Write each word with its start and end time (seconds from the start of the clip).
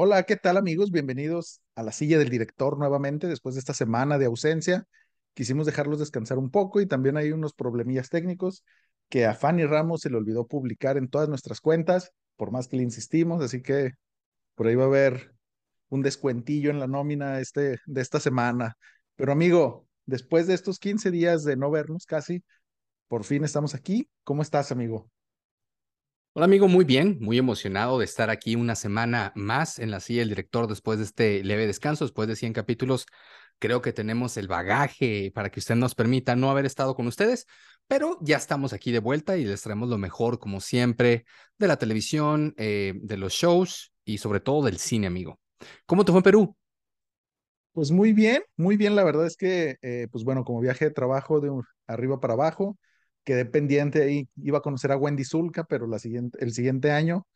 Hola, 0.00 0.22
¿qué 0.22 0.36
tal 0.36 0.56
amigos? 0.56 0.92
Bienvenidos 0.92 1.60
a 1.74 1.82
la 1.82 1.90
silla 1.90 2.18
del 2.18 2.28
director 2.28 2.78
nuevamente 2.78 3.26
después 3.26 3.56
de 3.56 3.58
esta 3.58 3.74
semana 3.74 4.16
de 4.16 4.26
ausencia. 4.26 4.84
Quisimos 5.34 5.66
dejarlos 5.66 5.98
descansar 5.98 6.38
un 6.38 6.52
poco 6.52 6.80
y 6.80 6.86
también 6.86 7.16
hay 7.16 7.32
unos 7.32 7.52
problemillas 7.52 8.08
técnicos 8.08 8.62
que 9.08 9.26
a 9.26 9.34
Fanny 9.34 9.64
Ramos 9.64 10.02
se 10.02 10.10
le 10.10 10.16
olvidó 10.16 10.46
publicar 10.46 10.98
en 10.98 11.08
todas 11.08 11.28
nuestras 11.28 11.60
cuentas, 11.60 12.12
por 12.36 12.52
más 12.52 12.68
que 12.68 12.76
le 12.76 12.84
insistimos, 12.84 13.42
así 13.42 13.60
que 13.60 13.90
por 14.54 14.68
ahí 14.68 14.76
va 14.76 14.84
a 14.84 14.86
haber 14.86 15.34
un 15.88 16.02
descuentillo 16.02 16.70
en 16.70 16.78
la 16.78 16.86
nómina 16.86 17.40
este, 17.40 17.80
de 17.84 18.00
esta 18.00 18.20
semana. 18.20 18.76
Pero 19.16 19.32
amigo, 19.32 19.88
después 20.06 20.46
de 20.46 20.54
estos 20.54 20.78
15 20.78 21.10
días 21.10 21.42
de 21.42 21.56
no 21.56 21.72
vernos 21.72 22.06
casi, 22.06 22.44
por 23.08 23.24
fin 23.24 23.42
estamos 23.42 23.74
aquí. 23.74 24.08
¿Cómo 24.22 24.42
estás, 24.42 24.70
amigo? 24.70 25.10
Hola 26.38 26.44
amigo, 26.44 26.68
muy 26.68 26.84
bien, 26.84 27.18
muy 27.20 27.36
emocionado 27.36 27.98
de 27.98 28.04
estar 28.04 28.30
aquí 28.30 28.54
una 28.54 28.76
semana 28.76 29.32
más 29.34 29.80
en 29.80 29.90
la 29.90 29.98
silla 29.98 30.20
del 30.20 30.28
director 30.28 30.68
después 30.68 31.00
de 31.00 31.04
este 31.04 31.42
leve 31.42 31.66
descanso, 31.66 32.04
después 32.04 32.28
de 32.28 32.36
100 32.36 32.52
capítulos. 32.52 33.06
Creo 33.58 33.82
que 33.82 33.92
tenemos 33.92 34.36
el 34.36 34.46
bagaje 34.46 35.32
para 35.34 35.50
que 35.50 35.58
usted 35.58 35.74
nos 35.74 35.96
permita 35.96 36.36
no 36.36 36.48
haber 36.48 36.64
estado 36.64 36.94
con 36.94 37.08
ustedes, 37.08 37.46
pero 37.88 38.18
ya 38.20 38.36
estamos 38.36 38.72
aquí 38.72 38.92
de 38.92 39.00
vuelta 39.00 39.36
y 39.36 39.44
les 39.44 39.62
traemos 39.62 39.88
lo 39.88 39.98
mejor, 39.98 40.38
como 40.38 40.60
siempre, 40.60 41.24
de 41.58 41.66
la 41.66 41.76
televisión, 41.76 42.54
eh, 42.56 42.92
de 42.94 43.16
los 43.16 43.32
shows 43.32 43.92
y 44.04 44.18
sobre 44.18 44.38
todo 44.38 44.64
del 44.64 44.78
cine, 44.78 45.08
amigo. 45.08 45.40
¿Cómo 45.86 46.04
te 46.04 46.12
fue 46.12 46.20
en 46.20 46.22
Perú? 46.22 46.56
Pues 47.72 47.90
muy 47.90 48.12
bien, 48.12 48.44
muy 48.56 48.76
bien. 48.76 48.94
La 48.94 49.02
verdad 49.02 49.26
es 49.26 49.36
que, 49.36 49.78
eh, 49.82 50.06
pues 50.12 50.22
bueno, 50.22 50.44
como 50.44 50.60
viaje 50.60 50.84
de 50.84 50.92
trabajo 50.92 51.40
de 51.40 51.50
arriba 51.88 52.20
para 52.20 52.34
abajo, 52.34 52.78
quedé 53.28 53.44
pendiente 53.44 54.02
ahí, 54.02 54.26
iba 54.36 54.56
a 54.56 54.62
conocer 54.62 54.90
a 54.90 54.96
Wendy 54.96 55.22
Zulka, 55.22 55.64
pero 55.64 55.86
la 55.86 55.98
siguiente, 55.98 56.38
el 56.40 56.50
siguiente 56.50 56.92
año 56.92 57.26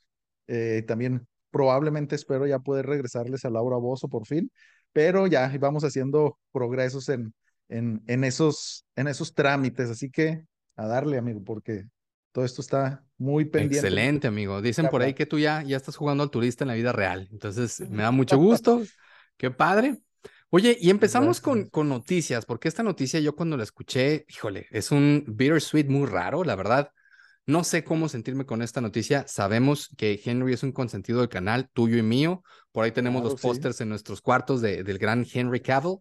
eh, 0.46 0.82
también 0.88 1.26
probablemente 1.50 2.14
espero 2.14 2.46
ya 2.46 2.60
poder 2.60 2.86
regresarles 2.86 3.44
a 3.44 3.50
Laura 3.50 3.76
Bozo 3.76 4.08
por 4.08 4.26
fin, 4.26 4.50
pero 4.94 5.26
ya 5.26 5.54
vamos 5.60 5.84
haciendo 5.84 6.38
progresos 6.50 7.10
en, 7.10 7.34
en, 7.68 8.02
en, 8.06 8.24
esos, 8.24 8.86
en 8.96 9.06
esos 9.06 9.34
trámites, 9.34 9.90
así 9.90 10.08
que 10.08 10.42
a 10.76 10.86
darle, 10.86 11.18
amigo, 11.18 11.44
porque 11.44 11.84
todo 12.32 12.46
esto 12.46 12.62
está 12.62 13.04
muy 13.18 13.44
pendiente. 13.44 13.86
Excelente, 13.86 14.28
amigo. 14.28 14.62
Dicen 14.62 14.88
por 14.88 15.02
ahí 15.02 15.12
que 15.12 15.26
tú 15.26 15.38
ya, 15.38 15.62
ya 15.62 15.76
estás 15.76 15.96
jugando 15.96 16.22
al 16.22 16.30
turista 16.30 16.64
en 16.64 16.68
la 16.68 16.74
vida 16.74 16.92
real, 16.92 17.28
entonces 17.30 17.80
me 17.90 18.02
da 18.02 18.10
mucho 18.12 18.38
gusto. 18.38 18.80
Qué 19.36 19.50
padre. 19.50 19.98
Oye, 20.54 20.76
y 20.78 20.90
empezamos 20.90 21.40
con, 21.40 21.70
con 21.70 21.88
noticias, 21.88 22.44
porque 22.44 22.68
esta 22.68 22.82
noticia 22.82 23.18
yo 23.20 23.34
cuando 23.34 23.56
la 23.56 23.62
escuché, 23.62 24.26
híjole, 24.28 24.66
es 24.70 24.90
un 24.90 25.24
bittersweet 25.26 25.88
muy 25.88 26.06
raro, 26.06 26.44
la 26.44 26.54
verdad. 26.56 26.90
No 27.46 27.64
sé 27.64 27.84
cómo 27.84 28.06
sentirme 28.06 28.44
con 28.44 28.60
esta 28.60 28.82
noticia. 28.82 29.26
Sabemos 29.26 29.88
que 29.96 30.20
Henry 30.22 30.52
es 30.52 30.62
un 30.62 30.72
consentido 30.72 31.20
del 31.20 31.30
canal, 31.30 31.70
tuyo 31.72 31.96
y 31.96 32.02
mío. 32.02 32.42
Por 32.70 32.84
ahí 32.84 32.92
tenemos 32.92 33.24
los 33.24 33.40
pósters 33.40 33.80
en 33.80 33.88
nuestros 33.88 34.20
cuartos 34.20 34.60
de, 34.60 34.84
del 34.84 34.98
gran 34.98 35.24
Henry 35.32 35.60
Cavill. 35.60 35.96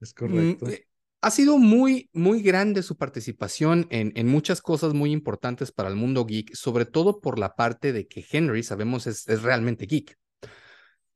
Es 0.00 0.14
correcto. 0.14 0.66
Mm, 0.66 0.70
eh, 0.70 0.86
ha 1.20 1.30
sido 1.32 1.58
muy, 1.58 2.08
muy 2.12 2.40
grande 2.40 2.84
su 2.84 2.96
participación 2.96 3.88
en, 3.90 4.12
en, 4.14 4.28
muchas 4.28 4.62
cosas 4.62 4.94
muy 4.94 5.10
importantes 5.10 5.72
para 5.72 5.88
el 5.88 5.96
mundo 5.96 6.24
geek, 6.24 6.54
sobre 6.54 6.84
todo 6.84 7.20
por 7.20 7.36
la 7.36 7.56
parte 7.56 7.92
de 7.92 8.06
que 8.06 8.24
Henry, 8.30 8.62
sabemos, 8.62 9.08
es, 9.08 9.28
es 9.28 9.42
realmente 9.42 9.86
geek. 9.86 10.16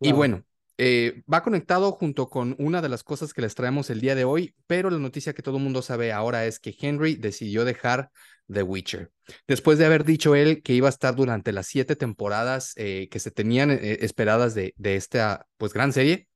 Y 0.00 0.10
bueno, 0.10 0.44
eh, 0.78 1.22
va 1.32 1.42
conectado 1.42 1.92
junto 1.92 2.28
con 2.28 2.54
una 2.58 2.82
de 2.82 2.90
las 2.90 3.02
cosas 3.02 3.32
que 3.32 3.40
les 3.40 3.54
traemos 3.54 3.88
el 3.88 4.00
día 4.00 4.14
de 4.14 4.24
hoy, 4.24 4.54
pero 4.66 4.90
la 4.90 4.98
noticia 4.98 5.32
que 5.32 5.42
todo 5.42 5.56
el 5.56 5.62
mundo 5.62 5.80
sabe 5.80 6.12
ahora 6.12 6.44
es 6.44 6.58
que 6.58 6.76
Henry 6.78 7.16
decidió 7.16 7.64
dejar 7.64 8.10
The 8.52 8.62
Witcher. 8.62 9.10
Después 9.48 9.78
de 9.78 9.86
haber 9.86 10.04
dicho 10.04 10.34
él 10.34 10.62
que 10.62 10.74
iba 10.74 10.88
a 10.88 10.90
estar 10.90 11.14
durante 11.16 11.52
las 11.52 11.66
siete 11.66 11.96
temporadas 11.96 12.74
eh, 12.76 13.08
que 13.10 13.18
se 13.18 13.30
tenían 13.30 13.70
eh, 13.70 13.98
esperadas 14.02 14.54
de, 14.54 14.74
esta 14.78 15.46
pues 15.56 15.72
gran 15.72 15.92
serie, 15.92 16.28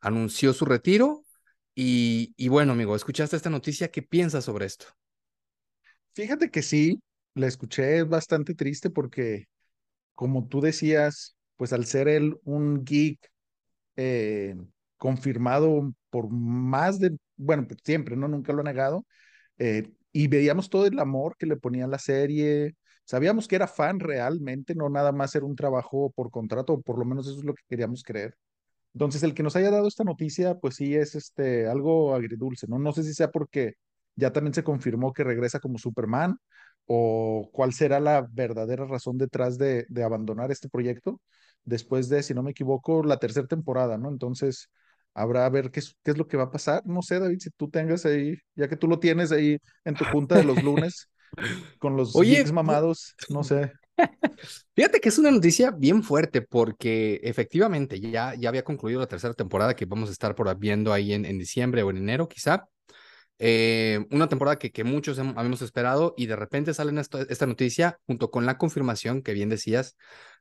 anunció 0.00 0.52
su 0.52 0.64
retiro. 0.64 1.24
Y, 1.80 2.48
bueno, 2.48 2.72
amigo, 2.72 2.96
¿escuchaste 2.96 3.36
esta 3.36 3.50
noticia? 3.50 3.88
¿Qué 3.88 4.02
piensas 4.02 4.44
sobre 4.44 4.66
esto? 4.66 4.86
Fíjate 6.12 6.50
que 6.50 6.62
sí, 6.62 7.00
la 7.34 7.46
escuché, 7.46 7.98
es 7.98 8.08
bastante 8.08 8.54
triste 8.54 8.90
porque, 8.90 9.44
como 10.16 10.48
tú 10.48 10.60
decías, 10.60 11.36
pues 11.56 11.72
al 11.72 11.86
ser 11.86 12.08
él 12.08 12.36
un 12.42 12.84
geek 12.84 13.30
eh, 13.98 14.56
confirmado 14.96 15.92
por 16.10 16.30
más 16.30 17.00
de, 17.00 17.18
bueno, 17.36 17.66
siempre, 17.84 18.16
¿no? 18.16 18.28
Nunca 18.28 18.52
lo 18.52 18.60
ha 18.60 18.64
negado. 18.64 19.04
Eh, 19.58 19.92
y 20.12 20.28
veíamos 20.28 20.70
todo 20.70 20.86
el 20.86 20.98
amor 21.00 21.36
que 21.38 21.46
le 21.46 21.56
ponía 21.56 21.86
a 21.86 21.88
la 21.88 21.98
serie. 21.98 22.76
Sabíamos 23.04 23.48
que 23.48 23.56
era 23.56 23.66
fan 23.68 24.00
realmente, 24.00 24.74
no 24.76 24.88
nada 24.90 25.12
más 25.12 25.34
era 25.34 25.46
un 25.46 25.56
trabajo 25.56 26.12
por 26.12 26.30
contrato, 26.30 26.74
o 26.74 26.82
por 26.82 26.98
lo 26.98 27.04
menos 27.04 27.26
eso 27.28 27.38
es 27.38 27.44
lo 27.44 27.54
que 27.54 27.64
queríamos 27.68 28.02
creer. 28.04 28.36
Entonces, 28.94 29.22
el 29.22 29.34
que 29.34 29.42
nos 29.42 29.56
haya 29.56 29.70
dado 29.70 29.88
esta 29.88 30.04
noticia, 30.04 30.56
pues 30.56 30.76
sí 30.76 30.94
es 30.96 31.14
este, 31.14 31.66
algo 31.68 32.14
agridulce, 32.14 32.66
¿no? 32.68 32.78
No 32.78 32.92
sé 32.92 33.02
si 33.04 33.14
sea 33.14 33.30
porque 33.30 33.74
ya 34.16 34.32
también 34.32 34.54
se 34.54 34.64
confirmó 34.64 35.12
que 35.12 35.24
regresa 35.24 35.60
como 35.60 35.78
Superman 35.78 36.36
o 36.86 37.48
cuál 37.52 37.72
será 37.74 38.00
la 38.00 38.26
verdadera 38.32 38.86
razón 38.86 39.18
detrás 39.18 39.58
de, 39.58 39.86
de 39.88 40.02
abandonar 40.04 40.50
este 40.50 40.68
proyecto 40.68 41.20
después 41.64 42.08
de, 42.08 42.22
si 42.22 42.34
no 42.34 42.42
me 42.42 42.52
equivoco, 42.52 43.02
la 43.02 43.18
tercera 43.18 43.46
temporada, 43.46 43.98
¿no? 43.98 44.08
Entonces, 44.08 44.70
habrá 45.14 45.46
a 45.46 45.50
ver 45.50 45.70
qué 45.70 45.80
es, 45.80 45.96
qué 46.04 46.12
es 46.12 46.18
lo 46.18 46.26
que 46.28 46.36
va 46.36 46.44
a 46.44 46.50
pasar. 46.50 46.82
No 46.86 47.02
sé, 47.02 47.18
David, 47.18 47.38
si 47.40 47.50
tú 47.50 47.68
tengas 47.68 48.06
ahí, 48.06 48.36
ya 48.54 48.68
que 48.68 48.76
tú 48.76 48.86
lo 48.86 48.98
tienes 48.98 49.32
ahí 49.32 49.58
en 49.84 49.94
tu 49.94 50.04
junta 50.06 50.36
de 50.36 50.44
los 50.44 50.62
lunes 50.62 51.08
con 51.78 51.96
los 51.96 52.14
Oye, 52.16 52.44
mamados, 52.52 53.14
no 53.28 53.42
sé. 53.44 53.72
Fíjate 54.74 55.00
que 55.00 55.08
es 55.08 55.18
una 55.18 55.30
noticia 55.30 55.72
bien 55.72 56.02
fuerte 56.02 56.42
porque 56.42 57.20
efectivamente 57.22 58.00
ya, 58.00 58.34
ya 58.34 58.48
había 58.48 58.62
concluido 58.62 59.00
la 59.00 59.08
tercera 59.08 59.34
temporada 59.34 59.74
que 59.74 59.86
vamos 59.86 60.08
a 60.08 60.12
estar 60.12 60.34
por 60.34 60.56
viendo 60.56 60.92
ahí 60.92 61.12
en, 61.12 61.24
en 61.24 61.38
diciembre 61.38 61.82
o 61.82 61.90
en 61.90 61.98
enero 61.98 62.28
quizá. 62.28 62.68
Eh, 63.40 64.04
una 64.10 64.28
temporada 64.28 64.58
que, 64.58 64.72
que 64.72 64.82
muchos 64.82 65.18
habíamos 65.18 65.62
esperado 65.62 66.12
y 66.16 66.26
de 66.26 66.34
repente 66.34 66.74
sale 66.74 66.98
esta, 67.00 67.22
esta 67.22 67.46
noticia 67.46 67.98
junto 68.04 68.32
con 68.32 68.46
la 68.46 68.58
confirmación 68.58 69.22
que 69.22 69.32
bien 69.32 69.48
decías 69.48 69.96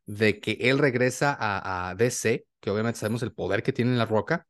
de 0.07 0.39
que 0.39 0.57
él 0.61 0.79
regresa 0.79 1.37
a, 1.39 1.89
a 1.89 1.95
DC, 1.95 2.45
que 2.59 2.71
obviamente 2.71 2.99
sabemos 2.99 3.21
el 3.21 3.33
poder 3.33 3.61
que 3.61 3.73
tiene 3.73 3.91
en 3.91 3.99
la 3.99 4.05
roca. 4.05 4.47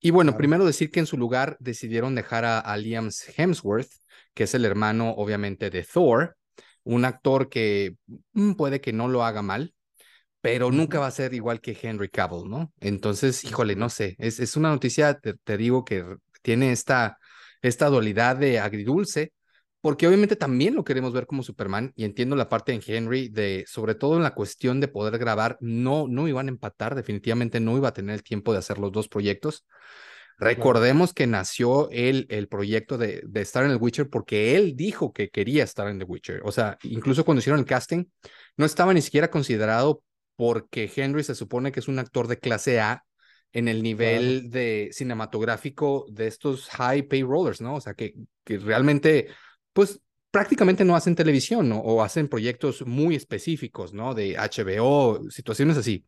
Y 0.00 0.10
bueno, 0.10 0.36
primero 0.36 0.64
decir 0.64 0.90
que 0.90 1.00
en 1.00 1.06
su 1.06 1.16
lugar 1.16 1.56
decidieron 1.60 2.14
dejar 2.14 2.44
a, 2.44 2.76
Liam 2.76 3.10
Hemsworth, 3.36 3.90
que 4.34 4.44
es 4.44 4.54
el 4.54 4.64
hermano 4.64 5.10
obviamente 5.10 5.70
de 5.70 5.82
Thor, 5.84 6.36
un 6.84 7.04
actor 7.04 7.48
que 7.48 7.96
mm, 8.32 8.52
puede 8.52 8.80
que 8.80 8.92
no 8.92 9.08
lo 9.08 9.24
haga 9.24 9.42
mal, 9.42 9.74
pero 10.40 10.70
nunca 10.70 11.00
va 11.00 11.08
a 11.08 11.10
ser 11.10 11.34
igual 11.34 11.60
que 11.60 11.76
Henry 11.80 12.08
Cavill, 12.08 12.48
¿no? 12.48 12.72
Entonces, 12.80 13.42
híjole, 13.44 13.74
no 13.76 13.88
sé, 13.90 14.16
es, 14.18 14.38
es 14.40 14.56
una 14.56 14.70
noticia, 14.70 15.18
te, 15.18 15.34
te, 15.34 15.56
digo, 15.56 15.84
que 15.84 16.04
tiene 16.42 16.72
esta, 16.72 17.18
esta 17.62 17.88
dualidad 17.88 18.36
de 18.36 18.60
agridulce, 18.60 19.32
porque 19.86 20.08
obviamente 20.08 20.34
también 20.34 20.74
lo 20.74 20.82
queremos 20.82 21.12
ver 21.12 21.28
como 21.28 21.44
Superman 21.44 21.92
y 21.94 22.04
entiendo 22.04 22.34
la 22.34 22.48
parte 22.48 22.72
en 22.72 22.82
Henry 22.84 23.28
de, 23.28 23.64
sobre 23.68 23.94
todo 23.94 24.16
en 24.16 24.24
la 24.24 24.34
cuestión 24.34 24.80
de 24.80 24.88
poder 24.88 25.16
grabar, 25.16 25.58
no, 25.60 26.08
no 26.08 26.26
iban 26.26 26.48
a 26.48 26.50
empatar, 26.50 26.96
definitivamente 26.96 27.60
no 27.60 27.76
iba 27.76 27.86
a 27.86 27.92
tener 27.92 28.16
el 28.16 28.24
tiempo 28.24 28.52
de 28.52 28.58
hacer 28.58 28.78
los 28.78 28.90
dos 28.90 29.06
proyectos. 29.06 29.64
Recordemos 30.40 31.14
que 31.14 31.28
nació 31.28 31.88
el, 31.92 32.26
el 32.30 32.48
proyecto 32.48 32.98
de, 32.98 33.22
de, 33.28 33.40
estar 33.40 33.64
en 33.64 33.70
el 33.70 33.76
Witcher 33.80 34.10
porque 34.10 34.56
él 34.56 34.74
dijo 34.74 35.12
que 35.12 35.28
quería 35.28 35.62
estar 35.62 35.86
en 35.86 36.00
The 36.00 36.04
Witcher. 36.04 36.40
O 36.42 36.50
sea, 36.50 36.78
incluso 36.82 37.24
cuando 37.24 37.38
hicieron 37.38 37.60
el 37.60 37.66
casting, 37.66 38.06
no 38.56 38.66
estaba 38.66 38.92
ni 38.92 39.02
siquiera 39.02 39.30
considerado 39.30 40.02
porque 40.34 40.90
Henry 40.96 41.22
se 41.22 41.36
supone 41.36 41.70
que 41.70 41.78
es 41.78 41.86
un 41.86 42.00
actor 42.00 42.26
de 42.26 42.40
clase 42.40 42.80
A 42.80 43.04
en 43.52 43.68
el 43.68 43.84
nivel 43.84 44.40
claro. 44.40 44.48
de 44.50 44.88
cinematográfico 44.90 46.06
de 46.10 46.26
estos 46.26 46.70
high 46.70 47.02
pay 47.04 47.22
rollers, 47.22 47.60
¿no? 47.60 47.76
O 47.76 47.80
sea, 47.80 47.94
que, 47.94 48.14
que 48.42 48.58
realmente 48.58 49.28
pues 49.76 50.00
prácticamente 50.30 50.86
no 50.86 50.96
hacen 50.96 51.14
televisión 51.14 51.68
¿no? 51.68 51.80
o 51.80 52.02
hacen 52.02 52.28
proyectos 52.28 52.86
muy 52.86 53.14
específicos, 53.14 53.92
¿no? 53.92 54.14
De 54.14 54.34
HBO, 54.38 55.30
situaciones 55.30 55.76
así. 55.76 56.06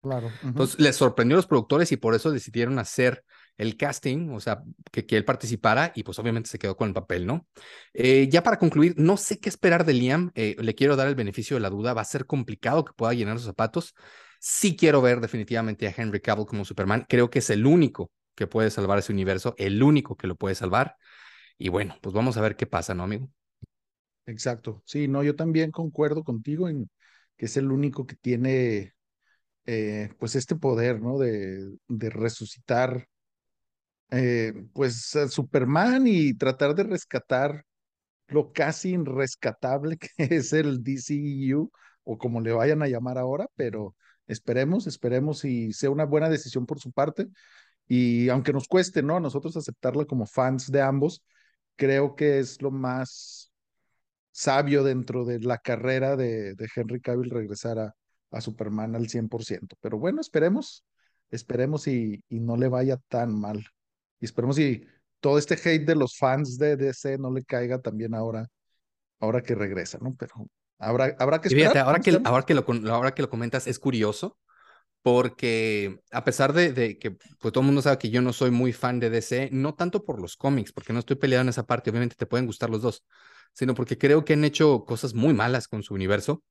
Claro. 0.00 0.28
Uh 0.28 0.30
-huh. 0.30 0.48
Entonces 0.50 0.78
les 0.78 0.94
sorprendió 0.94 1.34
a 1.34 1.38
los 1.38 1.48
productores 1.48 1.90
y 1.90 1.96
por 1.96 2.14
eso 2.14 2.30
decidieron 2.30 2.78
hacer 2.78 3.24
el 3.56 3.76
casting, 3.76 4.30
o 4.30 4.38
sea, 4.38 4.62
que, 4.92 5.04
que 5.04 5.16
él 5.16 5.24
participara 5.24 5.92
y 5.96 6.04
pues 6.04 6.16
obviamente 6.20 6.48
se 6.48 6.60
quedó 6.60 6.76
con 6.76 6.88
el 6.88 6.94
papel, 6.94 7.26
¿no? 7.26 7.48
Eh, 7.92 8.28
ya 8.30 8.44
para 8.44 8.56
concluir, 8.60 8.94
no 8.96 9.16
sé 9.16 9.40
qué 9.40 9.48
esperar 9.48 9.84
de 9.84 9.94
Liam, 9.94 10.30
eh, 10.36 10.54
le 10.60 10.74
quiero 10.76 10.94
dar 10.94 11.08
el 11.08 11.16
beneficio 11.16 11.56
de 11.56 11.60
la 11.60 11.70
duda, 11.70 11.94
va 11.94 12.02
a 12.02 12.04
ser 12.04 12.24
complicado 12.24 12.84
que 12.84 12.92
pueda 12.92 13.14
llenar 13.14 13.38
sus 13.38 13.46
zapatos. 13.46 13.94
Sí 14.38 14.76
quiero 14.76 15.02
ver 15.02 15.20
definitivamente 15.20 15.88
a 15.88 15.94
Henry 15.96 16.20
Cavill 16.20 16.46
como 16.46 16.64
Superman, 16.64 17.04
creo 17.08 17.30
que 17.30 17.40
es 17.40 17.50
el 17.50 17.66
único 17.66 18.12
que 18.36 18.46
puede 18.46 18.70
salvar 18.70 18.98
ese 18.98 19.12
universo, 19.12 19.56
el 19.58 19.82
único 19.82 20.16
que 20.16 20.28
lo 20.28 20.36
puede 20.36 20.54
salvar. 20.54 20.96
Y 21.62 21.68
bueno, 21.68 21.94
pues 22.00 22.12
vamos 22.12 22.36
a 22.36 22.40
ver 22.40 22.56
qué 22.56 22.66
pasa, 22.66 22.92
¿no, 22.92 23.04
amigo? 23.04 23.30
Exacto. 24.26 24.82
Sí, 24.84 25.06
no, 25.06 25.22
yo 25.22 25.36
también 25.36 25.70
concuerdo 25.70 26.24
contigo 26.24 26.68
en 26.68 26.90
que 27.36 27.46
es 27.46 27.56
el 27.56 27.70
único 27.70 28.04
que 28.04 28.16
tiene, 28.16 28.94
eh, 29.66 30.10
pues, 30.18 30.34
este 30.34 30.56
poder, 30.56 31.00
¿no? 31.00 31.18
De, 31.18 31.76
de 31.86 32.10
resucitar, 32.10 33.06
eh, 34.10 34.52
pues, 34.72 35.14
a 35.14 35.28
Superman 35.28 36.08
y 36.08 36.34
tratar 36.34 36.74
de 36.74 36.82
rescatar 36.82 37.64
lo 38.28 38.52
casi 38.52 38.90
irrescatable 38.94 39.98
que 39.98 40.10
es 40.18 40.52
el 40.52 40.82
DCU, 40.82 41.70
o 42.04 42.18
como 42.18 42.40
le 42.40 42.52
vayan 42.52 42.82
a 42.82 42.88
llamar 42.88 43.18
ahora, 43.18 43.46
pero 43.56 43.94
esperemos, 44.26 44.88
esperemos 44.88 45.44
y 45.44 45.72
sea 45.72 45.90
una 45.90 46.06
buena 46.06 46.28
decisión 46.28 46.66
por 46.66 46.80
su 46.80 46.92
parte. 46.92 47.28
Y 47.88 48.28
aunque 48.30 48.52
nos 48.52 48.68
cueste, 48.68 49.02
¿no? 49.02 49.16
A 49.16 49.20
nosotros 49.20 49.56
aceptarla 49.56 50.06
como 50.06 50.26
fans 50.26 50.72
de 50.72 50.82
ambos, 50.82 51.22
creo 51.76 52.14
que 52.14 52.38
es 52.38 52.60
lo 52.62 52.70
más 52.70 53.52
sabio 54.30 54.82
dentro 54.82 55.24
de 55.24 55.40
la 55.40 55.58
carrera 55.58 56.16
de, 56.16 56.54
de 56.54 56.68
Henry 56.74 57.00
Cavill 57.00 57.30
regresar 57.30 57.78
a, 57.78 57.94
a 58.30 58.40
Superman 58.40 58.96
al 58.96 59.08
100%. 59.08 59.76
Pero 59.80 59.98
bueno, 59.98 60.20
esperemos, 60.20 60.84
esperemos 61.30 61.86
y, 61.86 62.24
y 62.28 62.40
no 62.40 62.56
le 62.56 62.68
vaya 62.68 62.96
tan 63.08 63.38
mal. 63.38 63.64
Y 64.20 64.24
esperemos 64.24 64.58
y 64.58 64.86
todo 65.20 65.38
este 65.38 65.54
hate 65.54 65.86
de 65.86 65.94
los 65.94 66.16
fans 66.16 66.58
de 66.58 66.76
DC 66.76 67.18
no 67.18 67.32
le 67.32 67.44
caiga 67.44 67.80
también 67.80 68.14
ahora, 68.14 68.46
ahora 69.20 69.42
que 69.42 69.54
regresa, 69.54 69.98
¿no? 70.00 70.14
Pero 70.18 70.34
habrá, 70.78 71.14
habrá 71.18 71.40
que 71.40 71.48
esperar. 71.48 71.72
fíjate, 71.72 71.78
ahora 71.78 72.00
que, 72.00 72.20
ahora, 72.24 72.44
que 72.44 72.54
lo, 72.54 72.64
ahora 72.92 73.14
que 73.14 73.22
lo 73.22 73.30
comentas, 73.30 73.66
es 73.66 73.78
curioso 73.78 74.36
porque 75.02 76.00
a 76.10 76.24
pesar 76.24 76.52
de, 76.52 76.72
de, 76.72 76.98
que 76.98 77.10
pues, 77.10 77.52
todo 77.52 77.60
el 77.60 77.66
mundo 77.66 77.82
sabe 77.82 77.98
que 77.98 78.10
yo 78.10 78.22
no 78.22 78.32
soy 78.32 78.50
muy 78.50 78.72
fan 78.72 79.00
de 79.00 79.10
DC, 79.10 79.50
no 79.52 79.74
tanto 79.74 80.04
por 80.04 80.20
los 80.20 80.36
cómics, 80.36 80.72
porque 80.72 80.92
no 80.92 81.00
estoy 81.00 81.16
peleado 81.16 81.42
en 81.42 81.48
esa 81.48 81.66
parte, 81.66 81.90
obviamente 81.90 82.16
te 82.16 82.26
pueden 82.26 82.46
gustar 82.46 82.70
los 82.70 82.82
dos, 82.82 83.04
sino 83.52 83.74
porque 83.74 83.98
creo 83.98 84.24
que 84.24 84.34
han 84.34 84.44
hecho 84.44 84.84
cosas 84.84 85.14
muy 85.14 85.34
malas 85.34 85.68
con 85.68 85.82
su 85.82 85.94
universo. 85.94 86.42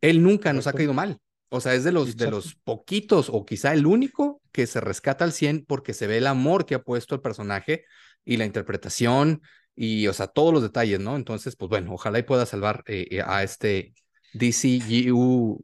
Él 0.00 0.22
nunca 0.22 0.52
nos 0.52 0.66
ha 0.66 0.72
caído 0.72 0.92
mal. 0.92 1.18
O 1.48 1.60
sea, 1.60 1.74
es 1.74 1.84
de 1.84 1.92
los, 1.92 2.16
de 2.16 2.30
los 2.30 2.56
poquitos, 2.56 3.28
o 3.30 3.44
quizá 3.44 3.72
el 3.72 3.86
único, 3.86 4.42
que 4.50 4.66
se 4.66 4.80
rescata 4.80 5.24
al 5.24 5.32
100 5.32 5.64
porque 5.66 5.94
se 5.94 6.08
ve 6.08 6.18
el 6.18 6.26
amor 6.26 6.66
que 6.66 6.74
ha 6.74 6.82
puesto 6.82 7.14
el 7.14 7.20
personaje 7.20 7.84
y 8.24 8.38
la 8.38 8.44
interpretación 8.44 9.40
y, 9.76 10.06
o 10.08 10.12
sea, 10.12 10.26
todos 10.26 10.52
los 10.52 10.62
detalles, 10.62 11.00
¿no? 11.00 11.16
Entonces, 11.16 11.56
pues 11.56 11.68
bueno, 11.68 11.92
ojalá 11.92 12.18
y 12.18 12.22
pueda 12.24 12.46
salvar 12.46 12.82
eh, 12.86 13.06
eh, 13.10 13.22
a 13.24 13.42
este 13.42 13.94
DCU 14.32 15.62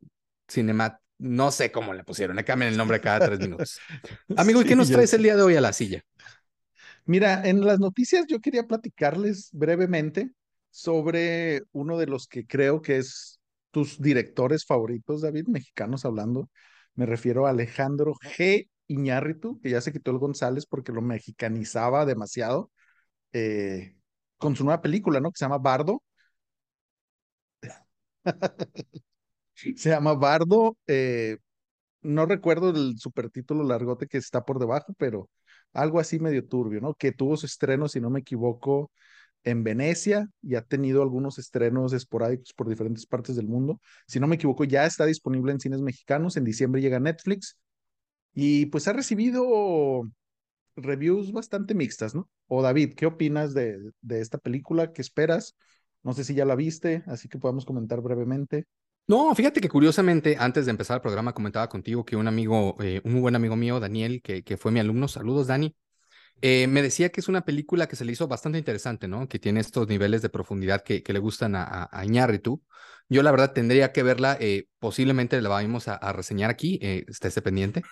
Cinema. 0.49 1.01
No 1.21 1.51
sé 1.51 1.71
cómo 1.71 1.93
le 1.93 2.03
pusieron, 2.03 2.35
le 2.35 2.45
cambian 2.45 2.73
el 2.73 2.79
nombre 2.79 2.99
cada 2.99 3.27
tres 3.27 3.39
minutos. 3.39 3.79
Amigo, 4.37 4.63
¿y 4.63 4.65
qué 4.65 4.75
nos 4.75 4.91
traes 4.91 5.13
el 5.13 5.23
día 5.23 5.37
de 5.37 5.43
hoy 5.43 5.55
a 5.55 5.61
la 5.61 5.75
silla? 5.75 6.03
Mira, 7.05 7.47
en 7.47 7.63
las 7.63 7.79
noticias 7.79 8.25
yo 8.27 8.41
quería 8.41 8.67
platicarles 8.67 9.51
brevemente 9.53 10.31
sobre 10.71 11.63
uno 11.73 11.99
de 11.99 12.07
los 12.07 12.27
que 12.27 12.47
creo 12.47 12.81
que 12.81 12.97
es 12.97 13.39
tus 13.71 14.01
directores 14.01 14.65
favoritos, 14.65 15.21
David, 15.21 15.47
mexicanos 15.49 16.07
hablando. 16.07 16.49
Me 16.95 17.05
refiero 17.05 17.47
a 17.47 17.51
Alejandro 17.51 18.15
G. 18.15 18.69
Iñárritu, 18.87 19.61
que 19.61 19.71
ya 19.71 19.81
se 19.83 19.93
quitó 19.93 20.11
el 20.11 20.19
González 20.19 20.65
porque 20.67 20.91
lo 20.91 21.03
mexicanizaba 21.03 22.07
demasiado, 22.07 22.73
eh, 23.33 23.95
con 24.39 24.57
su 24.57 24.65
nueva 24.65 24.81
película, 24.81 25.21
¿no? 25.21 25.31
Que 25.31 25.39
se 25.39 25.45
llama 25.45 25.59
Bardo. 25.59 26.03
se 29.77 29.91
llama 29.91 30.15
Bardo. 30.15 30.77
Eh, 30.87 31.39
no 32.03 32.27
recuerdo 32.27 32.71
el 32.71 32.99
supertítulo 32.99 33.65
largote 33.65 34.07
que 34.07 34.19
está 34.19 34.45
por 34.45 34.59
debajo, 34.59 34.95
pero 34.99 35.31
algo 35.73 36.01
así 36.01 36.19
medio 36.21 36.47
turbio, 36.47 36.81
¿no? 36.81 36.95
Que 36.95 37.13
tuvo 37.13 37.37
su 37.37 37.47
estreno, 37.47 37.89
si 37.89 38.01
no 38.01 38.11
me 38.11 38.21
equivoco, 38.21 38.91
en 39.45 39.65
Venecia 39.65 40.29
y 40.43 40.55
ha 40.57 40.63
tenido 40.63 41.03
algunos 41.03 41.39
estrenos 41.39 41.93
esporádicos 41.93 42.53
por 42.55 42.69
diferentes 42.69 43.07
partes 43.07 43.37
del 43.37 43.49
mundo. 43.49 43.81
Si 44.07 44.21
no 44.21 44.27
me 44.27 44.37
equivoco, 44.37 44.65
ya 44.65 44.87
está 44.87 45.07
disponible 45.07 45.53
en 45.53 45.61
cines 45.61 45.81
mexicanos. 45.83 46.37
En 46.37 46.45
diciembre 46.45 46.81
llega 46.83 47.01
Netflix 47.01 47.59
y 48.35 48.67
pues 48.67 48.89
ha 48.89 48.93
recibido 48.93 50.05
reviews 50.77 51.33
bastante 51.33 51.75
mixtas, 51.75 52.15
¿no? 52.15 52.29
O 52.49 52.63
David, 52.63 52.95
¿qué 52.97 53.07
opinas 53.07 53.55
de, 53.55 53.79
de 54.01 54.21
esta 54.21 54.39
película? 54.39 54.93
¿Qué 54.93 55.03
esperas? 55.03 55.57
No 56.03 56.13
sé 56.15 56.25
si 56.25 56.35
ya 56.35 56.45
la 56.45 56.57
viste, 56.57 57.03
así 57.07 57.29
que 57.29 57.39
podemos 57.39 57.65
comentar 57.65 58.01
brevemente. 58.01 58.67
No, 59.11 59.35
fíjate 59.35 59.61
que 59.61 59.69
curiosamente, 59.69 60.37
antes 60.39 60.67
de 60.67 60.71
empezar 60.71 60.95
el 60.99 61.01
programa, 61.01 61.33
comentaba 61.35 61.69
contigo 61.69 62.05
que 62.05 62.15
un 62.15 62.29
amigo, 62.29 62.77
eh, 62.81 63.01
un 63.03 63.11
muy 63.13 63.21
buen 63.21 63.35
amigo 63.35 63.57
mío, 63.57 63.81
Daniel, 63.81 64.23
que, 64.23 64.45
que 64.45 64.57
fue 64.57 64.71
mi 64.71 64.79
alumno, 64.79 65.09
saludos 65.09 65.49
Dani, 65.49 65.75
eh, 66.43 66.67
me 66.69 66.83
decía 66.83 67.11
que 67.11 67.21
es 67.21 67.29
una 67.29 67.43
película 67.45 67.89
que 67.89 67.97
se 67.97 68.05
le 68.05 68.13
hizo 68.13 68.29
bastante 68.29 68.59
interesante, 68.59 69.09
¿no? 69.09 69.29
Que 69.29 69.39
tiene 69.39 69.61
estos 69.61 69.89
niveles 69.89 70.23
de 70.23 70.31
profundidad 70.31 70.83
que, 70.83 71.03
que 71.03 71.13
le 71.13 71.19
gustan 71.21 71.57
a, 71.57 71.65
a, 71.65 71.89
a. 71.93 72.07
Yo 73.09 73.23
la 73.23 73.31
verdad 73.33 73.53
tendría 73.53 73.93
que 73.93 74.03
verla, 74.03 74.39
eh, 74.41 74.67
posiblemente 74.79 75.41
la 75.43 75.49
vamos 75.51 75.89
a, 75.89 75.95
a 75.95 76.13
reseñar 76.13 76.51
aquí, 76.51 76.79
eh, 76.83 77.05
esté 77.09 77.43
pendiente. 77.43 77.83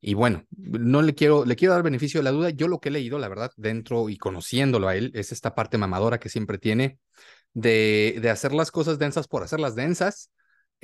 Y 0.00 0.14
bueno, 0.14 0.44
no 0.56 1.02
le 1.02 1.14
quiero, 1.14 1.44
le 1.44 1.56
quiero 1.56 1.74
dar 1.74 1.82
beneficio 1.82 2.20
de 2.20 2.24
la 2.24 2.32
duda. 2.32 2.50
Yo 2.50 2.68
lo 2.68 2.80
que 2.80 2.90
he 2.90 2.92
leído, 2.92 3.18
la 3.18 3.28
verdad, 3.28 3.52
dentro 3.56 4.08
y 4.10 4.18
conociéndolo 4.18 4.88
a 4.88 4.96
él, 4.96 5.12
es 5.14 5.32
esta 5.32 5.54
parte 5.54 5.78
mamadora 5.78 6.20
que 6.20 6.28
siempre 6.30 6.58
tiene 6.58 6.98
de, 7.54 8.18
de 8.22 8.30
hacer 8.30 8.52
las 8.52 8.70
cosas 8.70 8.98
densas 8.98 9.28
por 9.28 9.42
hacerlas 9.42 9.74
densas. 9.74 10.30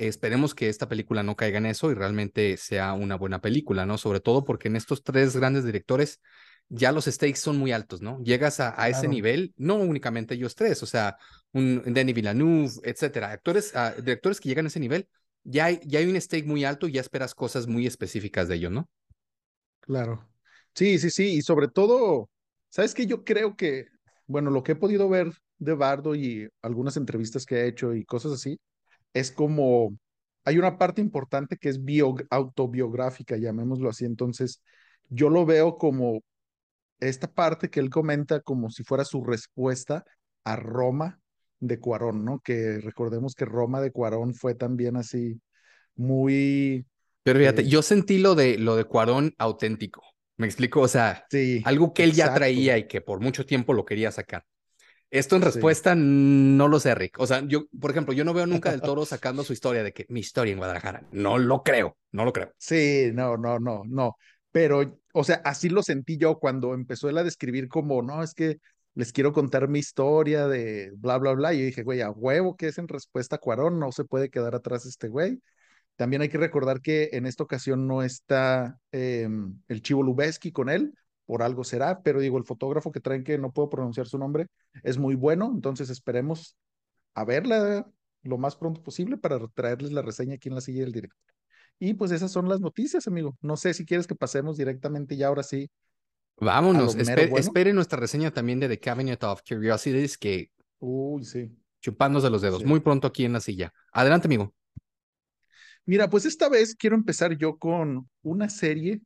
Esperemos 0.07 0.55
que 0.55 0.69
esta 0.69 0.87
película 0.89 1.23
no 1.23 1.35
caiga 1.35 1.57
en 1.59 1.65
eso 1.67 1.91
y 1.91 1.93
realmente 1.95 2.57
sea 2.57 2.93
una 2.93 3.15
buena 3.15 3.41
película, 3.41 3.85
¿no? 3.85 3.97
Sobre 3.97 4.19
todo 4.19 4.43
porque 4.43 4.67
en 4.67 4.75
estos 4.75 5.03
tres 5.03 5.35
grandes 5.37 5.63
directores 5.65 6.21
ya 6.69 6.91
los 6.91 7.05
stakes 7.05 7.35
son 7.39 7.57
muy 7.57 7.71
altos, 7.71 8.01
¿no? 8.01 8.19
Llegas 8.23 8.59
a, 8.59 8.81
a 8.81 8.89
ese 8.89 9.07
Claro. 9.07 9.09
nivel, 9.09 9.53
no 9.57 9.75
únicamente 9.75 10.35
ellos 10.35 10.55
tres, 10.55 10.81
o 10.83 10.85
sea, 10.85 11.17
un 11.53 11.83
Denis 11.93 12.15
Villeneuve, 12.15 12.71
etcétera, 12.83 13.31
actores, 13.31 13.75
ah, 13.75 13.93
directores 13.97 14.39
que 14.39 14.49
llegan 14.49 14.65
a 14.65 14.69
ese 14.69 14.79
nivel, 14.79 15.07
ya 15.43 15.65
hay, 15.65 15.79
ya 15.85 15.99
hay 15.99 16.07
un 16.07 16.19
stake 16.19 16.45
muy 16.47 16.63
alto 16.65 16.87
y 16.87 16.93
ya 16.93 17.01
esperas 17.01 17.35
cosas 17.35 17.67
muy 17.67 17.85
específicas 17.87 18.47
de 18.47 18.55
ellos, 18.55 18.71
¿no? 18.71 18.89
Claro. 19.81 20.29
Sí, 20.75 20.99
sí, 20.99 21.09
sí. 21.09 21.35
Y 21.35 21.41
sobre 21.41 21.67
todo, 21.67 22.29
¿sabes 22.69 22.93
qué? 22.93 23.05
Yo 23.05 23.23
creo 23.23 23.55
que, 23.55 23.87
bueno, 24.27 24.51
lo 24.51 24.63
que 24.63 24.73
he 24.73 24.75
podido 24.75 25.09
ver 25.09 25.31
de 25.57 25.73
Bardo 25.73 26.15
y 26.15 26.47
algunas 26.61 26.97
entrevistas 26.97 27.45
que 27.45 27.55
he 27.57 27.67
hecho 27.67 27.93
y 27.93 28.05
cosas 28.05 28.31
así, 28.33 28.59
es 29.13 29.31
como, 29.31 29.97
hay 30.45 30.57
una 30.57 30.77
parte 30.77 31.01
importante 31.01 31.57
que 31.57 31.69
es 31.69 31.83
bio, 31.83 32.15
autobiográfica, 32.29 33.37
llamémoslo 33.37 33.89
así. 33.89 34.05
Entonces, 34.05 34.61
yo 35.09 35.29
lo 35.29 35.45
veo 35.45 35.77
como 35.77 36.21
esta 36.99 37.27
parte 37.27 37.69
que 37.69 37.79
él 37.79 37.89
comenta 37.89 38.41
como 38.41 38.69
si 38.69 38.83
fuera 38.83 39.03
su 39.03 39.23
respuesta 39.23 40.05
a 40.43 40.55
Roma 40.55 41.19
de 41.59 41.79
Cuarón, 41.79 42.25
¿no? 42.25 42.39
Que 42.39 42.79
recordemos 42.79 43.35
que 43.35 43.45
Roma 43.45 43.81
de 43.81 43.91
Cuarón 43.91 44.33
fue 44.33 44.55
también 44.55 44.95
así 44.97 45.39
muy, 45.95 46.85
Pero 47.23 47.39
fíjate, 47.39 47.61
eh, 47.61 47.67
yo 47.67 47.81
sentí 47.81 48.17
lo 48.17 48.35
de, 48.35 48.57
lo 48.57 48.75
de 48.75 48.85
Cuarón 48.85 49.33
auténtico, 49.37 50.01
¿me 50.37 50.47
explico? 50.47 50.81
O 50.81 50.87
sea, 50.87 51.25
sí, 51.29 51.61
algo 51.65 51.93
que 51.93 52.03
él 52.03 52.13
ya 52.13 52.33
traía 52.33 52.77
y 52.77 52.87
que 52.87 53.01
por 53.01 53.19
mucho 53.19 53.45
tiempo 53.45 53.73
lo 53.73 53.85
quería 53.85 54.11
sacar. 54.11 54.43
Esto 55.11 55.35
en 55.35 55.41
sí. 55.41 55.45
respuesta 55.45 55.93
no 55.93 56.67
lo 56.69 56.79
sé, 56.79 56.95
Rick. 56.95 57.19
O 57.19 57.27
sea, 57.27 57.41
yo, 57.45 57.65
por 57.79 57.91
ejemplo, 57.91 58.13
yo 58.13 58.23
no 58.23 58.33
veo 58.33 58.47
nunca 58.47 58.71
del 58.71 58.81
Toro 58.81 59.05
sacando 59.05 59.43
su 59.43 59.53
historia 59.53 59.83
de 59.83 59.91
que 59.91 60.05
mi 60.09 60.21
historia 60.21 60.53
en 60.53 60.57
Guadalajara. 60.57 61.03
No 61.11 61.37
lo 61.37 61.63
creo, 61.63 61.97
no 62.11 62.23
lo 62.23 62.31
creo. 62.31 62.53
Sí, 62.57 63.11
no, 63.13 63.37
no, 63.37 63.59
no, 63.59 63.83
no. 63.85 64.15
Pero, 64.51 64.99
o 65.13 65.23
sea, 65.23 65.41
así 65.43 65.69
lo 65.69 65.83
sentí 65.83 66.17
yo 66.17 66.39
cuando 66.39 66.73
empezó 66.73 67.09
él 67.09 67.17
a 67.17 67.23
describir 67.23 67.67
como, 67.67 68.01
no, 68.01 68.23
es 68.23 68.33
que 68.33 68.59
les 68.93 69.11
quiero 69.11 69.33
contar 69.33 69.67
mi 69.67 69.79
historia 69.79 70.47
de 70.47 70.91
bla, 70.95 71.17
bla, 71.17 71.33
bla. 71.33 71.53
Y 71.53 71.59
yo 71.59 71.65
dije, 71.65 71.83
güey, 71.83 72.01
a 72.01 72.09
huevo 72.09 72.55
que 72.55 72.67
es 72.67 72.77
en 72.77 72.87
respuesta 72.87 73.35
a 73.35 73.39
Cuarón, 73.39 73.79
no 73.79 73.91
se 73.91 74.05
puede 74.05 74.29
quedar 74.29 74.55
atrás 74.55 74.85
este 74.85 75.09
güey. 75.09 75.41
También 75.97 76.21
hay 76.21 76.29
que 76.29 76.37
recordar 76.37 76.81
que 76.81 77.09
en 77.13 77.25
esta 77.25 77.43
ocasión 77.43 77.85
no 77.87 78.01
está 78.01 78.79
eh, 78.91 79.29
el 79.67 79.81
Chivo 79.81 80.03
Lubeski 80.03 80.51
con 80.51 80.69
él, 80.69 80.93
por 81.25 81.43
algo 81.43 81.63
será, 81.63 82.01
pero 82.03 82.19
digo, 82.19 82.37
el 82.37 82.45
fotógrafo 82.45 82.91
que 82.91 82.99
traen 83.01 83.23
que 83.23 83.37
no 83.37 83.51
puedo 83.51 83.69
pronunciar 83.69 84.07
su 84.07 84.17
nombre 84.17 84.47
es 84.83 84.97
muy 84.97 85.15
bueno, 85.15 85.51
entonces 85.53 85.89
esperemos 85.89 86.57
a 87.15 87.25
verla 87.25 87.87
lo 88.23 88.37
más 88.37 88.55
pronto 88.55 88.83
posible 88.83 89.17
para 89.17 89.39
traerles 89.49 89.91
la 89.91 90.01
reseña 90.01 90.35
aquí 90.35 90.49
en 90.49 90.55
la 90.55 90.61
silla 90.61 90.81
del 90.81 90.91
director. 90.93 91.19
Y 91.79 91.95
pues 91.95 92.11
esas 92.11 92.31
son 92.31 92.49
las 92.49 92.61
noticias, 92.61 93.07
amigo. 93.07 93.37
No 93.41 93.57
sé 93.57 93.73
si 93.73 93.85
quieres 93.85 94.07
que 94.07 94.15
pasemos 94.15 94.57
directamente 94.57 95.17
ya 95.17 95.27
ahora 95.27 95.43
sí 95.43 95.69
Vámonos, 96.41 96.95
mero 96.97 97.23
espe- 97.23 97.29
bueno. 97.29 97.37
espere 97.39 97.71
nuestra 97.73 97.97
reseña 97.99 98.31
también 98.31 98.59
de 98.59 98.67
The 98.67 98.79
Cabinet 98.81 99.23
of 99.23 99.41
Curiosities, 99.47 100.17
que 100.17 100.51
Uy, 100.79 101.23
sí, 101.23 101.49
chupándose 101.81 102.29
los 102.29 102.41
dedos, 102.41 102.63
sí. 102.63 102.65
muy 102.65 102.79
pronto 102.79 103.07
aquí 103.07 103.25
en 103.25 103.33
la 103.33 103.39
silla. 103.41 103.73
Adelante, 103.91 104.27
amigo. 104.27 104.53
Mira, 105.85 106.09
pues 106.09 106.25
esta 106.25 106.49
vez 106.49 106.75
quiero 106.75 106.95
empezar 106.95 107.37
yo 107.37 107.57
con 107.57 108.09
una 108.23 108.49
serie 108.49 109.01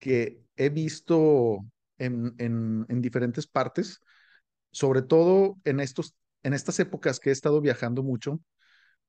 que 0.00 0.40
he 0.56 0.68
visto 0.70 1.60
en, 1.98 2.34
en, 2.38 2.86
en 2.88 3.02
diferentes 3.02 3.46
partes, 3.46 4.00
sobre 4.72 5.02
todo 5.02 5.58
en 5.64 5.80
estos, 5.80 6.14
en 6.42 6.54
estas 6.54 6.78
épocas 6.80 7.20
que 7.20 7.30
he 7.30 7.32
estado 7.32 7.60
viajando 7.60 8.02
mucho. 8.02 8.40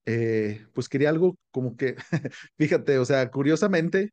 eh, 0.05 0.65
pues 0.73 0.89
quería 0.89 1.09
algo 1.09 1.37
como 1.51 1.75
que, 1.77 1.95
fíjate, 2.57 2.97
o 2.99 3.05
sea, 3.05 3.29
curiosamente, 3.31 4.11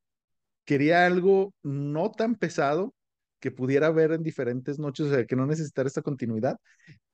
quería 0.64 1.06
algo 1.06 1.54
no 1.62 2.10
tan 2.12 2.36
pesado 2.36 2.94
que 3.40 3.50
pudiera 3.50 3.90
ver 3.90 4.12
en 4.12 4.22
diferentes 4.22 4.78
noches, 4.78 5.06
o 5.08 5.10
sea, 5.14 5.26
que 5.26 5.36
no 5.36 5.46
necesitara 5.46 5.88
esta 5.88 6.02
continuidad. 6.02 6.58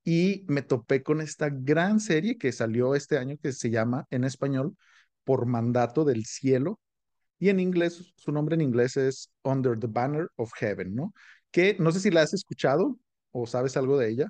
Y 0.05 0.45
me 0.49 0.63
topé 0.63 1.03
con 1.03 1.21
esta 1.21 1.51
gran 1.51 2.01
serie 2.01 2.39
que 2.39 2.53
salió 2.53 2.95
este 2.95 3.19
año 3.19 3.37
que 3.43 3.53
se 3.53 3.71
llama 3.71 4.07
en 4.11 4.25
español 4.25 4.77
Por 5.25 5.47
Mandato 5.47 6.05
del 6.05 6.27
Cielo. 6.27 6.81
Y 7.41 7.49
en 7.49 7.59
inglés, 7.59 8.13
su 8.17 8.31
nombre 8.31 8.55
en 8.55 8.61
inglés 8.61 8.97
es 8.97 9.29
Under 9.43 9.77
the 9.77 9.89
Banner 9.89 10.29
of 10.37 10.53
Heaven, 10.57 10.95
¿no? 10.95 11.13
Que 11.51 11.77
no 11.81 11.91
sé 11.91 11.99
si 11.99 12.11
la 12.11 12.23
has 12.23 12.33
escuchado 12.33 12.97
o 13.33 13.47
sabes 13.47 13.77
algo 13.77 13.99
de 13.99 14.11
ella. 14.11 14.27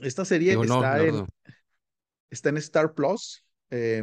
Esta 0.00 0.24
serie 0.24 0.54
no, 0.54 0.62
está 0.62 1.02
en, 1.02 1.26
está 2.30 2.48
en 2.48 2.56
Star 2.56 2.94
Plus. 2.94 3.44
eh, 3.70 4.02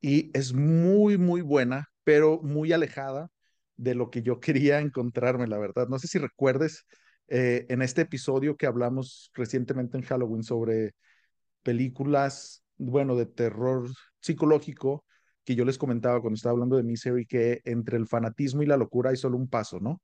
y 0.00 0.30
es 0.36 0.52
muy, 0.52 1.18
muy 1.18 1.42
buena, 1.42 1.86
pero 2.04 2.40
muy 2.42 2.72
alejada 2.72 3.28
de 3.76 3.94
lo 3.94 4.10
que 4.10 4.22
yo 4.22 4.40
quería 4.40 4.80
encontrarme, 4.80 5.46
la 5.46 5.58
verdad. 5.58 5.88
No 5.88 5.98
sé 5.98 6.08
si 6.08 6.18
recuerdes 6.18 6.84
eh, 7.28 7.66
en 7.68 7.82
este 7.82 8.02
episodio 8.02 8.56
que 8.56 8.66
hablamos 8.66 9.30
recientemente 9.34 9.96
en 9.96 10.04
Halloween 10.04 10.42
sobre 10.42 10.94
películas, 11.62 12.62
bueno, 12.76 13.16
de 13.16 13.26
terror 13.26 13.88
psicológico, 14.20 15.04
que 15.50 15.56
yo 15.56 15.64
les 15.64 15.78
comentaba 15.78 16.20
cuando 16.20 16.36
estaba 16.36 16.52
hablando 16.52 16.76
de 16.76 16.84
Misery, 16.84 17.26
que 17.26 17.60
entre 17.64 17.96
el 17.96 18.06
fanatismo 18.06 18.62
y 18.62 18.66
la 18.66 18.76
locura 18.76 19.10
hay 19.10 19.16
solo 19.16 19.36
un 19.36 19.48
paso, 19.48 19.80
¿no? 19.80 20.00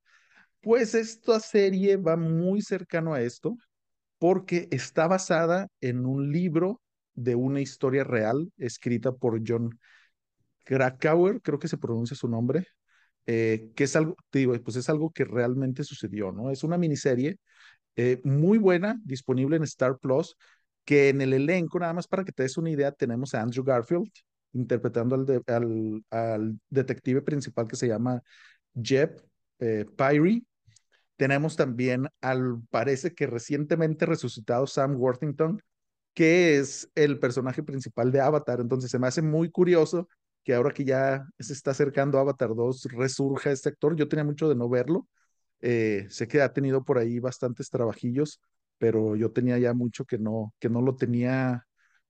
Pues 0.61 0.97
esta 0.97 1.39
serie 1.39 1.97
va 1.99 2.17
muy 2.17 2.63
cercano 2.63 3.15
a 3.15 3.23
esto 3.23 3.57
porque 4.19 4.67
está 4.73 5.07
basada 5.07 5.69
en 5.81 6.05
un 6.05 6.33
libro 6.33 6.81
de 7.15 7.37
una 7.37 7.61
historia 7.61 8.03
real 8.03 8.51
escrita 8.59 9.13
por 9.13 9.41
John 9.47 9.79
Krakauer, 10.65 11.41
creo 11.43 11.61
que 11.61 11.69
se 11.69 11.79
pronuncia 11.79 12.17
su 12.17 12.27
nombre, 12.27 12.67
eh, 13.27 13.71
que 13.77 13.85
es 13.85 13.95
algo, 13.95 14.17
te 14.31 14.41
digo, 14.41 14.53
pues 14.65 14.77
es 14.77 14.89
algo 14.89 15.11
que 15.13 15.25
realmente 15.25 15.85
sucedió, 15.85 16.33
¿no? 16.33 16.51
Es 16.51 16.65
una 16.65 16.77
miniserie 16.77 17.39
eh, 17.95 18.21
muy 18.25 18.59
buena, 18.59 19.01
disponible 19.05 19.59
en 19.59 19.63
Star 19.63 19.97
Plus, 19.99 20.37
que 20.85 21.09
en 21.11 21.21
el 21.21 21.33
elenco, 21.35 21.79
nada 21.79 21.93
más 21.93 22.09
para 22.09 22.25
que 22.25 22.33
te 22.33 22.43
des 22.43 22.57
una 22.59 22.71
idea, 22.71 22.91
tenemos 22.91 23.33
a 23.33 23.43
Andrew 23.43 23.65
Garfield 23.65 24.11
interpretando 24.53 25.15
al, 25.15 25.43
al, 25.47 26.05
al 26.11 26.61
detective 26.71 27.23
principal 27.23 27.67
que 27.69 27.77
se 27.77 27.89
llama 27.89 28.23
Jeb 28.75 29.23
eh. 29.59 29.87
Tenemos 31.17 31.57
también 31.57 32.09
al, 32.21 32.61
parece 32.71 33.15
que 33.15 33.27
recientemente 33.27 34.05
resucitado 34.05 34.67
Sam 34.67 34.97
Worthington, 34.97 35.63
que 36.15 36.59
es 36.59 36.91
el 36.95 37.19
personaje 37.19 37.63
principal 37.63 38.13
de 38.13 38.21
Avatar. 38.21 38.61
Entonces 38.61 38.91
se 38.91 38.99
me 38.99 39.07
hace 39.07 39.23
muy 39.23 39.51
curioso 39.51 40.09
que 40.45 40.55
ahora 40.55 40.73
que 40.73 40.85
ya 40.85 41.27
se 41.39 41.55
está 41.55 41.73
acercando 41.73 42.19
Avatar 42.19 42.55
2, 42.55 42.85
resurja 42.93 43.51
este 43.51 43.71
actor. 43.71 43.97
Yo 43.97 44.09
tenía 44.09 44.25
mucho 44.25 44.49
de 44.49 44.57
no 44.57 44.69
verlo. 44.69 45.09
Eh, 45.61 46.07
sé 46.11 46.29
que 46.29 46.43
ha 46.43 46.53
tenido 46.53 46.85
por 46.85 46.99
ahí 46.99 47.19
bastantes 47.19 47.71
trabajillos, 47.71 48.41
pero 48.79 49.17
yo 49.17 49.33
tenía 49.33 49.59
ya 49.59 49.73
mucho 49.75 50.05
que 50.05 50.19
no, 50.19 50.55
que 50.61 50.69
no 50.69 50.83
lo 50.83 50.97
tenía 50.97 51.67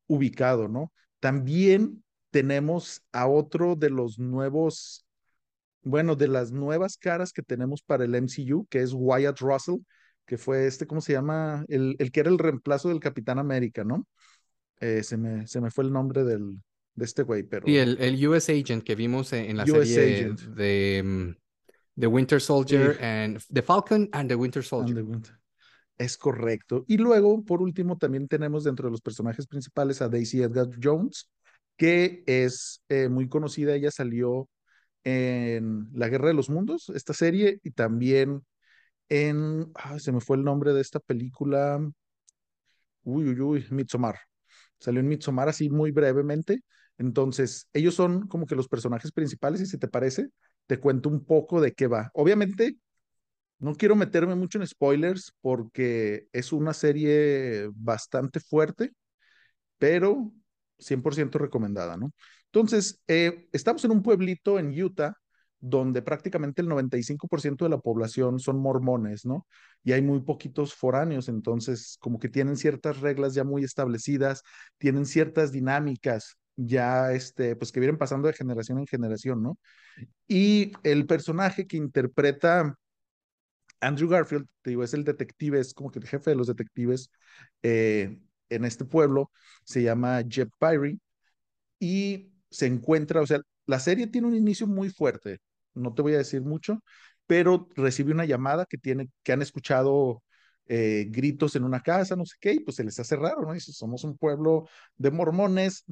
ubicado, 0.09 0.69
¿no? 0.69 0.93
También 1.21 2.05
tenemos 2.37 3.02
a 3.12 3.26
otro 3.28 3.76
de 3.76 3.88
los 3.88 4.19
nuevos, 4.19 5.07
bueno, 5.81 6.16
de 6.16 6.28
las 6.28 6.52
nuevas 6.52 6.99
caras 6.99 7.33
que 7.33 7.40
tenemos 7.40 7.81
para 7.81 8.05
el 8.05 8.14
MCU, 8.14 8.66
que 8.69 8.83
es 8.83 8.93
Wyatt 8.93 9.40
Russell, 9.40 9.76
que 10.26 10.37
fue 10.37 10.66
este, 10.66 10.87
¿cómo 10.87 11.00
se 11.00 11.14
llama? 11.14 11.64
El, 11.69 11.97
el 11.99 12.12
que 12.12 12.21
era 12.21 12.28
el 12.28 12.38
reemplazo 12.38 12.90
del 12.90 13.00
Capitán 13.00 13.38
América, 13.38 13.85
¿no? 13.85 14.07
Eh, 14.81 15.02
se, 15.02 15.16
me, 15.16 15.47
se 15.47 15.62
me 15.62 15.71
fue 15.71 15.85
el 15.85 15.93
nombre 15.95 16.25
del, 16.25 16.61
de 16.95 17.05
este 17.07 17.23
güey, 17.23 17.43
pero... 17.43 17.66
Sí, 17.66 17.78
el, 17.78 17.97
el 18.02 18.28
US 18.28 18.50
Agent 18.50 18.85
que 18.85 18.97
vimos 18.97 19.33
en, 19.33 19.57
la 19.57 19.64
serie 19.64 20.35
de, 20.55 21.02
mm, 21.02 21.37
The 21.99 22.07
Winter 22.07 22.38
Soldier 22.38 23.02
and 23.02 23.40
The 23.50 23.62
Falcon 23.62 24.11
and 24.12 24.28
the 24.28 24.35
Winter 24.35 24.62
Soldier. 24.62 25.02
Es 25.97 26.19
correcto. 26.19 26.85
Y 26.87 26.99
luego, 26.99 27.43
por 27.47 27.62
último, 27.62 27.97
también 27.97 28.28
tenemos 28.28 28.64
dentro 28.64 28.88
de 28.88 28.90
los 28.90 29.00
personajes 29.00 29.47
principales 29.47 30.02
a 30.02 30.11
Daisy 30.11 30.43
Edgar 30.43 30.69
Jones, 30.83 31.31
que 31.76 32.23
es 32.26 32.83
eh, 32.88 33.09
muy 33.09 33.28
conocida. 33.28 33.75
Ella 33.75 33.90
salió 33.90 34.49
en 35.04 35.88
La 35.95 36.09
Guerra 36.09 36.28
de 36.28 36.35
los 36.35 36.50
Mundos, 36.50 36.90
esta 36.90 37.14
serie, 37.14 37.61
y 37.62 37.73
también 37.73 38.45
en, 39.09 39.73
se 39.99 40.12
me 40.12 40.21
fue 40.21 40.37
el 40.37 40.45
nombre 40.45 40.73
de 40.75 40.80
esta 40.83 41.00
película, 41.00 41.80
uy, 43.04 43.28
uy, 43.28 43.40
uy, 43.40 43.66
Midsommar. 43.71 44.16
Salió 44.78 45.00
en 45.00 45.09
Midsommar 45.09 45.49
así 45.49 45.71
muy 45.71 45.90
brevemente. 45.92 46.62
Entonces, 46.99 47.68
ellos 47.73 47.95
son 47.95 48.26
como 48.28 48.47
que 48.47 48.56
los 48.56 48.68
personajes 48.68 49.12
principales 49.12 49.61
y 49.61 49.66
si 49.66 49.78
te 49.78 49.88
parece, 49.88 50.28
te 50.66 50.78
cuento 50.80 51.09
un 51.09 51.25
poco 51.25 51.61
de 51.61 51.73
qué 51.73 51.87
va. 51.87 52.11
Obviamente, 52.14 52.76
no 53.59 53.75
quiero 53.75 53.97
meterme 53.97 54.35
mucho 54.35 54.59
en 54.59 54.66
spoilers 54.66 55.33
porque 55.40 56.28
es 56.33 56.52
una 56.52 56.75
serie 56.75 57.68
bastante 57.75 58.40
fuerte, 58.40 58.92
pero 59.78 60.33
100% 60.78 61.38
recomendada, 61.38 61.97
¿no? 61.97 62.12
Entonces, 62.47 63.02
eh, 63.09 63.49
estamos 63.52 63.85
en 63.85 63.90
un 63.92 64.02
pueblito 64.02 64.59
en 64.59 64.71
Utah 64.80 65.14
donde 65.61 66.02
prácticamente 66.02 66.62
el 66.62 66.68
95% 66.68 67.64
de 67.64 67.71
la 67.71 67.78
población 67.78 68.38
son 68.38 68.59
mormones, 68.61 69.25
¿no? 69.25 69.47
Y 69.83 69.92
hay 69.92 70.02
muy 70.02 70.21
poquitos 70.21 70.75
foráneos, 70.75 71.28
entonces 71.28 71.97
como 72.00 72.18
que 72.18 72.28
tienen 72.28 72.56
ciertas 72.56 73.00
reglas 73.00 73.35
ya 73.35 73.45
muy 73.45 73.64
establecidas, 73.64 74.42
tienen 74.78 75.06
ciertas 75.06 75.52
dinámicas 75.52 76.37
ya, 76.56 77.12
este, 77.12 77.56
pues 77.56 77.73
que 77.73 77.80
vienen 77.80 77.99
pasando 77.99 78.28
de 78.28 78.35
generación 78.35 78.78
en 78.78 78.87
generación, 78.87 79.42
¿no? 79.42 79.59
Y 80.28 80.73
el 80.85 81.06
personaje 81.06 81.66
que 81.66 81.76
interpreta 81.76 82.76
Andrew 83.80 84.09
Garfield, 84.09 84.47
te 84.62 84.71
digo, 84.71 84.83
es 84.83 84.95
el 84.95 85.04
detective, 85.04 85.61
es 85.61 85.75
como 85.75 85.90
que 85.90 85.99
el 85.99 86.06
jefe 86.06 86.30
de 86.30 86.37
los 86.37 86.47
detectives 86.47 87.11
eh, 87.62 88.18
en 88.48 88.64
este 88.64 88.84
pueblo, 88.84 89.30
se 89.64 89.82
llama 89.82 90.22
Jeb 90.28 90.50
Pyrie, 90.58 90.98
y 91.78 92.32
se 92.50 92.66
encuentra, 92.66 93.20
o 93.22 93.26
sea, 93.26 93.40
la 93.66 93.80
serie 93.80 94.06
tiene 94.06 94.28
un 94.28 94.34
inicio 94.36 94.66
muy 94.66 94.90
fuerte, 94.90 95.40
no 95.74 95.94
te 95.94 96.02
voy 96.02 96.14
a 96.14 96.18
decir 96.18 96.42
mucho, 96.42 96.82
pero 97.26 97.68
recibe 97.76 98.12
una 98.12 98.24
llamada 98.24 98.66
que, 98.66 98.78
tiene, 98.78 99.10
que 99.22 99.32
han 99.32 99.42
escuchado 99.42 100.22
eh, 100.68 101.06
gritos 101.10 101.56
en 101.56 101.64
una 101.64 101.80
casa, 101.80 102.16
no 102.16 102.26
sé 102.26 102.36
qué, 102.40 102.52
y 102.54 102.60
pues 102.60 102.76
se 102.76 102.84
les 102.84 102.98
hace 102.98 103.16
raro, 103.16 103.42
¿no? 103.42 103.52
Dice, 103.52 103.72
somos 103.72 104.04
un 104.04 104.16
pueblo 104.16 104.68
de 104.96 105.10
mormones, 105.10 105.84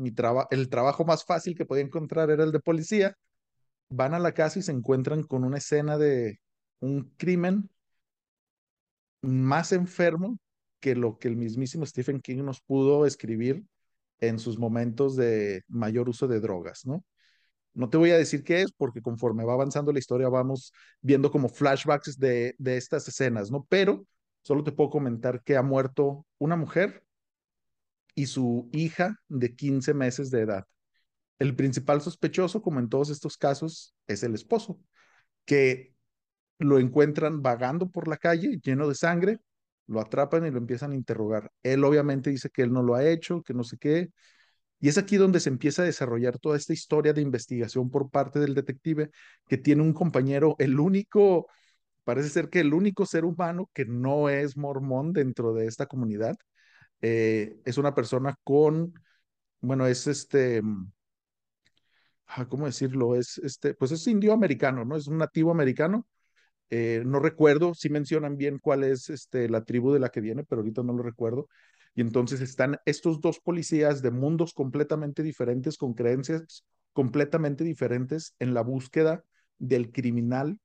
el 0.50 0.68
trabajo 0.68 1.04
más 1.04 1.24
fácil 1.24 1.56
que 1.56 1.66
podía 1.66 1.84
encontrar 1.84 2.30
era 2.30 2.44
el 2.44 2.52
de 2.52 2.60
policía. 2.60 3.16
Van 3.88 4.14
a 4.14 4.18
la 4.18 4.32
casa 4.34 4.58
y 4.58 4.62
se 4.62 4.72
encuentran 4.72 5.22
con 5.24 5.44
una 5.44 5.58
escena 5.58 5.98
de 5.98 6.40
un 6.80 7.12
crimen 7.16 7.70
más 9.22 9.72
enfermo 9.72 10.38
que 10.84 10.94
lo 10.94 11.18
que 11.18 11.28
el 11.28 11.36
mismísimo 11.36 11.86
Stephen 11.86 12.20
King 12.20 12.44
nos 12.44 12.60
pudo 12.60 13.06
escribir 13.06 13.64
en 14.20 14.38
sus 14.38 14.58
momentos 14.58 15.16
de 15.16 15.62
mayor 15.66 16.10
uso 16.10 16.28
de 16.28 16.40
drogas, 16.40 16.84
¿no? 16.84 17.02
No 17.72 17.88
te 17.88 17.96
voy 17.96 18.10
a 18.10 18.18
decir 18.18 18.44
qué 18.44 18.60
es 18.60 18.70
porque 18.70 19.00
conforme 19.00 19.46
va 19.46 19.54
avanzando 19.54 19.94
la 19.94 19.98
historia 19.98 20.28
vamos 20.28 20.74
viendo 21.00 21.30
como 21.30 21.48
flashbacks 21.48 22.18
de, 22.18 22.54
de 22.58 22.76
estas 22.76 23.08
escenas, 23.08 23.50
¿no? 23.50 23.64
Pero 23.70 24.06
solo 24.42 24.62
te 24.62 24.72
puedo 24.72 24.90
comentar 24.90 25.42
que 25.42 25.56
ha 25.56 25.62
muerto 25.62 26.26
una 26.36 26.54
mujer 26.54 27.02
y 28.14 28.26
su 28.26 28.68
hija 28.74 29.18
de 29.28 29.56
15 29.56 29.94
meses 29.94 30.30
de 30.30 30.42
edad. 30.42 30.66
El 31.38 31.56
principal 31.56 32.02
sospechoso, 32.02 32.60
como 32.60 32.78
en 32.78 32.90
todos 32.90 33.08
estos 33.08 33.38
casos, 33.38 33.94
es 34.06 34.22
el 34.22 34.34
esposo, 34.34 34.78
que 35.46 35.94
lo 36.58 36.78
encuentran 36.78 37.40
vagando 37.40 37.88
por 37.88 38.06
la 38.06 38.18
calle 38.18 38.60
lleno 38.62 38.86
de 38.86 38.94
sangre, 38.94 39.40
lo 39.86 40.00
atrapan 40.00 40.46
y 40.46 40.50
lo 40.50 40.58
empiezan 40.58 40.92
a 40.92 40.96
interrogar. 40.96 41.50
Él 41.62 41.84
obviamente 41.84 42.30
dice 42.30 42.50
que 42.50 42.62
él 42.62 42.72
no 42.72 42.82
lo 42.82 42.94
ha 42.94 43.04
hecho, 43.06 43.42
que 43.42 43.54
no 43.54 43.64
sé 43.64 43.78
qué, 43.78 44.10
y 44.80 44.88
es 44.88 44.98
aquí 44.98 45.16
donde 45.16 45.40
se 45.40 45.48
empieza 45.48 45.82
a 45.82 45.86
desarrollar 45.86 46.38
toda 46.38 46.56
esta 46.56 46.72
historia 46.74 47.12
de 47.14 47.22
investigación 47.22 47.90
por 47.90 48.10
parte 48.10 48.38
del 48.38 48.54
detective 48.54 49.10
que 49.48 49.56
tiene 49.58 49.82
un 49.82 49.94
compañero, 49.94 50.56
el 50.58 50.78
único, 50.78 51.48
parece 52.04 52.28
ser 52.30 52.50
que 52.50 52.60
el 52.60 52.74
único 52.74 53.06
ser 53.06 53.24
humano 53.24 53.70
que 53.74 53.86
no 53.86 54.28
es 54.28 54.56
mormón 54.56 55.12
dentro 55.12 55.54
de 55.54 55.66
esta 55.66 55.86
comunidad. 55.86 56.36
Eh, 57.02 57.56
es 57.64 57.78
una 57.78 57.94
persona 57.94 58.36
con, 58.44 58.94
bueno, 59.60 59.86
es 59.86 60.06
este, 60.06 60.62
mm, 60.62 60.92
ah, 62.26 62.46
¿cómo 62.48 62.66
decirlo? 62.66 63.14
Es 63.16 63.38
este, 63.38 63.74
pues 63.74 63.92
es 63.92 64.06
indio 64.06 64.32
americano, 64.32 64.84
¿no? 64.84 64.96
Es 64.96 65.06
un 65.06 65.18
nativo 65.18 65.50
americano. 65.50 66.06
Eh, 66.70 67.02
no 67.04 67.20
recuerdo 67.20 67.74
si 67.74 67.88
mencionan 67.88 68.36
bien 68.36 68.58
cuál 68.58 68.84
es 68.84 69.10
este, 69.10 69.48
la 69.48 69.64
tribu 69.64 69.92
de 69.92 70.00
la 70.00 70.08
que 70.08 70.20
viene, 70.20 70.44
pero 70.44 70.60
ahorita 70.60 70.82
no 70.82 70.92
lo 70.92 71.02
recuerdo. 71.02 71.48
Y 71.94 72.00
entonces 72.00 72.40
están 72.40 72.78
estos 72.86 73.20
dos 73.20 73.38
policías 73.40 74.02
de 74.02 74.10
mundos 74.10 74.52
completamente 74.52 75.22
diferentes, 75.22 75.76
con 75.76 75.94
creencias 75.94 76.64
completamente 76.92 77.64
diferentes 77.64 78.34
en 78.38 78.54
la 78.54 78.62
búsqueda 78.62 79.24
del 79.58 79.92
criminal 79.92 80.58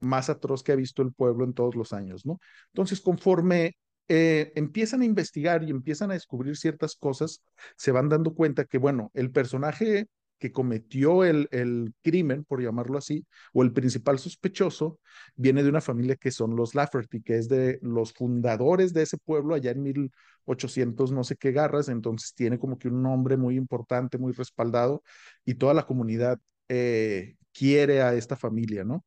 más 0.00 0.30
atroz 0.30 0.62
que 0.62 0.72
ha 0.72 0.76
visto 0.76 1.02
el 1.02 1.12
pueblo 1.12 1.44
en 1.44 1.54
todos 1.54 1.74
los 1.74 1.92
años, 1.92 2.26
¿no? 2.26 2.38
Entonces, 2.68 3.00
conforme 3.00 3.76
eh, 4.08 4.52
empiezan 4.54 5.00
a 5.00 5.06
investigar 5.06 5.64
y 5.64 5.70
empiezan 5.70 6.10
a 6.10 6.14
descubrir 6.14 6.56
ciertas 6.56 6.94
cosas, 6.94 7.42
se 7.76 7.90
van 7.90 8.08
dando 8.08 8.34
cuenta 8.34 8.64
que, 8.66 8.78
bueno, 8.78 9.10
el 9.14 9.30
personaje 9.30 10.06
que 10.38 10.52
cometió 10.52 11.24
el, 11.24 11.48
el 11.52 11.94
crimen, 12.02 12.44
por 12.44 12.62
llamarlo 12.62 12.98
así, 12.98 13.26
o 13.52 13.62
el 13.62 13.72
principal 13.72 14.18
sospechoso, 14.18 15.00
viene 15.36 15.62
de 15.62 15.68
una 15.68 15.80
familia 15.80 16.16
que 16.16 16.30
son 16.30 16.56
los 16.56 16.74
Lafferty, 16.74 17.22
que 17.22 17.36
es 17.38 17.48
de 17.48 17.78
los 17.82 18.12
fundadores 18.12 18.92
de 18.92 19.02
ese 19.02 19.18
pueblo 19.18 19.54
allá 19.54 19.70
en 19.70 19.82
1800 19.82 21.12
no 21.12 21.24
sé 21.24 21.36
qué 21.36 21.52
garras, 21.52 21.88
entonces 21.88 22.34
tiene 22.34 22.58
como 22.58 22.78
que 22.78 22.88
un 22.88 23.02
nombre 23.02 23.36
muy 23.36 23.56
importante, 23.56 24.18
muy 24.18 24.32
respaldado, 24.32 25.02
y 25.44 25.54
toda 25.54 25.74
la 25.74 25.86
comunidad 25.86 26.38
eh, 26.68 27.36
quiere 27.52 28.02
a 28.02 28.14
esta 28.14 28.36
familia, 28.36 28.84
¿no? 28.84 29.04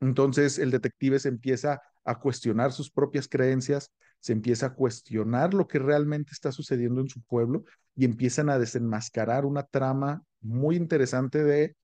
Entonces 0.00 0.58
el 0.58 0.70
detective 0.70 1.18
se 1.18 1.28
empieza 1.28 1.80
a 2.04 2.18
cuestionar 2.20 2.72
sus 2.72 2.90
propias 2.90 3.28
creencias, 3.28 3.90
se 4.20 4.32
empieza 4.32 4.66
a 4.66 4.74
cuestionar 4.74 5.54
lo 5.54 5.68
que 5.68 5.78
realmente 5.78 6.32
está 6.32 6.52
sucediendo 6.52 7.00
en 7.00 7.08
su 7.08 7.20
pueblo 7.22 7.64
y 7.94 8.04
empiezan 8.04 8.48
a 8.50 8.58
desenmascarar 8.58 9.44
una 9.44 9.64
trama 9.64 10.22
muy 10.40 10.76
interesante 10.76 11.42
de 11.42 11.76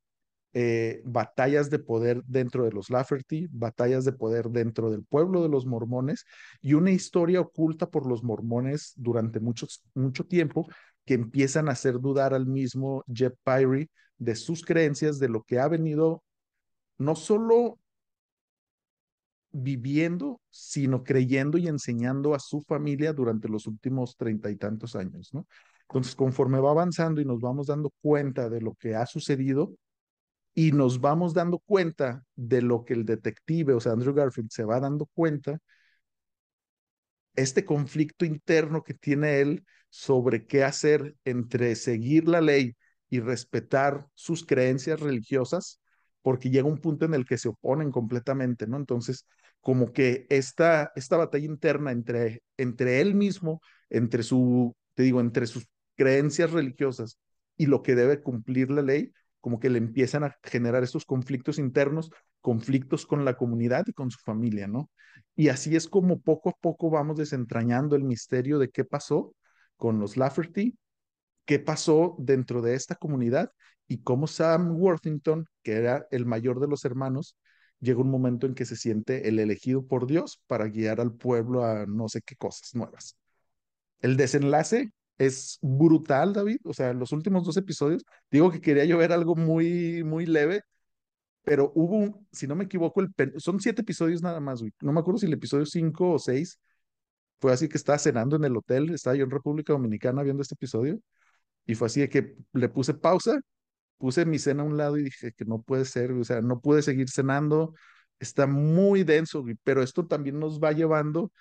eh, 0.57 1.03
batallas 1.05 1.69
de 1.69 1.81
poder 1.81 2.23
dentro 2.27 2.65
de 2.65 2.71
los 2.71 2.89
Lafferty, 2.89 3.49
batallas 3.51 4.05
de 4.05 4.13
poder 4.13 4.51
dentro 4.51 4.91
del 4.91 5.05
pueblo 5.05 5.43
de 5.43 5.49
los 5.49 5.67
mormones 5.67 6.27
y 6.61 6.75
una 6.75 6.93
historia 6.93 7.41
oculta 7.41 7.91
por 7.91 8.07
los 8.07 8.23
mormones 8.23 8.93
durante 8.97 9.41
mucho, 9.41 9.67
mucho 9.95 10.25
tiempo 10.27 10.69
que 11.05 11.15
empiezan 11.15 11.69
a 11.69 11.73
hacer 11.73 11.99
dudar 12.01 12.35
al 12.35 12.47
mismo 12.47 13.05
Jeff 13.13 13.35
Pyrie 13.43 13.91
de 14.19 14.37
sus 14.37 14.65
creencias, 14.65 15.19
de 15.19 15.29
lo 15.29 15.43
que 15.43 15.59
ha 15.59 15.67
venido 15.67 16.23
no 16.99 17.17
solo 17.17 17.81
viviendo, 19.51 20.41
sino 20.51 21.05
creyendo 21.05 21.59
y 21.59 21.69
enseñando 21.69 22.35
a 22.35 22.41
su 22.41 22.63
familia 22.63 23.13
durante 23.13 23.49
los 23.49 23.67
últimos 23.67 24.17
treinta 24.17 24.51
y 24.51 24.57
tantos 24.57 24.97
años, 24.97 25.33
¿no? 25.33 25.47
Entonces, 25.95 26.17
conforme 26.17 26.59
va 26.59 26.73
avanzando 26.73 27.21
y 27.21 27.25
nos 27.25 27.41
vamos 27.41 27.69
dando 27.69 27.93
cuenta 28.03 28.49
de 28.51 28.61
lo 28.61 28.75
que 28.75 28.97
ha 28.97 29.07
sucedido 29.07 29.77
y 30.55 30.73
nos 30.73 31.01
vamos 31.01 31.35
dando 31.35 31.61
cuenta 31.61 32.25
de 32.35 32.63
lo 32.63 32.85
que 32.85 32.95
el 32.95 33.05
detective, 33.05 33.75
o 33.75 33.81
sea, 33.81 33.93
Andrew 33.93 34.13
Garfield, 34.13 34.51
se 34.51 34.65
va 34.65 34.81
dando 34.81 35.07
cuenta, 35.15 35.61
este 37.37 37.65
conflicto 37.65 38.25
interno 38.25 38.83
que 38.83 38.95
tiene 38.95 39.41
él 39.41 39.65
sobre 39.89 40.47
qué 40.47 40.65
hacer 40.65 41.15
entre 41.25 41.77
seguir 41.77 42.29
la 42.29 42.41
ley 42.41 42.75
y 43.09 43.21
respetar 43.21 44.09
sus 44.15 44.45
creencias 44.45 44.99
religiosas, 44.99 45.81
porque 46.23 46.51
llega 46.51 46.67
un 46.67 46.79
punto 46.79 47.05
en 47.05 47.15
el 47.15 47.25
que 47.25 47.39
se 47.39 47.51
oponen 47.51 47.93
completamente, 47.93 48.67
¿no? 48.67 48.79
Entonces, 48.79 49.27
como 49.61 49.93
que 49.93 50.27
esta, 50.29 50.91
esta 50.97 51.17
batalla 51.17 51.47
interna 51.47 51.93
entre, 51.93 52.43
entre 52.57 53.01
él 53.01 53.15
mismo, 53.15 53.61
entre 53.91 54.25
su, 54.25 54.75
te 54.95 55.05
digo, 55.05 55.21
entre 55.21 55.47
sus 55.47 55.69
creencias 55.97 56.51
religiosas 56.51 57.19
y 57.57 57.67
lo 57.67 57.83
que 57.83 57.95
debe 57.95 58.23
cumplir 58.23 58.71
la 58.71 58.83
ley, 58.83 59.13
como 59.41 59.61
que 59.61 59.71
le 59.71 59.79
empiezan 59.79 60.25
a 60.25 60.37
generar 60.43 60.83
estos 60.83 61.05
conflictos 61.05 61.59
internos, 61.59 62.11
conflictos 62.41 63.07
con 63.07 63.25
la 63.25 63.37
comunidad 63.37 63.85
y 63.87 63.93
con 63.93 64.11
su 64.11 64.19
familia, 64.21 64.67
¿no? 64.67 64.91
Y 65.37 65.49
así 65.49 65.77
es 65.77 65.89
como 65.89 66.21
poco 66.21 66.51
a 66.51 66.55
poco 66.61 66.91
vamos 66.91 67.17
desentrañando 67.17 67.97
el 67.97 68.05
misterio 68.05 68.59
de 68.59 68.71
qué 68.71 68.85
pasó 68.85 69.35
con 69.77 69.99
los 69.99 70.17
Lafferty, 70.17 70.77
qué 71.45 71.59
pasó 71.59 72.17
dentro 72.19 72.63
de 72.63 72.75
esta 72.75 72.95
comunidad 72.95 73.51
y 73.87 74.03
cómo 74.03 74.27
Sam 74.27 74.77
Worthington, 74.77 75.47
que 75.63 75.73
era 75.75 76.07
el 76.11 76.27
mayor 76.27 76.61
de 76.61 76.69
los 76.69 76.85
hermanos, 76.85 77.37
llega 77.81 78.01
un 78.01 78.11
momento 78.11 78.47
en 78.47 78.55
que 78.55 78.65
se 78.65 78.77
siente 78.77 79.29
el 79.29 79.39
elegido 79.39 79.87
por 79.87 80.07
Dios 80.07 80.43
para 80.47 80.69
guiar 80.69 81.01
al 81.01 81.13
pueblo 81.15 81.65
a 81.65 81.87
no 81.87 82.09
sé 82.09 82.23
qué 82.23 82.35
cosas 82.37 82.75
nuevas. 82.75 83.17
El 84.01 84.17
desenlace 84.17 84.93
es 85.19 85.59
brutal, 85.63 86.33
David. 86.33 86.59
O 86.65 86.73
sea, 86.75 86.93
los 86.93 87.13
últimos 87.13 87.45
dos 87.45 87.57
episodios, 87.57 88.05
digo 88.31 88.51
que 88.51 88.61
quería 88.61 88.85
yo 88.85 88.99
ver 88.99 89.13
algo 89.13 89.37
muy, 89.37 90.05
muy 90.05 90.27
leve, 90.27 90.63
pero 91.45 91.73
hubo 91.75 92.27
si 92.33 92.47
no 92.47 92.57
me 92.57 92.65
equivoco, 92.65 93.01
el 93.03 93.11
son 93.41 93.61
siete 93.61 93.83
episodios 93.83 94.23
nada 94.23 94.41
más, 94.41 94.61
güey. 94.61 94.73
No 94.81 94.93
me 94.93 95.01
acuerdo 95.01 95.19
si 95.21 95.27
el 95.27 95.35
episodio 95.35 95.67
cinco 95.67 96.13
o 96.13 96.19
seis 96.19 96.59
fue 97.41 97.53
así 97.53 97.69
que 97.69 97.77
estaba 97.77 97.99
cenando 97.99 98.37
en 98.37 98.45
el 98.45 98.57
hotel, 98.57 98.91
estaba 98.91 99.17
yo 99.17 99.25
en 99.25 99.31
República 99.31 99.73
Dominicana 99.73 100.23
viendo 100.23 100.43
este 100.43 100.55
episodio, 100.55 101.01
y 101.67 101.75
fue 101.75 101.87
así 101.87 102.01
de 102.01 102.09
que 102.11 102.37
le 102.53 102.69
puse 102.69 102.95
pausa, 102.95 103.41
puse 103.99 104.27
mi 104.27 104.39
cena 104.39 104.63
a 104.63 104.67
un 104.67 104.77
lado 104.77 104.99
y 104.99 105.05
dije 105.05 105.33
que 105.33 105.45
no 105.45 105.63
puede 105.63 105.85
ser, 105.87 106.13
o 106.13 106.25
sea, 106.25 106.41
no 106.43 106.61
pude 106.61 106.83
seguir 106.83 107.11
cenando, 107.11 107.75
está 108.19 108.47
muy 108.47 109.05
denso, 109.05 109.43
güey, 109.43 109.57
pero 109.65 109.83
esto 109.83 110.07
también 110.07 110.39
nos 110.41 110.61
va 110.61 110.73
llevando 110.73 111.33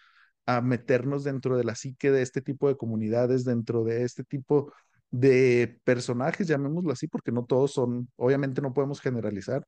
a 0.46 0.62
meternos 0.62 1.24
dentro 1.24 1.58
de 1.58 1.64
la 1.64 1.76
psique 1.76 2.12
de 2.12 2.22
este 2.22 2.42
tipo 2.42 2.68
de 2.68 2.78
comunidades, 2.78 3.46
dentro 3.46 3.84
de 3.84 4.04
este 4.04 4.24
tipo 4.24 4.74
de 5.12 5.80
personajes, 5.84 6.48
llamémoslo 6.48 6.92
así, 6.92 7.08
porque 7.08 7.32
no 7.32 7.46
todos 7.46 7.74
son, 7.74 8.10
obviamente 8.16 8.62
no 8.62 8.74
podemos 8.74 9.00
generalizar, 9.02 9.66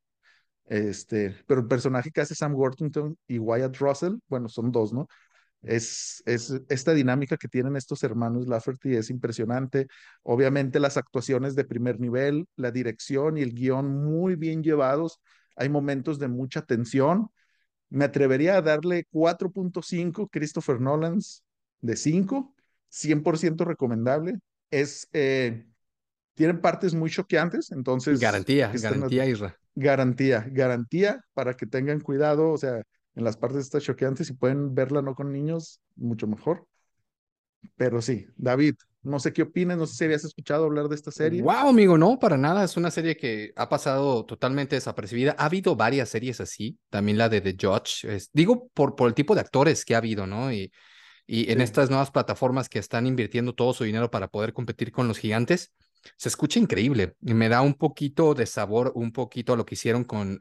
este, 0.65 1.35
pero 1.47 1.61
el 1.61 1.67
personaje 1.67 2.11
que 2.11 2.21
hace 2.21 2.35
Sam 2.35 2.55
Worthington 2.55 3.17
y 3.27 3.39
Wyatt 3.39 3.77
Russell, 3.77 4.15
bueno, 4.27 4.49
son 4.49 4.71
dos, 4.71 4.93
¿no? 4.93 5.07
Es, 5.61 6.21
es 6.25 6.53
esta 6.69 6.93
dinámica 6.93 7.37
que 7.37 7.47
tienen 7.47 7.75
estos 7.75 8.03
hermanos 8.03 8.47
Lafferty 8.47 8.95
es 8.95 9.09
impresionante. 9.09 9.87
Obviamente 10.23 10.79
las 10.79 10.97
actuaciones 10.97 11.55
de 11.55 11.65
primer 11.65 11.99
nivel, 11.99 12.47
la 12.55 12.71
dirección 12.71 13.37
y 13.37 13.41
el 13.41 13.53
guion 13.53 13.87
muy 14.05 14.35
bien 14.35 14.63
llevados. 14.63 15.19
Hay 15.55 15.69
momentos 15.69 16.19
de 16.19 16.27
mucha 16.27 16.61
tensión, 16.63 17.29
me 17.89 18.05
atrevería 18.05 18.57
a 18.57 18.61
darle 18.61 19.07
4.5 19.11 20.29
Christopher 20.31 20.81
Nolans 20.81 21.43
de 21.81 21.95
5, 21.95 22.53
100% 22.91 23.65
recomendable. 23.65 24.39
Es, 24.71 25.07
eh, 25.13 25.65
tienen 26.33 26.61
partes 26.61 26.93
muy 26.93 27.09
choqueantes, 27.09 27.71
entonces... 27.71 28.19
Garantía, 28.19 28.71
garantía, 28.73 29.25
Isra. 29.25 29.57
Garantía, 29.75 30.47
garantía 30.51 31.23
para 31.33 31.55
que 31.55 31.65
tengan 31.65 31.99
cuidado, 31.99 32.51
o 32.51 32.57
sea, 32.57 32.81
en 33.15 33.23
las 33.23 33.37
partes 33.37 33.61
estas 33.61 33.83
choqueantes, 33.83 34.27
si 34.27 34.33
pueden 34.33 34.75
verla 34.75 35.01
no 35.01 35.15
con 35.15 35.31
niños, 35.31 35.79
mucho 35.95 36.27
mejor. 36.27 36.67
Pero 37.77 38.01
sí, 38.01 38.27
David, 38.35 38.75
no 39.05 39.19
sé 39.19 39.31
qué 39.31 39.43
opinas, 39.43 39.77
no 39.77 39.85
sé 39.87 39.95
si 39.95 40.03
habías 40.03 40.25
escuchado 40.25 40.65
hablar 40.65 40.87
de 40.89 40.95
esta 40.95 41.11
serie. 41.11 41.41
Wow, 41.41 41.69
amigo, 41.69 41.97
no, 41.97 42.19
para 42.19 42.37
nada. 42.37 42.63
Es 42.63 42.75
una 42.75 42.91
serie 42.91 43.15
que 43.15 43.53
ha 43.55 43.69
pasado 43.69 44.25
totalmente 44.25 44.75
desapercibida. 44.75 45.35
Ha 45.37 45.45
habido 45.45 45.75
varias 45.75 46.09
series 46.09 46.41
así, 46.41 46.77
también 46.89 47.17
la 47.17 47.29
de 47.29 47.41
The 47.41 47.55
Judge. 47.59 48.07
digo, 48.33 48.69
por, 48.73 48.95
por 48.95 49.07
el 49.07 49.13
tipo 49.13 49.35
de 49.35 49.41
actores 49.41 49.85
que 49.85 49.95
ha 49.95 49.99
habido, 49.99 50.27
¿no? 50.27 50.51
Y, 50.51 50.71
y 51.27 51.51
en 51.51 51.61
estas 51.61 51.89
nuevas 51.89 52.11
plataformas 52.11 52.69
que 52.69 52.79
están 52.79 53.07
invirtiendo 53.07 53.53
todo 53.53 53.73
su 53.73 53.83
dinero 53.83 54.11
para 54.11 54.27
poder 54.27 54.53
competir 54.53 54.91
con 54.91 55.07
los 55.07 55.17
gigantes, 55.17 55.73
se 56.17 56.29
escucha 56.29 56.59
increíble 56.59 57.15
y 57.21 57.33
me 57.33 57.49
da 57.49 57.61
un 57.61 57.73
poquito 57.73 58.33
de 58.35 58.45
sabor, 58.45 58.91
un 58.95 59.11
poquito 59.11 59.55
lo 59.55 59.65
que 59.65 59.75
hicieron 59.75 60.03
con 60.03 60.37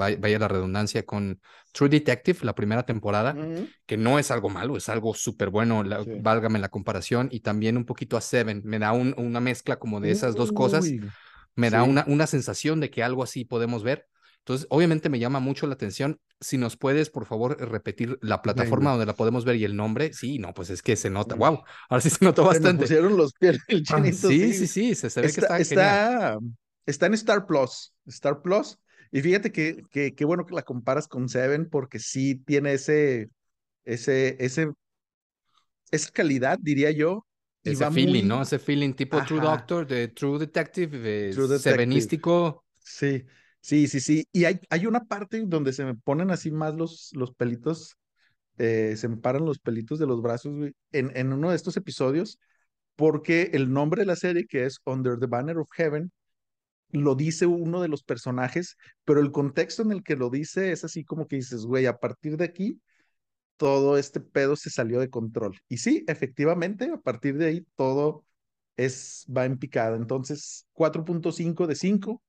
vaya 0.00 0.38
la 0.38 0.48
redundancia, 0.48 1.04
con 1.04 1.40
True 1.72 1.88
Detective, 1.88 2.40
la 2.42 2.54
primera 2.54 2.84
temporada, 2.84 3.36
que 3.86 3.96
no 3.96 4.18
es 4.18 4.30
algo 4.30 4.48
malo, 4.48 4.76
es 4.76 4.88
algo 4.88 5.14
súper 5.14 5.50
bueno, 5.50 5.84
válgame 6.20 6.58
la 6.58 6.68
comparación, 6.68 7.28
y 7.30 7.40
también 7.40 7.76
un 7.76 7.84
poquito 7.84 8.16
a 8.16 8.20
Seven, 8.20 8.62
me 8.64 8.78
da 8.78 8.92
una 8.92 9.40
mezcla 9.40 9.78
como 9.78 10.00
de 10.00 10.10
esas 10.10 10.34
dos 10.34 10.52
cosas, 10.52 10.86
me 11.54 11.70
da 11.70 11.82
una, 11.82 12.04
una 12.08 12.26
sensación 12.26 12.80
de 12.80 12.90
que 12.90 13.02
algo 13.02 13.22
así 13.22 13.44
podemos 13.44 13.82
ver. 13.82 14.06
Entonces, 14.40 14.66
obviamente 14.70 15.08
me 15.10 15.18
llama 15.18 15.38
mucho 15.38 15.66
la 15.66 15.74
atención. 15.74 16.18
Si 16.40 16.56
nos 16.56 16.76
puedes, 16.76 17.10
por 17.10 17.26
favor, 17.26 17.58
repetir 17.70 18.18
la 18.22 18.40
plataforma 18.40 18.90
donde 18.90 19.04
la 19.04 19.14
podemos 19.14 19.44
ver 19.44 19.56
y 19.56 19.64
el 19.64 19.76
nombre. 19.76 20.12
Sí, 20.14 20.38
no, 20.38 20.54
pues 20.54 20.70
es 20.70 20.82
que 20.82 20.96
se 20.96 21.10
nota. 21.10 21.34
Wow, 21.34 21.62
ahora 21.90 22.00
sí 22.00 22.08
se 22.08 22.24
notó 22.24 22.44
bastante. 22.44 22.86
Se 22.86 22.94
pusieron 22.94 23.16
los 23.16 23.34
pies 23.34 23.58
ah, 23.92 24.02
sí, 24.02 24.52
sí, 24.54 24.66
sí, 24.66 24.94
se, 24.94 25.20
ve 25.20 25.26
está, 25.26 25.56
que 25.56 25.62
está, 25.62 26.34
está, 26.34 26.38
está 26.86 27.06
en 27.06 27.14
Star 27.14 27.46
Plus. 27.46 27.92
Star 28.06 28.40
Plus 28.40 28.78
y 29.12 29.22
fíjate 29.22 29.50
que, 29.50 29.82
que, 29.90 30.24
bueno 30.24 30.46
que 30.46 30.54
la 30.54 30.62
comparas 30.62 31.08
con 31.08 31.28
Seven 31.28 31.68
porque 31.68 31.98
sí 31.98 32.36
tiene 32.46 32.74
ese, 32.74 33.28
ese, 33.84 34.36
ese, 34.38 34.70
esa 35.90 36.10
calidad, 36.10 36.58
diría 36.60 36.90
yo. 36.92 37.26
Ese 37.64 37.90
feeling, 37.90 38.26
¿no? 38.26 38.42
Ese 38.42 38.58
feeling 38.58 38.92
tipo 38.94 39.22
True 39.24 39.40
Doctor, 39.40 39.86
de 39.86 40.08
True 40.08 40.38
Detective, 40.38 41.32
True 41.32 41.58
Sevenístico. 41.58 42.64
Sí, 42.78 43.24
sí, 43.60 43.88
sí, 43.88 44.00
sí. 44.00 44.26
Y 44.32 44.44
hay, 44.44 44.60
hay 44.70 44.86
una 44.86 45.04
parte 45.04 45.42
donde 45.44 45.72
se 45.72 45.84
me 45.84 45.94
ponen 45.94 46.30
así 46.30 46.50
más 46.52 46.74
los, 46.74 47.10
los 47.14 47.34
pelitos, 47.34 47.96
eh, 48.58 48.94
se 48.96 49.08
me 49.08 49.16
paran 49.16 49.44
los 49.44 49.58
pelitos 49.58 49.98
de 49.98 50.06
los 50.06 50.22
brazos, 50.22 50.70
en, 50.92 51.12
en 51.16 51.32
uno 51.32 51.50
de 51.50 51.56
estos 51.56 51.76
episodios, 51.76 52.38
porque 52.94 53.50
el 53.54 53.72
nombre 53.72 54.02
de 54.02 54.06
la 54.06 54.16
serie, 54.16 54.46
que 54.46 54.66
es 54.66 54.78
Under 54.84 55.18
the 55.18 55.26
Banner 55.26 55.58
of 55.58 55.68
Heaven, 55.76 56.12
lo 56.92 57.14
dice 57.14 57.46
uno 57.46 57.80
de 57.80 57.88
los 57.88 58.02
personajes, 58.02 58.76
pero 59.04 59.20
el 59.20 59.32
contexto 59.32 59.82
en 59.82 59.92
el 59.92 60.02
que 60.02 60.16
lo 60.16 60.30
dice 60.30 60.72
es 60.72 60.84
así 60.84 61.04
como 61.04 61.26
que 61.26 61.36
dices, 61.36 61.64
güey, 61.64 61.86
a 61.86 61.98
partir 61.98 62.36
de 62.36 62.44
aquí, 62.44 62.80
todo 63.56 63.98
este 63.98 64.20
pedo 64.20 64.56
se 64.56 64.70
salió 64.70 65.00
de 65.00 65.10
control. 65.10 65.58
Y 65.68 65.78
sí, 65.78 66.04
efectivamente, 66.08 66.90
a 66.92 66.98
partir 66.98 67.36
de 67.36 67.46
ahí 67.46 67.66
todo 67.76 68.24
es, 68.76 69.26
va 69.34 69.44
en 69.44 69.58
picada. 69.58 69.96
Entonces, 69.96 70.66
4.5 70.72 71.66
de 71.66 71.74
5, 71.74 72.22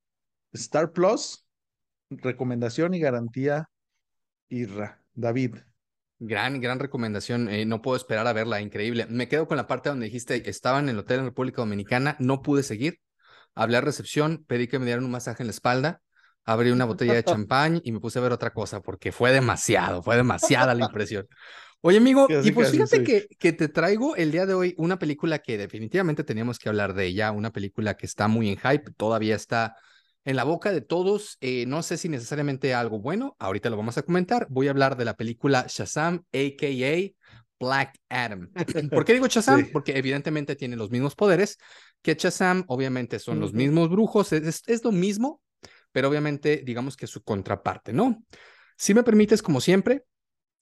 Star 0.54 0.92
Plus, 0.92 1.46
recomendación 2.10 2.94
y 2.94 3.00
garantía, 3.00 3.70
Irra. 4.50 5.02
David. 5.14 5.58
Gran, 6.20 6.62
gran 6.62 6.80
recomendación. 6.80 7.50
Eh, 7.50 7.66
no 7.66 7.82
puedo 7.82 7.98
esperar 7.98 8.28
a 8.28 8.34
verla, 8.34 8.62
increíble. 8.62 9.08
Me 9.08 9.28
quedo 9.28 9.48
con 9.48 9.58
la 9.58 9.68
parte 9.68 9.90
donde 9.90 10.06
dijiste, 10.06 10.50
estaban 10.50 10.86
en 10.86 10.90
el 10.92 11.00
hotel 11.00 11.20
en 11.20 11.26
República 11.26 11.62
Dominicana, 11.62 12.16
no 12.20 12.42
pude 12.42 12.64
seguir 12.64 13.00
hablé 13.56 13.78
a 13.78 13.82
recepción, 13.82 14.44
pedí 14.48 14.68
que 14.68 14.80
me 14.80 14.86
dieran 14.86 15.04
un 15.04 15.12
masaje 15.12 15.44
en 15.44 15.48
la 15.48 15.52
espalda, 15.52 16.02
abrí 16.46 16.72
una 16.72 16.86
botella 16.86 17.14
de 17.14 17.24
champán 17.24 17.82
y 17.84 17.92
me 17.92 18.00
puse 18.00 18.20
a 18.20 18.22
ver 18.22 18.32
otra 18.32 18.52
cosa 18.52 18.82
porque 18.82 19.12
fue 19.12 19.32
demasiado, 19.32 20.02
fue 20.02 20.16
demasiada 20.16 20.74
la 20.74 20.86
impresión. 20.86 21.28
Oye, 21.84 21.98
amigo, 21.98 22.28
y 22.44 22.52
pues 22.52 22.70
fíjate 22.70 23.04
que, 23.04 23.28
que 23.40 23.54
te 23.54 23.68
traigo 23.68 24.16
el 24.16 24.32
día 24.32 24.46
de 24.46 24.54
hoy 24.54 24.76
una 24.78 25.00
película 25.00 25.40
que 25.40 25.58
definitivamente 25.58 26.24
teníamos 26.24 26.60
que 26.60 26.70
hablar 26.70 26.94
de 26.94 27.08
ella, 27.08 27.32
una 27.32 27.52
película 27.52 27.98
que 27.98 28.06
está 28.06 28.28
muy 28.28 28.50
en 28.50 28.58
hype, 28.58 28.92
todavía 28.96 29.36
está 29.36 29.76
en 30.26 30.36
la 30.36 30.44
boca 30.44 30.72
de 30.72 30.82
todos. 30.82 31.38
Eh, 31.42 31.66
no 31.68 31.84
sé 31.84 31.98
si 31.98 32.10
necesariamente 32.10 32.74
algo 32.74 33.00
bueno, 33.00 33.36
ahorita 33.40 33.70
lo 33.70 33.78
vamos 33.78 33.98
a 33.98 34.04
comentar. 34.04 34.48
Voy 34.50 34.68
a 34.68 34.72
hablar 34.72 34.98
de 34.98 35.06
la 35.06 35.16
película 35.16 35.66
Shazam, 35.68 36.24
a.k.a. 36.34 37.41
Black 37.62 37.98
Adam. 38.10 38.52
¿Por 38.92 39.06
qué 39.06 39.14
digo 39.14 39.28
Shazam? 39.28 39.70
Porque 39.72 39.98
evidentemente 39.98 40.56
tiene 40.56 40.76
los 40.76 40.90
mismos 40.92 41.16
poderes 41.16 41.58
que 42.02 42.16
Shazam, 42.16 42.66
obviamente 42.68 43.20
son 43.20 43.40
los 43.40 43.54
mismos 43.54 43.90
brujos, 43.90 44.34
es, 44.34 44.64
es, 44.66 44.84
lo 44.84 44.92
mismo, 44.92 45.42
pero 45.92 46.10
obviamente 46.10 46.64
digamos 46.66 46.98
que 46.98 47.08
su 47.08 47.24
contraparte, 47.24 47.94
¿no? 47.94 48.24
Si 48.76 48.94
me 48.94 49.04
permites, 49.04 49.44
como 49.44 49.62
siempre, 49.62 50.06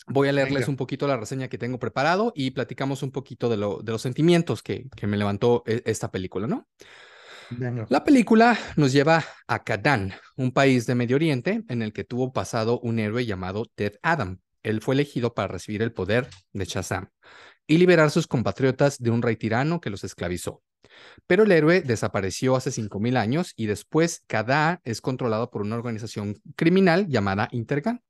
voy 0.08 0.28
a 0.28 0.34
leerles 0.34 0.68
un 0.68 0.76
poquito 0.76 1.08
la 1.08 1.16
reseña 1.16 1.48
que 1.48 1.58
tengo 1.58 1.80
preparado 1.80 2.34
y 2.36 2.52
platicamos 2.52 3.02
un 3.02 3.12
poquito 3.12 3.48
de, 3.48 3.58
lo, 3.58 3.82
de 3.82 3.94
los 3.94 4.02
sentimientos 4.02 4.62
que, 4.62 4.90
que 4.96 5.08
me 5.08 5.18
levantó 5.18 5.64
e, 5.66 5.82
esta 5.86 6.12
película, 6.12 6.46
¿no? 6.48 6.68
La 7.90 8.04
película 8.04 8.58
nos 8.76 8.92
lleva 8.92 9.26
a 9.48 9.64
Kadán, 9.64 10.14
un 10.36 10.52
país 10.52 10.86
de 10.86 10.94
Medio 10.94 11.16
Oriente 11.16 11.64
en 11.68 11.82
el 11.82 11.94
que 11.94 12.04
tuvo 12.04 12.32
pasado 12.32 12.80
un 12.82 13.00
héroe 13.00 13.26
llamado 13.26 13.66
Ted 13.74 13.94
Adam. 14.04 14.40
Él 14.70 14.82
fue 14.82 14.96
elegido 14.96 15.34
para 15.34 15.48
recibir 15.48 15.82
el 15.82 15.94
poder 15.94 16.28
de 16.54 16.66
Shazam 16.66 17.10
y 17.68 17.78
liberar 17.78 18.08
a 18.08 18.10
sus 18.10 18.28
compatriotas 18.28 18.98
de 18.98 19.12
un 19.12 19.22
rey 19.22 19.36
tirano 19.36 19.80
que 19.80 19.90
los 19.90 20.04
esclavizó. 20.04 20.64
Pero 21.28 21.44
el 21.44 21.52
héroe 21.52 21.82
desapareció 21.82 22.56
hace 22.56 22.72
5.000 22.72 23.18
años 23.18 23.54
y 23.56 23.68
después 23.68 24.24
Kadá 24.28 24.82
es 24.84 25.02
controlado 25.02 25.50
por 25.50 25.62
una 25.62 25.76
organización 25.76 26.42
criminal 26.56 27.08
llamada 27.08 27.48
Intergan. 27.52 28.02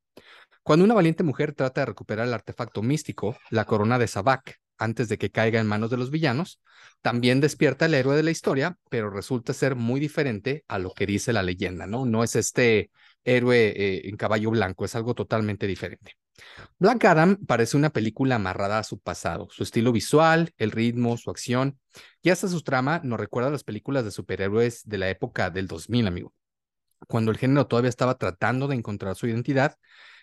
Cuando 0.63 0.85
una 0.85 0.93
valiente 0.93 1.23
mujer 1.23 1.53
trata 1.53 1.81
de 1.81 1.85
recuperar 1.85 2.27
el 2.27 2.33
artefacto 2.33 2.81
místico, 2.81 3.37
la 3.49 3.65
corona 3.65 3.97
de 3.97 4.07
Sabak, 4.07 4.59
antes 4.77 5.09
de 5.09 5.17
que 5.17 5.29
caiga 5.29 5.59
en 5.59 5.67
manos 5.67 5.89
de 5.89 5.97
los 5.97 6.09
villanos, 6.09 6.61
también 7.01 7.41
despierta 7.41 7.85
el 7.85 7.93
héroe 7.93 8.15
de 8.15 8.23
la 8.23 8.31
historia, 8.31 8.77
pero 8.89 9.09
resulta 9.09 9.53
ser 9.53 9.75
muy 9.75 9.99
diferente 9.99 10.63
a 10.67 10.79
lo 10.79 10.93
que 10.93 11.05
dice 11.05 11.33
la 11.33 11.43
leyenda, 11.43 11.85
¿no? 11.85 12.05
No 12.05 12.23
es 12.23 12.35
este 12.35 12.91
héroe 13.25 13.73
eh, 13.75 14.09
en 14.09 14.15
caballo 14.15 14.51
blanco, 14.51 14.85
es 14.85 14.95
algo 14.95 15.13
totalmente 15.15 15.67
diferente. 15.67 16.13
Black 16.79 17.05
Adam 17.05 17.37
parece 17.45 17.77
una 17.77 17.89
película 17.89 18.35
amarrada 18.35 18.79
a 18.79 18.83
su 18.83 18.99
pasado, 18.99 19.47
su 19.51 19.63
estilo 19.63 19.91
visual, 19.91 20.53
el 20.57 20.71
ritmo, 20.71 21.17
su 21.17 21.29
acción 21.29 21.79
y 22.21 22.29
hasta 22.29 22.47
su 22.47 22.61
trama 22.61 23.01
nos 23.03 23.19
recuerda 23.19 23.49
a 23.49 23.51
las 23.51 23.63
películas 23.63 24.05
de 24.05 24.11
superhéroes 24.11 24.87
de 24.87 24.97
la 24.97 25.09
época 25.09 25.49
del 25.49 25.67
2000, 25.67 26.07
amigo, 26.07 26.33
cuando 27.07 27.31
el 27.31 27.37
género 27.37 27.67
todavía 27.67 27.89
estaba 27.89 28.17
tratando 28.17 28.67
de 28.67 28.75
encontrar 28.75 29.15
su 29.15 29.27
identidad 29.27 29.77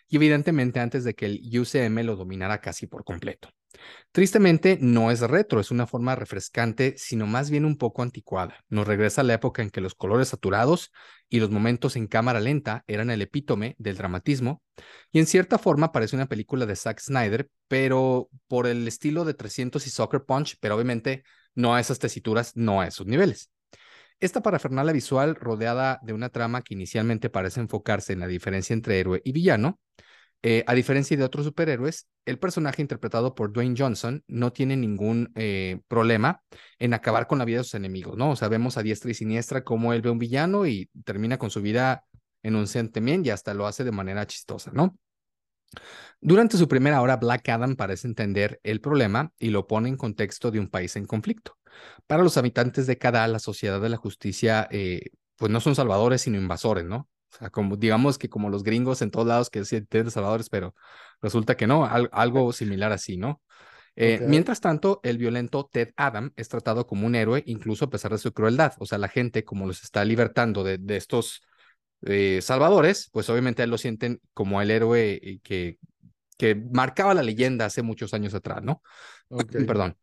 y 0.09 0.16
evidentemente 0.16 0.81
antes 0.81 1.05
de 1.05 1.14
que 1.14 1.26
el 1.26 1.40
UCM 1.59 2.05
lo 2.05 2.16
dominara 2.16 2.61
casi 2.61 2.87
por 2.87 3.05
completo. 3.05 3.50
Tristemente, 4.12 4.78
no 4.80 5.10
es 5.10 5.20
retro, 5.20 5.60
es 5.60 5.70
una 5.70 5.86
forma 5.86 6.14
refrescante, 6.14 6.94
sino 6.96 7.26
más 7.26 7.50
bien 7.50 7.64
un 7.64 7.76
poco 7.76 8.02
anticuada. 8.02 8.64
Nos 8.68 8.86
regresa 8.86 9.20
a 9.20 9.24
la 9.24 9.34
época 9.34 9.62
en 9.62 9.70
que 9.70 9.80
los 9.80 9.94
colores 9.94 10.28
saturados 10.28 10.92
y 11.28 11.40
los 11.40 11.50
momentos 11.50 11.96
en 11.96 12.06
cámara 12.06 12.40
lenta 12.40 12.84
eran 12.86 13.10
el 13.10 13.22
epítome 13.22 13.74
del 13.78 13.96
dramatismo, 13.96 14.62
y 15.12 15.18
en 15.18 15.26
cierta 15.26 15.58
forma 15.58 15.92
parece 15.92 16.16
una 16.16 16.26
película 16.26 16.66
de 16.66 16.76
Zack 16.76 17.00
Snyder, 17.00 17.48
pero 17.68 18.28
por 18.48 18.66
el 18.66 18.86
estilo 18.86 19.24
de 19.24 19.34
300 19.34 19.86
y 19.86 19.90
Soccer 19.90 20.24
Punch, 20.24 20.56
pero 20.60 20.76
obviamente 20.76 21.24
no 21.54 21.74
a 21.74 21.80
esas 21.80 21.98
tesituras, 21.98 22.52
no 22.54 22.80
a 22.80 22.86
esos 22.86 23.06
niveles. 23.06 23.50
Esta 24.18 24.42
parafernalia 24.42 24.94
visual, 24.94 25.34
rodeada 25.34 26.00
de 26.02 26.14
una 26.14 26.30
trama 26.30 26.62
que 26.62 26.72
inicialmente 26.72 27.28
parece 27.28 27.60
enfocarse 27.60 28.14
en 28.14 28.20
la 28.20 28.26
diferencia 28.26 28.72
entre 28.72 28.98
héroe 28.98 29.20
y 29.24 29.32
villano, 29.32 29.78
eh, 30.42 30.64
a 30.66 30.75
diferencia 30.75 31.16
de 31.16 31.25
otros 31.25 31.44
superhéroes, 31.44 32.07
el 32.25 32.38
personaje 32.38 32.83
interpretado 32.83 33.35
por 33.35 33.53
Dwayne 33.53 33.75
Johnson 33.77 34.22
no 34.29 34.53
tiene 34.53 34.77
ningún 34.77 35.33
eh, 35.35 35.81
problema 35.88 36.42
en 36.79 36.94
acabar 36.94 37.27
con 37.27 37.38
la 37.38 37.44
vida 37.44 37.59
de 37.59 37.64
sus 37.64 37.75
enemigos, 37.75 38.16
¿no? 38.16 38.31
O 38.31 38.37
sea, 38.37 38.49
vemos 38.49 38.77
a 38.77 38.83
diestra 38.83 39.11
y 39.11 39.14
siniestra 39.14 39.64
cómo 39.64 39.92
él 39.92 40.03
ve 40.03 40.11
un 40.11 40.18
villano 40.18 40.66
y 40.66 40.90
termina 41.05 41.38
con 41.38 41.51
su 41.51 41.62
vida 41.62 42.05
en 42.42 42.55
un 42.55 42.66
sentimiento 42.66 43.29
y 43.29 43.31
hasta 43.31 43.55
lo 43.55 43.66
hace 43.66 43.83
de 43.83 43.92
manera 43.92 44.27
chistosa, 44.27 44.70
¿no? 44.72 44.96
Durante 46.20 46.57
su 46.57 46.68
primera 46.68 47.01
hora, 47.03 47.16
Black 47.16 47.49
Adam 47.49 47.77
parece 47.77 48.07
entender 48.07 48.61
el 48.62 48.81
problema 48.81 49.33
y 49.38 49.51
lo 49.51 49.66
pone 49.66 49.88
en 49.88 49.96
contexto 49.96 50.51
de 50.51 50.61
un 50.61 50.68
país 50.68 50.96
en 50.96 51.07
conflicto. 51.07 51.57
Para 52.07 52.22
los 52.22 52.37
habitantes 52.37 52.87
de 52.87 52.99
cada 52.99 53.27
la 53.29 53.38
sociedad 53.38 53.81
de 53.81 53.88
la 53.88 53.96
justicia, 53.96 54.66
eh, 54.70 55.11
pues 55.37 55.51
no 55.53 55.61
son 55.61 55.75
salvadores, 55.75 56.22
sino 56.22 56.38
invasores, 56.38 56.85
¿no? 56.85 57.09
O 57.32 57.36
sea, 57.38 57.50
como, 57.50 57.76
digamos 57.76 58.18
que 58.18 58.28
como 58.28 58.50
los 58.50 58.62
gringos 58.62 59.02
en 59.02 59.10
todos 59.10 59.26
lados 59.26 59.50
que 59.50 59.62
tienen 59.62 60.10
salvadores, 60.10 60.48
pero 60.48 60.74
resulta 61.20 61.56
que 61.56 61.66
no, 61.66 61.84
algo 61.84 62.52
similar 62.52 62.92
así, 62.92 63.16
¿no? 63.16 63.42
Eh, 63.98 64.20
mientras 64.22 64.60
tanto, 64.60 65.00
el 65.02 65.16
violento 65.16 65.70
Ted 65.72 65.92
Adam 65.96 66.30
es 66.36 66.48
tratado 66.48 66.86
como 66.86 67.06
un 67.06 67.14
héroe, 67.14 67.42
incluso 67.46 67.86
a 67.86 67.90
pesar 67.90 68.12
de 68.12 68.18
su 68.18 68.32
crueldad. 68.32 68.74
O 68.78 68.84
sea, 68.84 68.98
la 68.98 69.08
gente, 69.08 69.42
como 69.42 69.66
los 69.66 69.82
está 69.82 70.04
libertando 70.04 70.62
de, 70.62 70.76
de 70.76 70.96
estos 70.98 71.40
eh, 72.02 72.40
salvadores, 72.42 73.08
pues 73.10 73.28
obviamente 73.30 73.62
él 73.62 73.70
lo 73.70 73.78
sienten 73.78 74.20
como 74.34 74.60
el 74.60 74.70
héroe 74.70 75.18
eh, 75.22 75.40
que, 75.42 75.78
que 76.36 76.54
marcaba 76.54 77.14
la 77.14 77.22
leyenda 77.22 77.64
hace 77.64 77.80
muchos 77.82 78.12
años 78.12 78.34
atrás, 78.34 78.62
¿no? 78.62 78.82
Perdón. 79.66 79.96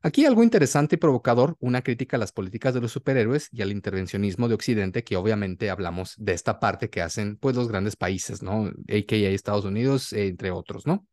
Aquí 0.00 0.24
algo 0.24 0.44
interesante 0.44 0.94
y 0.94 0.98
provocador, 0.98 1.56
una 1.58 1.82
crítica 1.82 2.16
a 2.16 2.20
las 2.20 2.30
políticas 2.30 2.72
de 2.72 2.80
los 2.80 2.92
superhéroes 2.92 3.48
y 3.50 3.62
al 3.62 3.72
intervencionismo 3.72 4.48
de 4.48 4.54
Occidente, 4.54 5.02
que 5.02 5.16
obviamente 5.16 5.70
hablamos 5.70 6.14
de 6.18 6.34
esta 6.34 6.60
parte 6.60 6.88
que 6.88 7.02
hacen 7.02 7.36
pues 7.36 7.56
los 7.56 7.66
grandes 7.68 7.96
países, 7.96 8.40
¿no? 8.40 8.66
AKA 8.88 9.16
Estados 9.30 9.64
Unidos, 9.64 10.12
entre 10.12 10.52
otros, 10.52 10.86
¿no? 10.86 11.04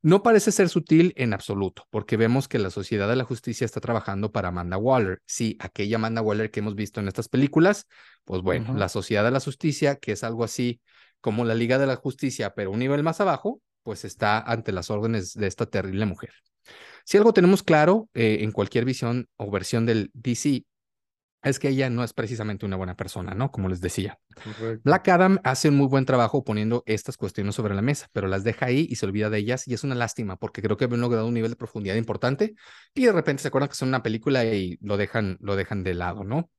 No 0.00 0.22
parece 0.22 0.50
ser 0.52 0.68
sutil 0.68 1.12
en 1.16 1.34
absoluto, 1.34 1.86
porque 1.90 2.16
vemos 2.16 2.48
que 2.48 2.58
la 2.58 2.70
Sociedad 2.70 3.08
de 3.08 3.16
la 3.16 3.24
Justicia 3.24 3.64
está 3.64 3.80
trabajando 3.80 4.32
para 4.32 4.48
Amanda 4.48 4.78
Waller. 4.78 5.20
Sí, 5.26 5.56
aquella 5.60 5.96
Amanda 5.96 6.22
Waller 6.22 6.50
que 6.50 6.60
hemos 6.60 6.74
visto 6.74 7.00
en 7.00 7.08
estas 7.08 7.28
películas, 7.28 7.86
pues 8.24 8.40
bueno, 8.40 8.74
la 8.74 8.88
Sociedad 8.88 9.24
de 9.24 9.30
la 9.30 9.40
Justicia, 9.40 9.96
que 9.96 10.12
es 10.12 10.24
algo 10.24 10.44
así 10.44 10.80
como 11.20 11.44
la 11.44 11.54
Liga 11.54 11.76
de 11.76 11.86
la 11.86 11.96
Justicia, 11.96 12.54
pero 12.54 12.70
un 12.70 12.78
nivel 12.78 13.02
más 13.02 13.20
abajo, 13.20 13.60
pues 13.82 14.04
está 14.04 14.38
ante 14.38 14.72
las 14.72 14.90
órdenes 14.90 15.34
de 15.34 15.48
esta 15.48 15.66
terrible 15.66 16.06
mujer. 16.06 16.30
Si 17.06 17.16
algo 17.16 17.32
tenemos 17.32 17.62
claro 17.62 18.10
eh, 18.14 18.38
en 18.40 18.50
cualquier 18.50 18.84
visión 18.84 19.28
o 19.36 19.48
versión 19.48 19.86
del 19.86 20.10
DC 20.12 20.64
es 21.44 21.60
que 21.60 21.68
ella 21.68 21.88
no 21.88 22.02
es 22.02 22.12
precisamente 22.12 22.66
una 22.66 22.74
buena 22.74 22.96
persona, 22.96 23.32
¿no? 23.32 23.52
Como 23.52 23.68
les 23.68 23.80
decía. 23.80 24.18
Black 24.82 25.06
Adam 25.06 25.38
hace 25.44 25.68
un 25.68 25.76
muy 25.76 25.86
buen 25.86 26.04
trabajo 26.04 26.42
poniendo 26.42 26.82
estas 26.84 27.16
cuestiones 27.16 27.54
sobre 27.54 27.76
la 27.76 27.82
mesa, 27.82 28.08
pero 28.12 28.26
las 28.26 28.42
deja 28.42 28.66
ahí 28.66 28.88
y 28.90 28.96
se 28.96 29.06
olvida 29.06 29.30
de 29.30 29.38
ellas 29.38 29.68
y 29.68 29.74
es 29.74 29.84
una 29.84 29.94
lástima 29.94 30.36
porque 30.36 30.62
creo 30.62 30.76
que 30.76 30.86
han 30.86 31.00
logrado 31.00 31.28
un 31.28 31.34
nivel 31.34 31.52
de 31.52 31.56
profundidad 31.56 31.94
importante 31.94 32.56
y 32.92 33.04
de 33.04 33.12
repente 33.12 33.42
se 33.42 33.48
acuerdan 33.48 33.68
que 33.68 33.76
son 33.76 33.90
una 33.90 34.02
película 34.02 34.44
y 34.44 34.76
lo 34.80 34.96
dejan, 34.96 35.36
lo 35.40 35.54
dejan 35.54 35.84
de 35.84 35.94
lado, 35.94 36.24
¿no? 36.24 36.50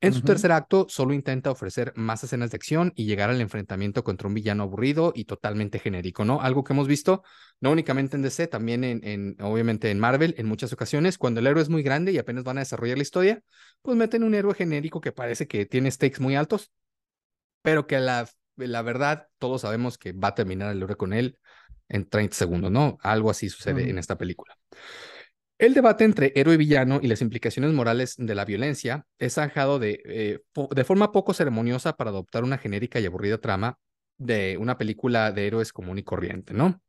En 0.00 0.14
su 0.14 0.22
tercer 0.22 0.50
acto, 0.52 0.86
solo 0.88 1.12
intenta 1.12 1.50
ofrecer 1.50 1.92
más 1.94 2.24
escenas 2.24 2.50
de 2.50 2.56
acción 2.56 2.92
y 2.96 3.04
llegar 3.04 3.28
al 3.28 3.40
enfrentamiento 3.40 4.02
contra 4.02 4.28
un 4.28 4.34
villano 4.34 4.62
aburrido 4.62 5.12
y 5.14 5.26
totalmente 5.26 5.78
genérico, 5.78 6.24
¿no? 6.24 6.40
Algo 6.40 6.64
que 6.64 6.72
hemos 6.72 6.88
visto 6.88 7.22
no 7.60 7.70
únicamente 7.70 8.16
en 8.16 8.22
DC, 8.22 8.46
también 8.46 8.82
en, 8.84 9.04
en, 9.06 9.36
obviamente 9.42 9.90
en 9.90 9.98
Marvel, 9.98 10.34
en 10.38 10.46
muchas 10.46 10.72
ocasiones, 10.72 11.18
cuando 11.18 11.40
el 11.40 11.46
héroe 11.46 11.62
es 11.62 11.68
muy 11.68 11.82
grande 11.82 12.12
y 12.12 12.18
apenas 12.18 12.44
van 12.44 12.56
a 12.56 12.62
desarrollar 12.62 12.96
la 12.96 13.02
historia, 13.02 13.42
pues 13.82 13.96
meten 13.96 14.22
un 14.22 14.34
héroe 14.34 14.54
genérico 14.54 15.02
que 15.02 15.12
parece 15.12 15.46
que 15.46 15.66
tiene 15.66 15.90
stakes 15.90 16.20
muy 16.20 16.34
altos, 16.34 16.72
pero 17.62 17.86
que 17.86 17.98
la, 17.98 18.26
la 18.56 18.82
verdad, 18.82 19.28
todos 19.38 19.62
sabemos 19.62 19.98
que 19.98 20.12
va 20.12 20.28
a 20.28 20.34
terminar 20.34 20.70
el 20.72 20.82
héroe 20.82 20.96
con 20.96 21.12
él 21.12 21.38
en 21.88 22.08
30 22.08 22.36
segundos, 22.36 22.70
¿no? 22.70 22.98
Algo 23.02 23.30
así 23.30 23.50
sucede 23.50 23.90
en 23.90 23.98
esta 23.98 24.16
película. 24.16 24.56
El 25.60 25.74
debate 25.74 26.04
entre 26.04 26.32
héroe 26.36 26.54
y 26.54 26.56
villano 26.56 27.00
y 27.02 27.06
las 27.06 27.20
implicaciones 27.20 27.74
morales 27.74 28.14
de 28.16 28.34
la 28.34 28.46
violencia 28.46 29.04
es 29.18 29.34
zanjado 29.34 29.78
de, 29.78 30.00
eh, 30.06 30.38
de 30.70 30.84
forma 30.84 31.12
poco 31.12 31.34
ceremoniosa 31.34 31.98
para 31.98 32.08
adoptar 32.08 32.44
una 32.44 32.56
genérica 32.56 32.98
y 32.98 33.04
aburrida 33.04 33.36
trama 33.36 33.78
de 34.16 34.56
una 34.56 34.78
película 34.78 35.32
de 35.32 35.46
héroes 35.46 35.74
común 35.74 35.98
y 35.98 36.02
corriente, 36.02 36.54
¿no? 36.54 36.80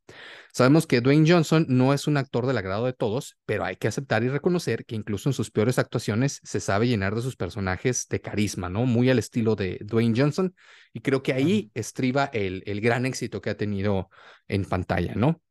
Sabemos 0.53 0.87
que 0.87 1.01
Dwayne 1.01 1.29
Johnson 1.29 1.65
no 1.67 1.93
es 1.93 2.07
un 2.07 2.15
actor 2.15 2.47
del 2.47 2.57
agrado 2.57 2.85
de 2.85 2.93
todos, 2.93 3.37
pero 3.45 3.65
hay 3.65 3.75
que 3.75 3.89
aceptar 3.89 4.23
y 4.23 4.29
reconocer 4.29 4.85
que 4.85 4.95
incluso 4.95 5.27
en 5.27 5.33
sus 5.33 5.51
peores 5.51 5.77
actuaciones 5.77 6.39
se 6.41 6.61
sabe 6.61 6.87
llenar 6.87 7.13
de 7.13 7.23
sus 7.23 7.35
personajes 7.35 8.07
de 8.07 8.21
carisma, 8.21 8.69
¿no? 8.69 8.85
Muy 8.85 9.09
al 9.09 9.19
estilo 9.19 9.57
de 9.57 9.79
Dwayne 9.81 10.17
Johnson, 10.17 10.55
y 10.93 11.01
creo 11.01 11.21
que 11.23 11.33
ahí 11.33 11.71
estriba 11.73 12.29
el, 12.31 12.63
el 12.65 12.79
gran 12.79 13.05
éxito 13.05 13.41
que 13.41 13.49
ha 13.49 13.57
tenido 13.57 14.09
en 14.47 14.63
pantalla, 14.63 15.13
¿no? 15.15 15.41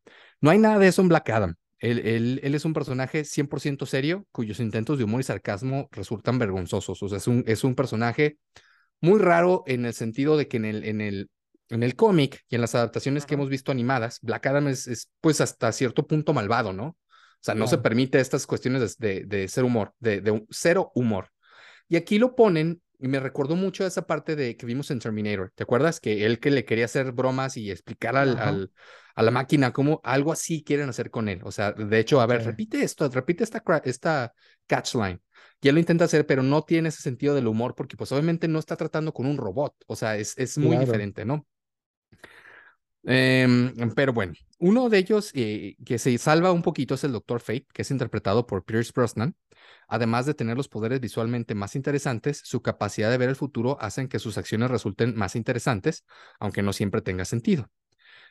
No 0.41 0.49
hay 0.49 0.59
nada 0.59 0.79
de 0.79 0.89
eso 0.89 1.03
en 1.03 1.09
Black 1.09 1.29
Adam. 1.29 1.57
Él, 1.81 2.41
es 2.43 2.65
un 2.65 2.75
personaje 2.75 3.25
100% 3.25 3.87
serio, 3.87 4.27
cuyos 4.33 4.61
intentos 4.61 4.99
de 4.99 5.05
humor 5.05 5.21
y 5.21 5.25
sarcasmo 5.25 5.89
resultan 5.93 6.39
vergonzosos. 6.39 7.03
O 7.03 7.09
sea, 7.09 7.19
es 7.19 7.27
un, 7.27 7.43
es 7.47 7.65
un 7.65 7.75
personaje 7.75 8.39
muy 9.01 9.19
raro 9.19 9.65
en 9.67 9.87
el 9.87 9.95
sentido 9.95 10.37
de 10.37 10.47
que 10.47 10.59
en 10.59 10.67
el, 10.67 10.85
en 10.85 11.01
el, 11.01 11.31
en 11.71 11.83
el 11.83 11.97
cómic 11.97 12.45
y 12.49 12.57
en 12.57 12.61
las 12.61 12.75
adaptaciones 12.75 13.25
que 13.25 13.35
hemos 13.35 13.49
visto 13.49 13.73
animadas, 13.73 14.19
Black 14.21 14.47
Adam 14.47 14.69
es, 14.69 15.11
pues 15.21 15.41
hasta 15.41 15.73
cierto 15.73 16.07
punto 16.07 16.35
malvado, 16.35 16.73
¿no? 16.73 16.85
O 16.87 17.43
sea, 17.43 17.55
no 17.55 17.67
se 17.67 17.79
permite 17.79 18.21
estas 18.21 18.47
cuestiones 18.47 18.99
de, 18.99 19.25
de, 19.25 19.49
ser 19.49 19.65
humor, 19.65 19.95
de, 19.99 20.21
de, 20.21 20.45
cero 20.51 20.93
humor. 20.95 21.31
Y 21.91 21.97
aquí 21.97 22.21
lo 22.21 22.37
ponen, 22.37 22.81
y 23.01 23.09
me 23.09 23.19
recordó 23.19 23.57
mucho 23.57 23.85
esa 23.85 24.07
parte 24.07 24.37
de 24.37 24.57
que 24.57 24.65
vimos 24.65 24.93
en 24.93 25.01
Terminator. 25.01 25.51
¿Te 25.57 25.65
acuerdas? 25.65 25.99
Que 25.99 26.25
él 26.25 26.39
que 26.39 26.53
le 26.53 26.65
quería 26.65 26.85
hacer 26.85 27.11
bromas 27.11 27.57
y 27.57 27.69
explicar 27.69 28.17
al, 28.17 28.71
a 29.17 29.23
la 29.23 29.31
máquina, 29.33 29.73
como 29.73 30.01
algo 30.05 30.31
así 30.31 30.63
quieren 30.63 30.89
hacer 30.89 31.11
con 31.11 31.29
él. 31.29 31.41
O 31.43 31.51
sea, 31.51 31.73
de 31.73 31.99
hecho, 31.99 32.21
a 32.21 32.27
ver, 32.27 32.45
repite 32.45 32.85
esto, 32.85 33.09
repite 33.09 33.43
esta, 33.43 33.63
esta 33.85 34.33
catchline. 34.69 35.21
Y 35.61 35.69
él 35.69 35.75
lo 35.75 35.81
intenta 35.81 36.05
hacer, 36.05 36.27
pero 36.27 36.45
no 36.45 36.63
tiene 36.63 36.91
ese 36.91 37.03
sentido 37.03 37.35
del 37.35 37.49
humor 37.49 37.75
porque 37.75 37.97
pues 37.97 38.13
obviamente 38.13 38.47
no 38.47 38.61
está 38.61 38.77
tratando 38.77 39.13
con 39.13 39.27
un 39.27 39.37
robot. 39.37 39.75
O 39.89 39.97
sea, 39.97 40.17
es, 40.17 40.39
es 40.39 40.59
muy 40.59 40.77
diferente, 40.77 41.25
¿no? 41.25 41.45
Em, 43.03 43.75
pero 43.97 44.13
bueno, 44.13 44.33
Uno 44.63 44.91
de 44.91 44.99
ellos 44.99 45.31
eh, 45.33 45.77
que 45.87 45.99
se 45.99 46.17
salva 46.19 46.53
un 46.53 46.61
poquito 46.61 46.95
es 46.95 47.05
el 47.05 47.13
Doctor 47.13 47.41
Fate, 47.41 47.67
que 47.73 47.81
es 47.81 47.91
interpretado 47.91 48.47
por 48.47 48.63
Pierce 48.63 48.93
Brosnan. 48.95 49.35
Además 49.89 50.27
de 50.27 50.35
tener 50.35 50.55
los 50.55 50.69
poderes 50.69 51.01
visualmente 51.01 51.55
más 51.55 51.77
interesantes, 51.77 52.43
su 52.45 52.61
capacidad 52.61 53.11
de 53.11 53.17
ver 53.17 53.31
el 53.31 53.37
futuro 53.37 53.79
hacen 53.81 54.07
que 54.07 54.19
sus 54.19 54.37
acciones 54.37 54.71
resulten 54.71 55.17
más 55.17 55.35
interesantes, 55.35 56.05
aunque 56.39 56.63
no 56.63 56.75
siempre 56.75 57.01
tenga 57.01 57.25
sentido. 57.25 57.71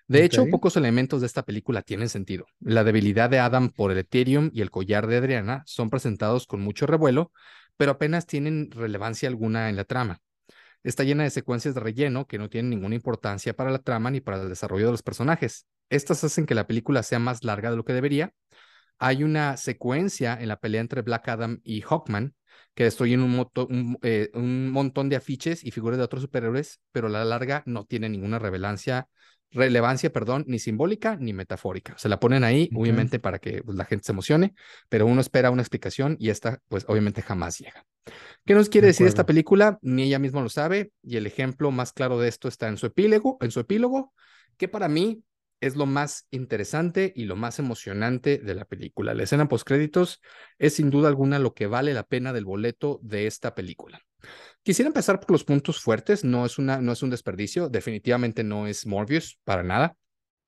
De 0.08 0.24
hecho, 0.24 0.46
pocos 0.52 0.78
elementos 0.78 1.22
de 1.22 1.28
esta 1.28 1.44
película 1.44 1.82
tienen 1.82 2.10
sentido. 2.10 2.46
La 2.60 2.84
debilidad 2.84 3.32
de 3.32 3.40
Adam 3.40 3.70
por 3.70 3.92
el 3.92 3.98
Ethereum 3.98 4.52
y 4.54 4.62
el 4.62 4.70
collar 4.70 5.08
de 5.08 5.18
Adriana 5.18 5.64
son 5.66 5.90
presentados 5.90 6.46
con 6.46 6.62
mucho 6.62 6.86
revuelo, 6.86 7.32
pero 7.76 7.94
apenas 7.94 8.28
tienen 8.28 8.70
relevancia 8.70 9.30
alguna 9.30 9.68
en 9.70 9.76
la 9.76 9.84
trama. 9.84 10.22
Está 10.84 11.04
llena 11.04 11.24
de 11.24 11.32
secuencias 11.32 11.74
de 11.74 11.82
relleno 11.82 12.28
que 12.28 12.38
no 12.38 12.50
tienen 12.50 12.70
ninguna 12.70 12.94
importancia 12.94 13.56
para 13.56 13.72
la 13.72 13.80
trama 13.80 14.12
ni 14.12 14.22
para 14.22 14.42
el 14.42 14.50
desarrollo 14.50 14.86
de 14.86 14.92
los 14.92 15.04
personajes. 15.04 15.66
Estas 15.90 16.24
hacen 16.24 16.46
que 16.46 16.56
la 16.56 16.68
película 16.68 17.04
sea 17.04 17.20
más 17.20 17.44
larga 17.44 17.72
de 17.72 17.78
lo 17.78 17.86
que 17.86 17.94
debería. 17.94 18.34
Hay 18.98 19.24
una 19.24 19.58
secuencia 19.58 20.38
en 20.40 20.50
la 20.50 20.60
pelea 20.60 20.82
entre 20.82 21.02
Black 21.02 21.28
Adam 21.30 21.62
y 21.64 21.82
Hawkman 21.82 22.36
que 22.76 22.84
destruyen 22.84 23.22
un, 23.22 23.98
eh, 24.04 24.30
un 24.34 24.70
montón 24.72 25.10
de 25.10 25.16
afiches 25.16 25.64
y 25.64 25.72
figuras 25.72 25.98
de 25.98 26.04
otros 26.04 26.22
superhéroes, 26.22 26.80
pero 26.92 27.08
a 27.08 27.10
la 27.10 27.26
larga 27.26 27.64
no 27.66 27.86
tiene 27.86 28.10
ninguna 28.10 28.40
relevancia 28.40 29.08
relevancia, 29.52 30.12
perdón, 30.12 30.46
ni 30.48 30.60
simbólica 30.60 31.18
ni 31.20 31.34
metafórica. 31.34 31.98
Se 31.98 32.10
la 32.10 32.20
ponen 32.20 32.44
ahí, 32.44 32.70
obviamente, 32.76 33.20
para 33.20 33.40
que 33.40 33.64
pues, 33.64 33.78
la 33.78 33.86
gente 33.86 34.06
se 34.06 34.12
emocione, 34.12 34.54
pero 34.90 35.06
uno 35.06 35.22
espera 35.22 35.52
una 35.52 35.62
explicación 35.62 36.18
y 36.20 36.30
esta, 36.30 36.62
pues, 36.68 36.86
obviamente 36.88 37.22
jamás 37.22 37.58
llega. 37.58 37.86
¿Qué 38.46 38.54
nos 38.54 38.70
quiere 38.70 38.88
decir 38.88 39.08
esta 39.08 39.26
película? 39.26 39.80
Ni 39.82 40.04
ella 40.04 40.20
misma 40.20 40.42
lo 40.42 40.50
sabe, 40.50 40.92
y 41.02 41.18
el 41.18 41.28
ejemplo 41.28 41.72
más 41.72 41.94
claro 41.94 42.20
de 42.20 42.28
esto 42.28 42.48
está 42.48 42.68
en 42.68 42.78
su 42.78 42.86
epílogo, 42.86 43.38
en 43.42 43.52
su 43.52 43.60
epílogo, 43.60 44.14
que 44.58 44.68
para 44.68 44.88
mí 44.88 45.24
es 45.62 45.76
lo 45.76 45.86
más 45.86 46.28
interesante 46.32 47.12
y 47.16 47.26
lo 47.26 47.36
más 47.36 47.60
emocionante 47.60 48.38
de 48.38 48.56
la 48.56 48.66
película. 48.66 49.14
La 49.14 49.24
escena 49.24 49.48
postcréditos 49.48 50.22
es 50.58 50.76
sin 50.76 50.90
duda 50.90 51.10
alguna 51.10 51.40
lo 51.40 51.54
que 51.54 51.68
vale 51.68 51.94
la 51.94 52.04
pena 52.04 52.34
del 52.34 52.46
boleto 52.46 53.00
de 53.04 53.28
esta 53.28 53.56
película. 53.56 54.00
Quisiera 54.64 54.88
empezar 54.88 55.20
por 55.20 55.32
los 55.32 55.44
puntos 55.44 55.80
fuertes, 55.82 56.24
no 56.24 56.46
es, 56.46 56.58
una, 56.58 56.82
no 56.82 56.92
es 56.92 57.04
un 57.04 57.10
desperdicio, 57.10 57.70
definitivamente 57.70 58.44
no 58.44 58.68
es 58.68 58.86
Morbius, 58.86 59.40
para 59.44 59.64
nada. 59.64 59.96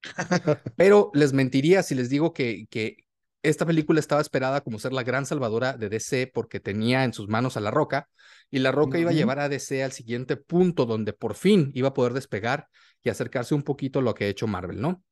Pero 0.75 1.11
les 1.13 1.33
mentiría 1.33 1.83
si 1.83 1.95
les 1.95 2.09
digo 2.09 2.33
que, 2.33 2.65
que 2.69 2.97
esta 3.43 3.65
película 3.65 3.99
estaba 3.99 4.21
esperada 4.21 4.61
como 4.61 4.79
ser 4.79 4.93
la 4.93 5.03
gran 5.03 5.25
salvadora 5.25 5.73
de 5.73 5.89
DC 5.89 6.27
porque 6.33 6.59
tenía 6.59 7.03
en 7.03 7.13
sus 7.13 7.27
manos 7.27 7.57
a 7.57 7.61
La 7.61 7.71
Roca 7.71 8.07
y 8.49 8.59
La 8.59 8.71
Roca 8.71 8.99
iba 8.99 9.11
a 9.11 9.13
llevar 9.13 9.39
a 9.39 9.49
DC 9.49 9.83
al 9.83 9.91
siguiente 9.91 10.37
punto 10.37 10.85
donde 10.85 11.13
por 11.13 11.35
fin 11.35 11.71
iba 11.73 11.89
a 11.89 11.93
poder 11.93 12.13
despegar 12.13 12.67
y 13.03 13.09
acercarse 13.09 13.55
un 13.55 13.63
poquito 13.63 13.99
a 13.99 14.01
lo 14.01 14.13
que 14.13 14.25
ha 14.25 14.27
hecho 14.27 14.47
Marvel, 14.47 14.81
¿no? 14.81 15.03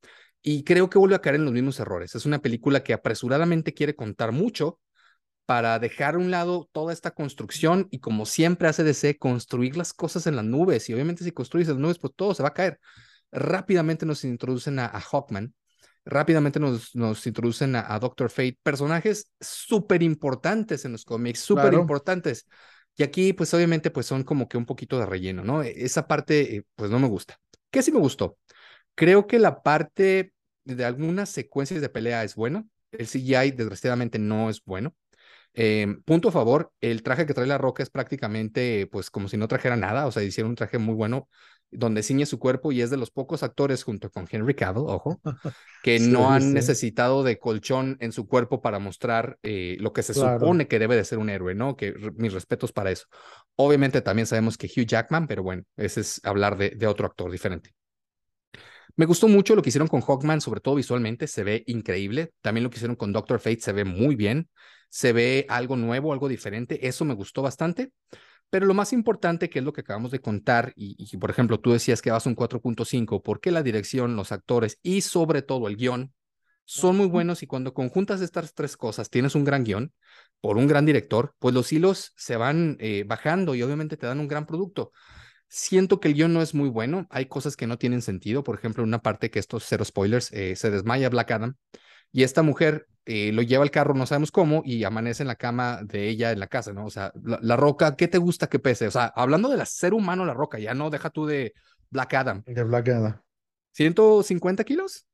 Y 0.42 0.64
creo 0.64 0.90
que 0.90 0.98
vuelve 0.98 1.16
a 1.16 1.22
caer 1.22 1.36
en 1.36 1.46
los 1.46 1.54
mismos 1.54 1.80
errores. 1.80 2.16
Es 2.16 2.26
una 2.26 2.40
película 2.40 2.84
que 2.84 2.94
apresuradamente 2.94 3.74
quiere 3.74 3.96
contar 3.96 4.32
mucho 4.32 4.80
para 5.46 5.80
dejar 5.80 6.16
a 6.16 6.20
un 6.20 6.32
lado 6.32 6.70
toda 6.72 6.94
esta 6.94 7.12
construcción 7.12 7.88
y 7.90 8.00
como 8.00 8.26
siempre 8.26 8.68
hace 8.68 8.84
DC, 8.84 9.18
construir 9.18 9.76
las 9.76 9.94
cosas 9.94 10.28
en 10.28 10.36
las 10.36 10.46
nubes. 10.46 10.88
Y 10.90 10.94
obviamente 10.94 11.24
si 11.24 11.32
construyes 11.32 11.68
en 11.68 11.76
las 11.76 11.82
nubes, 11.82 12.00
pues 12.00 12.14
todo 12.16 12.34
se 12.36 12.44
va 12.44 12.50
a 12.50 12.54
caer. 12.54 12.80
Rápidamente 13.32 14.06
nos 14.06 14.24
introducen 14.24 14.80
a, 14.80 14.88
Hawkman, 14.88 15.54
rápidamente 16.06 16.60
nos, 16.60 16.96
nos 16.96 17.26
introducen 17.26 17.76
a, 17.76 18.00
Doctor 18.00 18.30
Fate, 18.30 18.60
personajes 18.64 19.32
súper 19.42 20.04
importantes 20.04 20.86
en 20.86 20.94
los 20.94 21.04
cómics, 21.04 21.40
súper 21.40 21.74
importantes. 21.74 22.46
Y 22.96 23.04
aquí, 23.04 23.34
pues 23.34 23.54
obviamente, 23.54 23.92
pues 23.92 24.06
son 24.06 24.24
como 24.24 24.48
que 24.48 24.58
un 24.58 24.66
poquito 24.66 25.00
de 25.00 25.06
relleno, 25.06 25.44
¿no? 25.44 25.64
E, 25.64 25.74
esa 25.84 26.08
parte, 26.08 26.58
eh, 26.58 26.64
pues 26.76 26.92
no 26.92 27.00
me 27.00 27.08
gusta. 27.08 27.40
¿Qué 27.72 27.82
sí 27.84 27.92
me 27.92 28.00
gustó? 28.00 28.38
Creo 28.96 29.28
que 29.28 29.40
la 29.40 29.64
parte 29.64 30.34
de 30.66 30.86
algunas 30.86 31.30
secuencias 31.30 31.82
de 31.82 31.90
pelea 31.90 32.24
es 32.24 32.36
buena. 32.36 32.66
El 32.92 33.08
CGI, 33.08 33.52
desgraciadamente, 33.52 34.20
no 34.20 34.50
es 34.50 34.64
bueno. 34.66 34.96
Em, 35.54 36.04
punto 36.04 36.30
a 36.30 36.34
favor, 36.34 36.74
el 36.82 37.04
traje 37.04 37.26
que 37.28 37.34
trae 37.36 37.48
la 37.48 37.58
roca 37.60 37.84
es 37.84 37.90
prácticamente 37.90 38.88
pues 38.92 39.12
como 39.12 39.30
si 39.30 39.38
no 39.38 39.48
trajera 39.50 39.76
nada, 39.78 40.08
o 40.08 40.12
sea, 40.12 40.24
hicieron 40.24 40.52
un 40.52 40.56
traje 40.58 40.78
muy 40.80 40.96
bueno 40.96 41.30
donde 41.72 42.04
ciñe 42.04 42.26
su 42.26 42.40
cuerpo 42.40 42.72
y 42.72 42.82
es 42.82 42.90
de 42.90 42.98
los 42.98 43.12
pocos 43.12 43.44
actores 43.44 43.84
junto 43.84 44.10
con 44.10 44.28
Henry 44.30 44.56
Cavill, 44.56 44.86
ojo, 44.88 45.20
que 45.84 46.00
no 46.00 46.32
han 46.32 46.54
necesitado 46.54 47.24
de 47.24 47.40
colchón 47.40 47.98
en 48.00 48.12
su 48.12 48.28
cuerpo 48.28 48.62
para 48.62 48.80
mostrar 48.80 49.38
eh, 49.44 49.78
lo 49.80 49.94
que 49.94 50.04
se 50.04 50.14
supone 50.14 50.68
que 50.68 50.80
debe 50.80 50.96
de 50.96 51.06
ser 51.06 51.18
un 51.18 51.30
héroe, 51.30 51.56
¿no? 51.56 51.76
Que 51.76 51.94
mis 52.16 52.34
respetos 52.34 52.72
para 52.72 52.92
eso. 52.92 53.06
Obviamente 53.56 54.02
también 54.02 54.26
sabemos 54.26 54.58
que 54.58 54.68
Hugh 54.68 54.86
Jackman, 54.86 55.28
pero 55.28 55.44
bueno, 55.44 55.64
ese 55.78 56.02
es 56.02 56.22
hablar 56.24 56.58
de, 56.58 56.72
de 56.72 56.88
otro 56.88 57.06
actor 57.06 57.32
diferente. 57.32 57.74
Me 58.96 59.06
gustó 59.06 59.28
mucho 59.28 59.56
lo 59.56 59.62
que 59.62 59.70
hicieron 59.70 59.88
con 59.88 60.02
Hawkman, 60.02 60.42
sobre 60.42 60.60
todo 60.60 60.76
visualmente, 60.76 61.28
se 61.28 61.44
ve 61.44 61.64
increíble. 61.68 62.32
También 62.42 62.64
lo 62.64 62.70
que 62.70 62.78
hicieron 62.78 62.96
con 62.96 63.14
Doctor 63.14 63.40
Fate 63.40 63.62
se 63.62 63.72
ve 63.72 63.86
muy 63.86 64.16
bien 64.16 64.50
se 64.90 65.14
ve 65.14 65.46
algo 65.50 65.76
nuevo, 65.76 66.12
algo 66.12 66.28
diferente. 66.28 66.88
Eso 66.88 67.06
me 67.06 67.14
gustó 67.14 67.42
bastante. 67.42 67.92
Pero 68.50 68.66
lo 68.66 68.74
más 68.74 68.94
importante, 68.94 69.50
que 69.50 69.60
es 69.60 69.66
lo 69.66 69.74
que 69.74 69.82
acabamos 69.82 70.12
de 70.12 70.22
contar, 70.22 70.74
y, 70.76 71.18
por 71.18 71.30
ejemplo, 71.30 71.60
tú 71.60 71.72
decías 71.72 72.02
que 72.02 72.12
vas 72.12 72.26
a 72.26 72.30
un 72.30 72.36
4.5, 72.36 73.22
porque 73.22 73.52
la 73.52 73.64
dirección, 73.64 74.16
los 74.16 74.32
actores 74.32 74.80
y 74.82 75.02
sobre 75.02 75.42
todo 75.42 75.68
el 75.68 75.76
guion 75.76 76.14
son 76.66 76.98
muy 76.98 77.08
buenos 77.08 77.42
y 77.42 77.48
cuando 77.48 77.74
conjuntas 77.74 78.22
estas 78.22 78.54
tres 78.54 78.78
cosas, 78.78 79.10
tienes 79.10 79.34
un 79.34 79.44
gran 79.44 79.64
guion 79.64 79.92
por 80.40 80.58
un 80.58 80.68
gran 80.68 80.86
director, 80.86 81.34
pues 81.40 81.56
los 81.56 81.72
hilos 81.74 82.14
se 82.16 82.38
van 82.38 82.78
eh, 82.80 83.04
bajando 83.08 83.56
y 83.56 83.64
obviamente 83.64 83.98
te 83.98 84.06
dan 84.06 84.20
un 84.20 84.28
gran 84.28 84.46
producto. 84.46 84.92
Siento 85.48 86.00
que 86.00 86.10
el 86.10 86.14
guion 86.14 86.32
no 86.32 86.44
es 86.44 86.54
muy 86.54 86.70
bueno, 86.70 87.08
hay 87.10 87.26
cosas 87.26 87.56
que 87.56 87.66
no 87.66 87.80
tienen 87.80 88.04
sentido, 88.04 88.44
por 88.44 88.56
ejemplo, 88.56 88.84
una 88.84 89.02
parte 89.02 89.32
que 89.32 89.40
estos 89.40 89.66
cero 89.68 89.84
spoilers, 89.84 90.32
eh, 90.32 90.56
se 90.56 90.70
desmaya 90.70 91.10
Black 91.10 91.32
Adam 91.32 91.56
y 92.12 92.22
esta 92.22 92.44
mujer 92.44 92.88
eh, 93.12 93.32
lo 93.32 93.42
lleva 93.42 93.64
al 93.64 93.72
carro, 93.72 93.96
no 93.96 94.06
sabemos 94.06 94.30
cómo, 94.32 94.62
y 94.64 94.84
amanece 94.84 95.24
en 95.24 95.28
la 95.28 95.36
cama 95.36 95.80
de 95.82 96.08
ella 96.10 96.32
en 96.32 96.40
la 96.40 96.46
casa, 96.46 96.74
¿no? 96.74 96.86
O 96.86 96.92
sea, 96.92 97.12
la, 97.24 97.56
roca, 97.56 97.96
¿qué 97.96 98.08
te 98.08 98.20
gusta 98.20 98.46
que 98.46 98.60
pese? 98.60 98.86
O 98.86 98.92
sea, 98.92 99.06
hablando 99.16 99.50
del 99.50 99.66
ser 99.66 99.96
humano, 99.96 100.26
la 100.26 100.36
roca, 100.36 100.60
ya 100.60 100.76
no 100.76 100.92
deja 100.92 101.10
tú 101.10 101.26
de 101.26 101.56
Black 101.90 102.14
Adam. 102.14 102.44
De 102.46 102.64
Black 102.64 102.88
Adam. 102.90 103.20
¿150 103.76 104.64
kilos? 104.64 105.08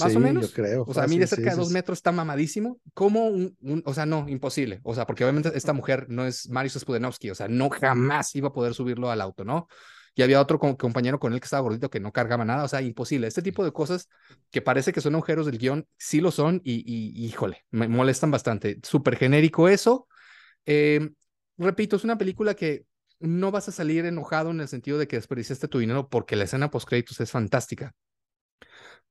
Más 0.00 0.16
o 0.16 0.18
menos. 0.18 0.48
Yo 0.48 0.52
creo. 0.52 0.84
O 0.84 0.92
sea, 0.92 1.06
mide 1.06 1.28
cerca 1.28 1.50
de 1.50 1.56
dos 1.56 1.70
metros, 1.70 1.98
está 1.98 2.10
mamadísimo. 2.10 2.80
¿Cómo 2.92 3.28
un, 3.28 3.56
o 3.84 3.94
sea, 3.94 4.04
no, 4.04 4.28
imposible. 4.28 4.80
O 4.82 4.96
sea, 4.96 5.06
porque 5.06 5.22
obviamente 5.22 5.52
esta 5.54 5.72
mujer 5.72 6.06
no 6.08 6.26
es 6.26 6.48
Marius 6.48 6.74
Spudenowski, 6.80 7.30
o 7.30 7.36
sea, 7.36 7.46
no 7.46 7.70
jamás 7.70 8.34
iba 8.34 8.48
a 8.48 8.52
poder 8.52 8.74
subirlo 8.74 9.12
al 9.12 9.20
auto, 9.20 9.44
¿no? 9.44 9.68
Y 10.18 10.22
había 10.22 10.40
otro 10.40 10.58
compañero 10.58 11.20
con 11.20 11.32
él 11.32 11.38
que 11.38 11.44
estaba 11.44 11.62
gordito 11.62 11.90
que 11.90 12.00
no 12.00 12.12
cargaba 12.12 12.44
nada, 12.44 12.64
o 12.64 12.68
sea, 12.68 12.82
imposible. 12.82 13.28
Este 13.28 13.40
tipo 13.40 13.64
de 13.64 13.70
cosas 13.72 14.08
que 14.50 14.60
parece 14.60 14.92
que 14.92 15.00
son 15.00 15.14
agujeros 15.14 15.46
del 15.46 15.58
guion, 15.58 15.86
sí 15.96 16.20
lo 16.20 16.32
son 16.32 16.60
y, 16.64 16.82
y 16.84 17.24
híjole, 17.24 17.64
me 17.70 17.86
molestan 17.86 18.32
bastante. 18.32 18.80
Súper 18.82 19.14
genérico 19.16 19.68
eso. 19.68 20.08
Em, 20.66 21.14
repito, 21.56 21.94
es 21.94 22.02
una 22.02 22.18
película 22.18 22.54
que 22.54 22.84
no 23.20 23.52
vas 23.52 23.68
a 23.68 23.72
salir 23.72 24.06
enojado 24.06 24.50
en 24.50 24.60
el 24.60 24.66
sentido 24.66 24.98
de 24.98 25.06
que 25.06 25.14
desperdiciaste 25.14 25.68
tu 25.68 25.78
dinero 25.78 26.08
porque 26.08 26.34
la 26.34 26.44
escena 26.44 26.68
post 26.68 26.88
créditos 26.88 27.20
es 27.20 27.30
fantástica. 27.30 27.94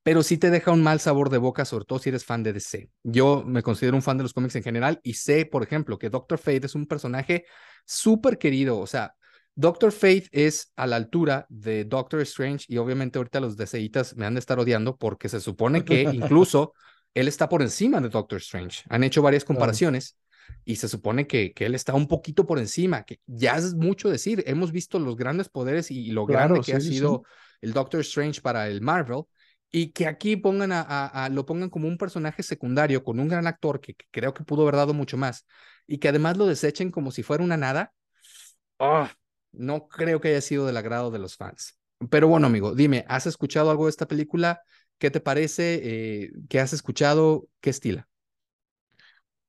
Pero 0.03 0.23
sí 0.23 0.37
te 0.37 0.49
deja 0.49 0.71
un 0.71 0.83
mal 0.83 0.99
sabor 0.99 1.29
de 1.29 1.37
boca, 1.37 1.63
sobre 1.63 1.85
todo 1.85 1.99
si 1.99 2.09
eres 2.09 2.25
fan 2.25 2.43
de 2.43 2.51
DC. 2.51 2.89
Yo 3.03 3.43
me 3.45 3.63
considero 3.63 3.95
un 3.95 4.01
fan 4.01 4.17
de 4.17 4.23
los 4.23 4.33
cómics 4.33 4.57
en 4.57 4.63
general 4.63 4.99
y 5.03 5.13
sé, 5.13 5.45
por 5.45 5.63
ejemplo, 5.63 5.97
que 5.97 6.09
Doctor 6.09 6.37
Fate 6.37 6.65
es 6.65 6.75
un 6.75 6.85
personaje 6.85 7.45
súper 7.85 8.37
querido. 8.37 8.77
O 8.79 8.87
sea, 8.87 9.15
Doctor 9.59 9.91
Fate 9.91 10.29
es 10.31 10.71
a 10.75 10.85
la 10.85 10.97
altura 10.97 11.47
de 11.49 11.83
Doctor 11.83 12.21
Strange 12.21 12.67
y 12.69 12.77
obviamente 12.77 13.17
ahorita 13.17 13.39
los 13.39 13.57
DCitas 13.57 14.15
me 14.15 14.27
han 14.27 14.35
de 14.35 14.39
estar 14.39 14.59
odiando 14.59 14.97
porque 14.97 15.29
se 15.29 15.39
supone 15.39 15.83
que 15.83 16.03
incluso 16.13 16.73
él 17.15 17.27
está 17.27 17.49
por 17.49 17.63
encima 17.63 17.99
de 17.99 18.09
Doctor 18.09 18.37
Strange. 18.37 18.83
Han 18.87 19.03
hecho 19.03 19.23
varias 19.23 19.43
comparaciones 19.43 20.15
y 20.63 20.75
se 20.75 20.87
supone 20.87 21.25
que, 21.25 21.53
que, 21.53 21.65
él 21.65 21.73
está 21.73 21.95
un 21.95 22.07
poquito 22.07 22.45
por 22.45 22.59
encima, 22.59 23.01
que 23.01 23.19
ya 23.25 23.55
es 23.55 23.73
mucho 23.73 24.09
decir. 24.09 24.43
Hemos 24.45 24.71
visto 24.71 24.99
los 24.99 25.15
grandes 25.15 25.49
poderes 25.49 25.89
y, 25.89 26.11
lo 26.11 26.27
grande 26.27 26.61
que 26.61 26.75
ha 26.75 26.79
sido 26.79 27.23
el 27.59 27.73
Doctor 27.73 28.01
Strange 28.01 28.41
para 28.41 28.67
el 28.67 28.81
Marvel 28.81 29.23
y 29.71 29.91
que 29.91 30.05
aquí 30.05 30.35
pongan 30.35 30.69
a, 30.71 31.29
lo 31.31 31.47
pongan 31.47 31.71
como 31.71 31.87
un 31.87 31.97
personaje 31.97 32.43
secundario 32.43 33.03
con 33.03 33.19
un 33.19 33.27
gran 33.27 33.47
actor 33.47 33.81
que, 33.81 33.95
creo 34.11 34.35
que 34.35 34.43
pudo 34.43 34.61
haber 34.61 34.75
dado 34.75 34.93
mucho 34.93 35.17
más 35.17 35.47
y 35.87 35.97
que 35.97 36.09
además 36.09 36.37
lo 36.37 36.45
desechen 36.45 36.91
como 36.91 37.09
si 37.09 37.23
fuera 37.23 37.43
una 37.43 37.57
nada. 37.57 37.91
¡Ah! 38.77 39.11
No 39.51 39.87
creo 39.87 40.21
que 40.21 40.29
haya 40.29 40.41
sido 40.41 40.65
del 40.65 40.77
agrado 40.77 41.11
de 41.11 41.19
los 41.19 41.35
fans. 41.35 41.77
Pero 42.09 42.27
bueno, 42.27 42.47
amigo, 42.47 42.75
dime, 42.75 43.05
¿has 43.07 43.25
escuchado 43.25 43.71
algo 43.71 43.85
de 43.85 43.91
esta 43.91 44.07
película? 44.07 44.61
¿Qué 44.97 45.11
te 45.11 45.19
parece? 45.19 45.81
Eh, 45.83 46.31
¿Qué 46.49 46.59
has 46.59 46.73
escuchado? 46.73 47.47
¿Qué 47.59 47.69
estila? 47.71 48.07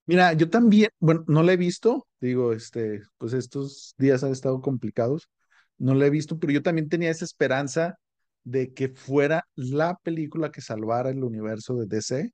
Mira, 0.07 0.33
yo 0.33 0.49
también, 0.49 0.91
bueno, 1.01 1.25
no 1.29 1.43
la 1.43 1.53
he 1.53 1.57
visto, 1.59 2.07
digo, 2.21 2.55
este, 2.55 3.03
pues 3.19 3.35
estos 3.35 3.95
días 3.99 4.25
han 4.25 4.33
estado 4.33 4.63
complicados, 4.63 5.29
no 5.77 5.95
la 5.95 6.07
he 6.07 6.11
visto, 6.11 6.39
pero 6.39 6.53
yo 6.53 6.63
también 6.63 6.89
tenía 6.89 7.11
esa 7.11 7.27
esperanza 7.27 7.99
de 8.45 8.73
que 8.73 8.89
fuera 8.89 9.47
la 9.55 9.97
película 10.03 10.51
que 10.51 10.63
salvara 10.63 11.11
el 11.11 11.23
universo 11.25 11.77
de 11.77 11.87
DC. 11.87 12.33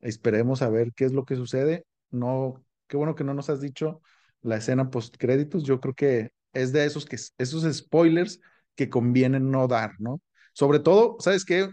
Esperemos 0.00 0.62
a 0.62 0.70
ver 0.70 0.92
qué 0.94 1.06
es 1.06 1.12
lo 1.12 1.24
que 1.24 1.36
sucede. 1.36 1.86
No, 2.10 2.64
qué 2.88 2.96
bueno 2.96 3.14
que 3.14 3.24
no 3.24 3.34
nos 3.34 3.50
has 3.50 3.60
dicho 3.60 4.02
la 4.42 4.56
escena 4.56 4.90
post 4.90 5.16
créditos. 5.18 5.64
Yo 5.64 5.80
creo 5.80 5.94
que 5.94 6.30
es 6.52 6.72
de 6.72 6.84
esos, 6.84 7.06
que, 7.06 7.16
esos 7.38 7.76
spoilers 7.76 8.40
que 8.74 8.88
conviene 8.88 9.40
no 9.40 9.68
dar, 9.68 9.92
¿no? 9.98 10.20
Sobre 10.52 10.80
todo, 10.80 11.16
¿sabes 11.20 11.44
qué? 11.44 11.68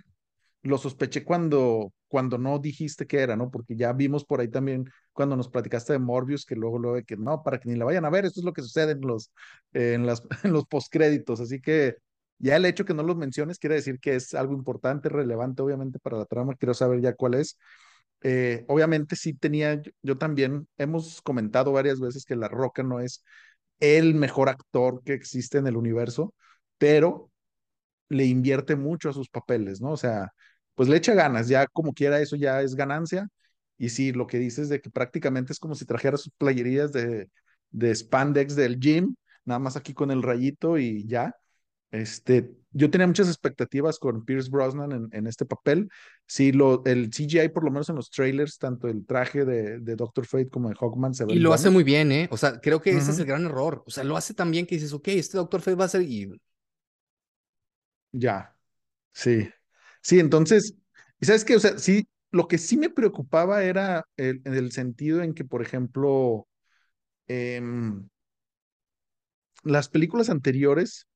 lo 0.68 0.78
sospeché 0.78 1.24
cuando, 1.24 1.94
cuando 2.08 2.38
no 2.38 2.60
dijiste 2.60 3.08
que 3.08 3.20
era, 3.20 3.36
¿no? 3.36 3.50
Porque 3.50 3.76
ya 3.76 3.94
vimos 3.94 4.26
por 4.26 4.40
ahí 4.42 4.50
también 4.50 4.86
cuando 5.14 5.36
nos 5.36 5.50
platicaste 5.50 5.94
de 5.94 6.00
Morbius, 6.00 6.46
que 6.46 6.56
luego 6.56 6.80
lo 6.80 6.94
de 6.94 7.04
que 7.04 7.18
no, 7.18 7.44
para 7.44 7.60
que 7.60 7.70
ni 7.70 7.76
la 7.76 7.86
vayan 7.86 8.06
a 8.06 8.10
ver, 8.10 8.26
esto 8.26 8.42
es 8.42 8.46
lo 8.46 8.54
que 8.54 8.62
sucede 8.62 8.92
en 8.94 9.02
los, 9.02 9.32
en 9.74 10.06
las, 10.06 10.24
en 10.44 10.54
los 10.54 10.66
postcréditos. 10.68 11.40
Así 11.40 11.62
que 11.62 11.96
ya 12.40 12.56
el 12.56 12.66
hecho 12.66 12.86
que 12.86 12.94
no 12.94 13.04
los 13.04 13.18
menciones 13.18 13.60
quiere 13.60 13.76
decir 13.76 14.00
que 14.00 14.16
es 14.16 14.34
algo 14.34 14.54
importante, 14.54 15.10
relevante, 15.10 15.62
obviamente, 15.62 16.00
para 16.00 16.18
la 16.18 16.26
trama. 16.26 16.56
Quiero 16.56 16.74
saber 16.74 17.02
ya 17.02 17.16
cuál 17.16 17.36
es. 17.36 17.58
Eh, 18.22 18.66
obviamente 18.68 19.16
sí 19.16 19.34
tenía, 19.34 19.76
yo, 19.76 19.92
yo 20.02 20.18
también 20.18 20.68
hemos 20.78 21.22
comentado 21.22 21.72
varias 21.72 22.00
veces 22.00 22.26
que 22.26 22.36
La 22.36 22.48
Roca 22.48 22.84
no 22.84 23.00
es 23.00 23.24
el 23.80 24.16
mejor 24.16 24.50
actor 24.50 25.02
que 25.04 25.14
existe 25.14 25.58
en 25.60 25.68
el 25.68 25.78
universo, 25.78 26.34
pero 26.78 27.32
le 28.10 28.26
invierte 28.26 28.76
mucho 28.76 29.10
a 29.10 29.14
sus 29.14 29.30
papeles, 29.30 29.82
¿no? 29.82 29.92
O 29.92 29.98
sea, 29.98 30.32
pues 30.76 30.90
le 30.90 30.98
echa 30.98 31.14
ganas, 31.14 31.48
ya 31.48 31.68
como 31.68 31.94
quiera 31.94 32.20
eso 32.22 32.36
ya 32.36 32.62
es 32.62 32.76
ganancia. 32.76 33.28
Y 33.78 33.90
sí, 33.90 34.12
lo 34.14 34.28
que 34.28 34.40
dices 34.40 34.70
de 34.70 34.82
que 34.82 34.90
prácticamente 34.90 35.54
es 35.54 35.60
como 35.60 35.76
si 35.76 35.86
trajera 35.86 36.18
sus 36.18 36.34
playerías 36.38 36.92
de, 36.94 37.30
de 37.72 37.96
spandex 37.96 38.56
del 38.56 38.80
gym, 38.80 39.16
nada 39.46 39.60
más 39.60 39.76
aquí 39.76 39.94
con 39.94 40.12
el 40.12 40.24
rayito 40.24 40.78
y 40.78 41.06
ya. 41.08 41.34
Este, 41.92 42.52
yo 42.72 42.90
tenía 42.90 43.08
muchas 43.08 43.28
expectativas 43.28 43.98
con 43.98 44.26
Pierce 44.26 44.50
Brosnan 44.50 44.92
en, 44.92 45.10
en 45.12 45.28
este 45.28 45.46
papel. 45.46 45.90
Sí, 46.26 46.52
lo, 46.52 46.84
el 46.86 47.10
CGI, 47.10 47.50
por 47.50 47.64
lo 47.64 47.72
menos 47.72 47.90
en 47.90 47.96
los 47.96 48.10
trailers, 48.10 48.58
tanto 48.58 48.88
el 48.88 49.06
traje 49.06 49.46
de, 49.46 49.80
de 49.80 49.96
Doctor 49.96 50.26
Fate 50.26 50.50
como 50.50 50.70
de 50.70 50.76
Hawkman 50.76 51.14
se 51.14 51.26
ve. 51.26 51.34
Y 51.34 51.40
lo 51.40 51.54
hace 51.54 51.70
muy 51.70 51.84
bien, 51.84 52.12
¿eh? 52.12 52.28
O 52.32 52.38
sea, 52.38 52.60
creo 52.60 52.82
que 52.82 52.92
uh 52.92 52.96
-huh. 52.96 53.00
ese 53.00 53.12
es 53.12 53.20
el 53.20 53.26
gran 53.26 53.46
error. 53.46 53.84
O 53.88 53.92
sea, 53.92 54.04
lo 54.04 54.18
hace 54.18 54.34
tan 54.34 54.52
bien 54.52 54.66
que 54.66 54.76
dices, 54.76 54.94
ok, 54.94 55.08
este 55.10 55.38
Doctor 55.38 55.62
Fate 55.62 55.76
va 55.76 55.86
a 55.86 55.90
ser 55.90 56.02
y 56.02 56.30
ya, 58.12 58.56
sí. 59.14 59.50
Sí, 60.02 60.20
entonces, 60.20 60.76
¿y 61.20 61.26
sabes 61.26 61.44
qué? 61.44 61.56
O 61.56 61.60
sea, 61.60 61.78
sí, 61.78 62.08
lo 62.32 62.48
que 62.48 62.58
sí 62.58 62.78
me 62.78 62.90
preocupaba 62.90 63.64
era 63.64 64.06
el, 64.16 64.42
en 64.46 64.54
el 64.54 64.72
sentido 64.72 65.22
en 65.22 65.34
que, 65.34 65.44
por 65.44 65.62
ejemplo, 65.62 66.48
eh, 67.28 67.62
las 69.64 69.90
películas 69.90 70.30
anteriores 70.30 71.08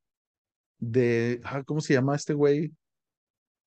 de, 0.82 1.42
ah, 1.46 1.64
¿cómo 1.66 1.82
se 1.82 1.94
llama 1.96 2.18
este 2.18 2.34
güey? 2.36 2.74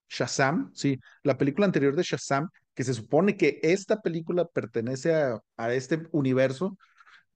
Shazam, 0.09 0.71
sí, 0.75 0.99
la 1.23 1.37
película 1.39 1.67
anterior 1.67 1.97
de 1.97 2.03
Shazam, 2.03 2.49
que 2.75 2.85
se 2.85 2.95
supone 2.95 3.37
que 3.37 3.59
esta 3.63 4.01
película 4.03 4.45
pertenece 4.47 5.15
a, 5.15 5.41
a 5.57 5.73
este 5.75 6.03
universo, 6.13 6.77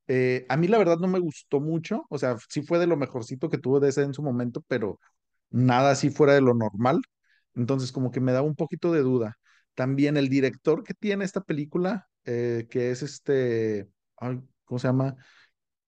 eh, 0.08 0.46
a 0.48 0.56
mí 0.56 0.68
la 0.68 0.78
verdad 0.78 0.98
no 0.98 1.08
me 1.08 1.18
gustó 1.20 1.60
mucho, 1.60 2.06
o 2.10 2.18
sea, 2.18 2.36
sí 2.48 2.62
fue 2.62 2.78
de 2.78 2.86
lo 2.86 2.96
mejorcito 2.96 3.50
que 3.50 3.58
tuvo 3.58 3.80
de 3.80 3.90
ese 3.90 4.02
en 4.02 4.14
su 4.14 4.22
momento, 4.22 4.62
pero 4.68 5.00
nada 5.50 5.92
así 5.92 6.10
fuera 6.10 6.34
de 6.34 6.40
lo 6.42 6.54
normal. 6.54 7.00
Entonces, 7.54 7.92
como 7.92 8.10
que 8.10 8.20
me 8.20 8.32
da 8.32 8.42
un 8.42 8.54
poquito 8.56 8.92
de 8.92 9.00
duda. 9.02 9.38
También 9.74 10.16
el 10.16 10.28
director 10.28 10.84
que 10.84 10.94
tiene 10.94 11.24
esta 11.24 11.42
película, 11.42 12.08
eh, 12.24 12.66
que 12.70 12.90
es 12.90 13.02
este, 13.02 13.88
¿cómo 14.64 14.78
se 14.78 14.88
llama? 14.88 15.16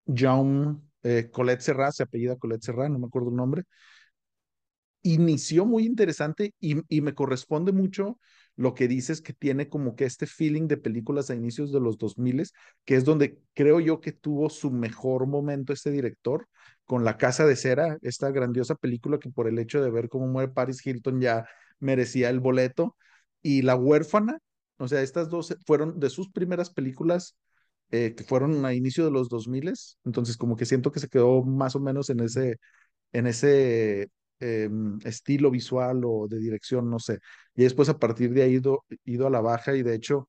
Jaume 0.07 0.79
eh, 1.02 1.30
Colette 1.32 1.62
Serra, 1.62 1.92
se 1.92 2.02
apellida 2.02 2.36
Colette 2.36 2.64
Serra, 2.64 2.88
no 2.88 2.98
me 2.98 3.06
acuerdo 3.06 3.30
el 3.30 3.36
nombre. 3.36 3.64
Inició 5.02 5.64
muy 5.64 5.86
interesante 5.86 6.54
y, 6.60 7.00
me 7.00 7.14
corresponde 7.14 7.72
mucho 7.72 8.18
lo 8.56 8.74
que 8.74 8.86
dices 8.86 9.22
que 9.22 9.32
tiene 9.32 9.70
como 9.70 9.96
que 9.96 10.04
este 10.04 10.26
feeling 10.26 10.68
de 10.68 10.76
películas 10.76 11.30
a 11.30 11.34
inicios 11.34 11.72
de 11.72 11.80
los 11.80 11.96
2000, 11.96 12.50
que 12.84 12.96
es 12.96 13.04
donde 13.04 13.38
creo 13.54 13.80
yo 13.80 14.00
que 14.00 14.12
tuvo 14.12 14.50
su 14.50 14.70
mejor 14.70 15.26
momento 15.26 15.72
este 15.72 15.90
director, 15.90 16.46
con 16.84 17.04
La 17.04 17.16
Casa 17.16 17.46
de 17.46 17.56
Cera, 17.56 17.96
esta 18.02 18.30
grandiosa 18.30 18.74
película 18.74 19.18
que 19.18 19.30
por 19.30 19.48
el 19.48 19.58
hecho 19.58 19.82
de 19.82 19.90
ver 19.90 20.10
cómo 20.10 20.26
muere 20.26 20.52
Paris 20.52 20.84
Hilton 20.84 21.20
ya 21.20 21.46
merecía 21.78 22.28
el 22.28 22.40
boleto, 22.40 22.96
y 23.42 23.62
La 23.62 23.76
Huérfana, 23.76 24.38
o 24.76 24.88
sea, 24.88 25.00
estas 25.00 25.30
dos 25.30 25.56
fueron 25.66 25.98
de 25.98 26.10
sus 26.10 26.30
primeras 26.30 26.70
películas 26.70 27.36
eh, 27.90 28.14
que 28.16 28.24
fueron 28.24 28.64
a 28.64 28.74
inicio 28.74 29.05
de 29.05 29.11
los 29.11 29.29
2000, 29.29 29.72
entonces 30.05 30.37
como 30.37 30.57
que 30.57 30.66
siento 30.66 30.92
que 30.92 31.00
se 31.00 31.09
quedó 31.09 31.42
más 31.44 31.76
o 31.76 31.81
menos 31.81 32.11
en 32.11 32.20
ese, 32.20 32.59
en 33.12 33.26
ese 33.26 34.11
eh, 34.40 34.70
estilo 35.05 35.50
visual 35.50 36.03
o 36.05 36.29
de 36.29 36.38
dirección, 36.38 36.90
no 36.90 36.98
sé. 36.98 37.18
Y 37.55 37.64
después 37.64 37.88
a 37.88 37.98
partir 37.98 38.33
de 38.33 38.42
ahí 38.42 38.55
ido, 38.55 38.85
ido 39.05 39.26
a 39.26 39.31
la 39.31 39.40
baja 39.40 39.76
y 39.76 39.83
de 39.83 39.94
hecho 39.94 40.29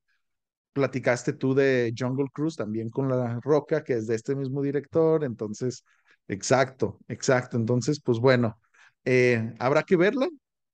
platicaste 0.72 1.34
tú 1.34 1.54
de 1.54 1.92
Jungle 1.96 2.28
Cruise 2.32 2.56
también 2.56 2.90
con 2.90 3.08
La 3.08 3.38
Roca, 3.42 3.84
que 3.84 3.94
es 3.94 4.06
de 4.06 4.14
este 4.14 4.34
mismo 4.34 4.62
director, 4.62 5.24
entonces, 5.24 5.84
exacto, 6.28 6.98
exacto. 7.08 7.56
Entonces, 7.56 8.00
pues 8.00 8.18
bueno, 8.18 8.58
eh, 9.04 9.54
habrá 9.58 9.82
que 9.82 9.96
verla. 9.96 10.28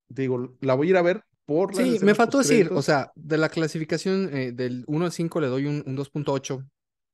Digo, 0.09 0.57
la 0.61 0.75
voy 0.75 0.89
a 0.89 0.91
ir 0.91 0.97
a 0.97 1.03
ver 1.03 1.23
por 1.45 1.75
la... 1.75 1.83
Sí, 1.83 1.99
me 2.03 2.15
faltó 2.15 2.39
decir, 2.39 2.71
o 2.73 2.83
sea, 2.83 3.11
de 3.15 3.39
la 3.39 3.49
clasificación 3.49 4.31
eh, 4.35 4.53
del 4.53 4.85
1 4.87 5.05
al 5.05 5.13
5 5.13 5.41
le 5.41 5.49
doy 5.49 5.67
un, 5.67 5.83
un 5.87 5.97
2.8. 5.97 6.65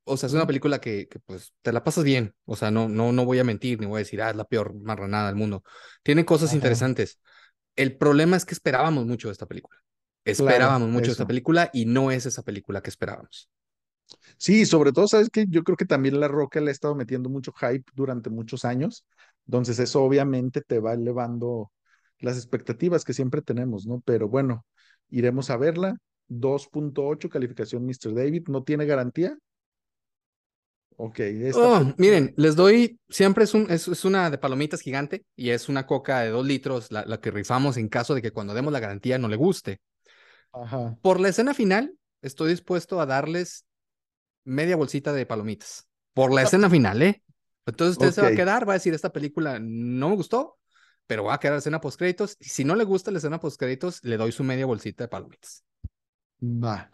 O 0.04 0.16
sea, 0.16 0.26
es 0.26 0.34
una 0.34 0.46
película 0.46 0.80
que, 0.80 1.08
que, 1.08 1.18
pues 1.18 1.54
te 1.62 1.72
la 1.72 1.82
pasas 1.82 2.04
bien. 2.04 2.34
O 2.44 2.56
sea, 2.56 2.70
no, 2.70 2.88
no, 2.88 3.12
no 3.12 3.24
voy 3.24 3.38
a 3.38 3.44
mentir 3.44 3.80
ni 3.80 3.86
voy 3.86 3.96
a 3.96 3.98
decir, 4.04 4.20
ah, 4.22 4.30
es 4.30 4.36
la 4.36 4.44
peor 4.44 4.74
marranada 4.74 5.28
del 5.28 5.36
mundo. 5.36 5.62
Tiene 6.02 6.24
cosas 6.24 6.50
Ajá. 6.50 6.56
interesantes. 6.56 7.18
El 7.76 7.96
problema 7.96 8.36
es 8.36 8.44
que 8.44 8.54
esperábamos 8.54 9.06
mucho 9.06 9.28
de 9.28 9.32
esta 9.32 9.46
película. 9.46 9.78
Esperábamos 10.24 10.88
claro, 10.88 10.92
mucho 10.92 11.06
de 11.06 11.12
esta 11.12 11.26
película 11.26 11.70
y 11.72 11.86
no 11.86 12.10
es 12.10 12.26
esa 12.26 12.42
película 12.42 12.82
que 12.82 12.90
esperábamos. 12.90 13.50
Sí, 14.36 14.66
sobre 14.66 14.92
todo, 14.92 15.08
sabes 15.08 15.30
que 15.30 15.46
yo 15.48 15.64
creo 15.64 15.76
que 15.76 15.84
también 15.84 16.20
La 16.20 16.28
Roca 16.28 16.60
le 16.60 16.70
ha 16.70 16.72
estado 16.72 16.94
metiendo 16.94 17.28
mucho 17.28 17.52
hype 17.52 17.84
durante 17.94 18.30
muchos 18.30 18.64
años. 18.64 19.06
Entonces, 19.46 19.78
eso 19.78 20.02
obviamente 20.02 20.60
te 20.60 20.78
va 20.78 20.94
elevando 20.94 21.70
las 22.18 22.36
expectativas 22.36 23.04
que 23.04 23.12
siempre 23.12 23.42
tenemos, 23.42 23.86
¿no? 23.86 24.00
Pero 24.04 24.28
bueno, 24.28 24.64
iremos 25.10 25.50
a 25.50 25.56
verla. 25.56 25.96
2.8 26.28 27.28
calificación 27.28 27.84
Mr. 27.84 28.14
David, 28.14 28.44
no 28.48 28.62
tiene 28.62 28.86
garantía, 28.86 29.36
Ok. 30.96 31.20
Oh, 31.54 31.92
miren, 31.98 32.32
les 32.36 32.54
doy, 32.54 33.00
siempre 33.08 33.44
es, 33.44 33.54
un, 33.54 33.70
es, 33.70 33.88
es, 33.88 34.04
una 34.04 34.30
de 34.30 34.38
palomitas 34.38 34.80
gigante 34.80 35.24
y 35.34 35.50
es 35.50 35.68
una 35.68 35.86
coca 35.86 36.20
de 36.20 36.30
dos 36.30 36.46
litros 36.46 36.92
la, 36.92 37.04
la, 37.04 37.20
que 37.20 37.30
rifamos 37.30 37.76
en 37.76 37.88
caso 37.88 38.14
de 38.14 38.22
que 38.22 38.30
cuando 38.30 38.54
demos 38.54 38.72
la 38.72 38.80
garantía 38.80 39.18
no 39.18 39.28
le 39.28 39.36
guste. 39.36 39.80
Ajá. 40.52 40.96
Por 41.02 41.18
la 41.18 41.30
escena 41.30 41.52
final, 41.52 41.94
estoy 42.22 42.50
dispuesto 42.50 43.00
a 43.00 43.06
darles 43.06 43.66
media 44.44 44.76
bolsita 44.76 45.12
de 45.12 45.26
palomitas. 45.26 45.88
Por 46.12 46.32
la 46.32 46.42
escena 46.42 46.70
final, 46.70 47.02
¿eh? 47.02 47.22
Entonces 47.66 47.92
usted 47.92 48.06
okay. 48.06 48.14
se 48.14 48.22
va 48.22 48.28
a 48.28 48.36
quedar, 48.36 48.68
va 48.68 48.74
a 48.74 48.76
decir, 48.76 48.94
esta 48.94 49.10
película 49.10 49.58
no 49.60 50.10
me 50.10 50.16
gustó, 50.16 50.58
pero 51.06 51.24
va 51.24 51.34
a 51.34 51.40
quedar 51.40 51.54
la 51.54 51.58
escena 51.58 51.80
post 51.80 51.98
créditos. 51.98 52.36
Y 52.38 52.44
si 52.44 52.64
no 52.64 52.76
le 52.76 52.84
gusta 52.84 53.10
la 53.10 53.18
escena 53.18 53.40
post 53.40 53.58
créditos, 53.58 54.02
le 54.04 54.16
doy 54.16 54.32
su 54.32 54.44
media 54.44 54.66
bolsita 54.66 55.04
de 55.04 55.08
palomitas. 55.08 55.64
Va, 56.40 56.88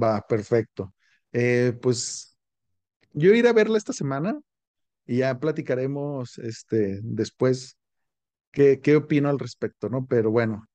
va, 0.00 0.24
perfecto. 0.26 0.94
Eh, 1.32 1.76
pues 1.80 2.38
yo 3.12 3.34
iré 3.34 3.48
a 3.48 3.52
verla 3.52 3.78
esta 3.78 3.92
semana 3.92 4.38
y 5.06 5.18
ya 5.18 5.38
platicaremos 5.38 6.38
este, 6.38 7.00
después 7.02 7.76
qué, 8.50 8.80
qué 8.80 8.96
opino 8.96 9.28
al 9.28 9.38
respecto, 9.38 9.88
¿no? 9.88 10.06
Pero 10.06 10.30
bueno, 10.30 10.66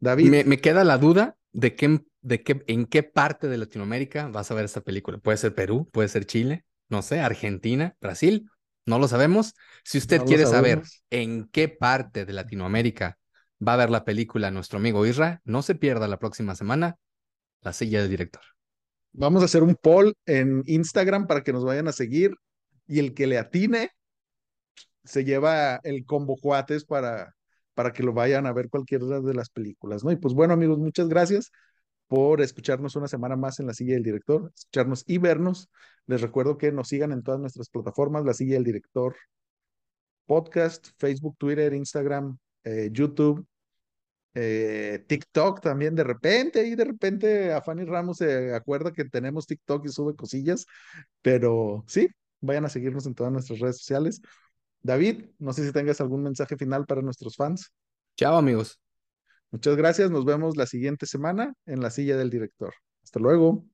David. 0.00 0.30
Me, 0.30 0.44
me, 0.44 0.58
queda 0.58 0.84
la 0.84 0.98
duda 0.98 1.36
de, 1.52 1.74
qué, 1.74 2.00
de 2.20 2.42
qué, 2.42 2.64
en 2.66 2.86
qué 2.86 3.02
parte 3.02 3.48
de 3.48 3.58
Latinoamérica 3.58 4.28
vas 4.28 4.50
a 4.50 4.54
ver 4.54 4.64
esta 4.64 4.80
película. 4.80 5.18
Puede 5.18 5.38
ser 5.38 5.54
Perú, 5.54 5.88
puede 5.92 6.08
ser 6.08 6.26
Chile, 6.26 6.64
no 6.88 7.02
sé, 7.02 7.20
Argentina, 7.20 7.96
Brasil, 8.00 8.48
no 8.86 8.98
lo 8.98 9.08
sabemos. 9.08 9.54
Si 9.84 9.98
usted 9.98 10.18
no 10.18 10.24
quiere 10.26 10.46
saber 10.46 10.82
en 11.10 11.48
qué 11.48 11.68
parte 11.68 12.24
de 12.24 12.32
Latinoamérica 12.32 13.18
va 13.66 13.74
a 13.74 13.78
ver 13.78 13.90
la 13.90 14.04
película 14.04 14.50
nuestro 14.50 14.78
amigo 14.78 15.06
Isra, 15.06 15.40
no 15.44 15.62
se 15.62 15.74
pierda 15.74 16.08
la 16.08 16.18
próxima 16.18 16.54
semana 16.54 16.96
la 17.62 17.72
silla 17.72 18.00
del 18.00 18.10
director. 18.10 18.42
Vamos 19.16 19.42
a 19.42 19.44
hacer 19.44 19.62
un 19.62 19.76
poll 19.76 20.14
en 20.26 20.64
Instagram 20.66 21.28
para 21.28 21.44
que 21.44 21.52
nos 21.52 21.64
vayan 21.64 21.86
a 21.86 21.92
seguir 21.92 22.34
y 22.88 22.98
el 22.98 23.14
que 23.14 23.28
le 23.28 23.38
atine 23.38 23.90
se 25.04 25.24
lleva 25.24 25.76
el 25.84 26.04
combo 26.04 26.36
cuates 26.36 26.84
para, 26.84 27.34
para 27.74 27.92
que 27.92 28.02
lo 28.02 28.12
vayan 28.12 28.46
a 28.46 28.52
ver 28.52 28.68
cualquiera 28.68 29.20
de 29.20 29.34
las 29.34 29.50
películas, 29.50 30.02
¿no? 30.02 30.10
Y 30.10 30.16
pues 30.16 30.34
bueno, 30.34 30.54
amigos, 30.54 30.78
muchas 30.78 31.08
gracias 31.08 31.52
por 32.08 32.40
escucharnos 32.40 32.96
una 32.96 33.06
semana 33.06 33.36
más 33.36 33.60
en 33.60 33.68
La 33.68 33.74
Silla 33.74 33.94
del 33.94 34.02
Director, 34.02 34.50
escucharnos 34.52 35.04
y 35.06 35.18
vernos. 35.18 35.70
Les 36.06 36.20
recuerdo 36.20 36.58
que 36.58 36.72
nos 36.72 36.88
sigan 36.88 37.12
en 37.12 37.22
todas 37.22 37.40
nuestras 37.40 37.68
plataformas, 37.68 38.24
La 38.24 38.34
Silla 38.34 38.54
del 38.54 38.64
Director 38.64 39.14
Podcast, 40.26 40.88
Facebook, 40.98 41.36
Twitter, 41.38 41.72
Instagram, 41.72 42.36
eh, 42.64 42.88
YouTube, 42.90 43.46
eh, 44.34 45.04
TikTok 45.06 45.60
también 45.60 45.94
de 45.94 46.04
repente 46.04 46.66
y 46.66 46.74
de 46.74 46.84
repente 46.84 47.52
a 47.52 47.62
Fanny 47.62 47.84
Ramos 47.84 48.18
se 48.18 48.54
acuerda 48.54 48.92
que 48.92 49.04
tenemos 49.04 49.46
TikTok 49.46 49.86
y 49.86 49.88
sube 49.88 50.16
cosillas, 50.16 50.66
pero 51.22 51.84
sí, 51.86 52.08
vayan 52.40 52.64
a 52.64 52.68
seguirnos 52.68 53.06
en 53.06 53.14
todas 53.14 53.32
nuestras 53.32 53.60
redes 53.60 53.78
sociales. 53.78 54.20
David, 54.82 55.26
no 55.38 55.52
sé 55.52 55.64
si 55.66 55.72
tengas 55.72 56.00
algún 56.00 56.22
mensaje 56.22 56.56
final 56.56 56.84
para 56.86 57.02
nuestros 57.02 57.36
fans. 57.36 57.72
Chao 58.16 58.36
amigos. 58.36 58.78
Muchas 59.50 59.76
gracias, 59.76 60.10
nos 60.10 60.24
vemos 60.24 60.56
la 60.56 60.66
siguiente 60.66 61.06
semana 61.06 61.54
en 61.66 61.80
la 61.80 61.90
silla 61.90 62.16
del 62.16 62.30
director. 62.30 62.74
Hasta 63.02 63.20
luego. 63.20 63.73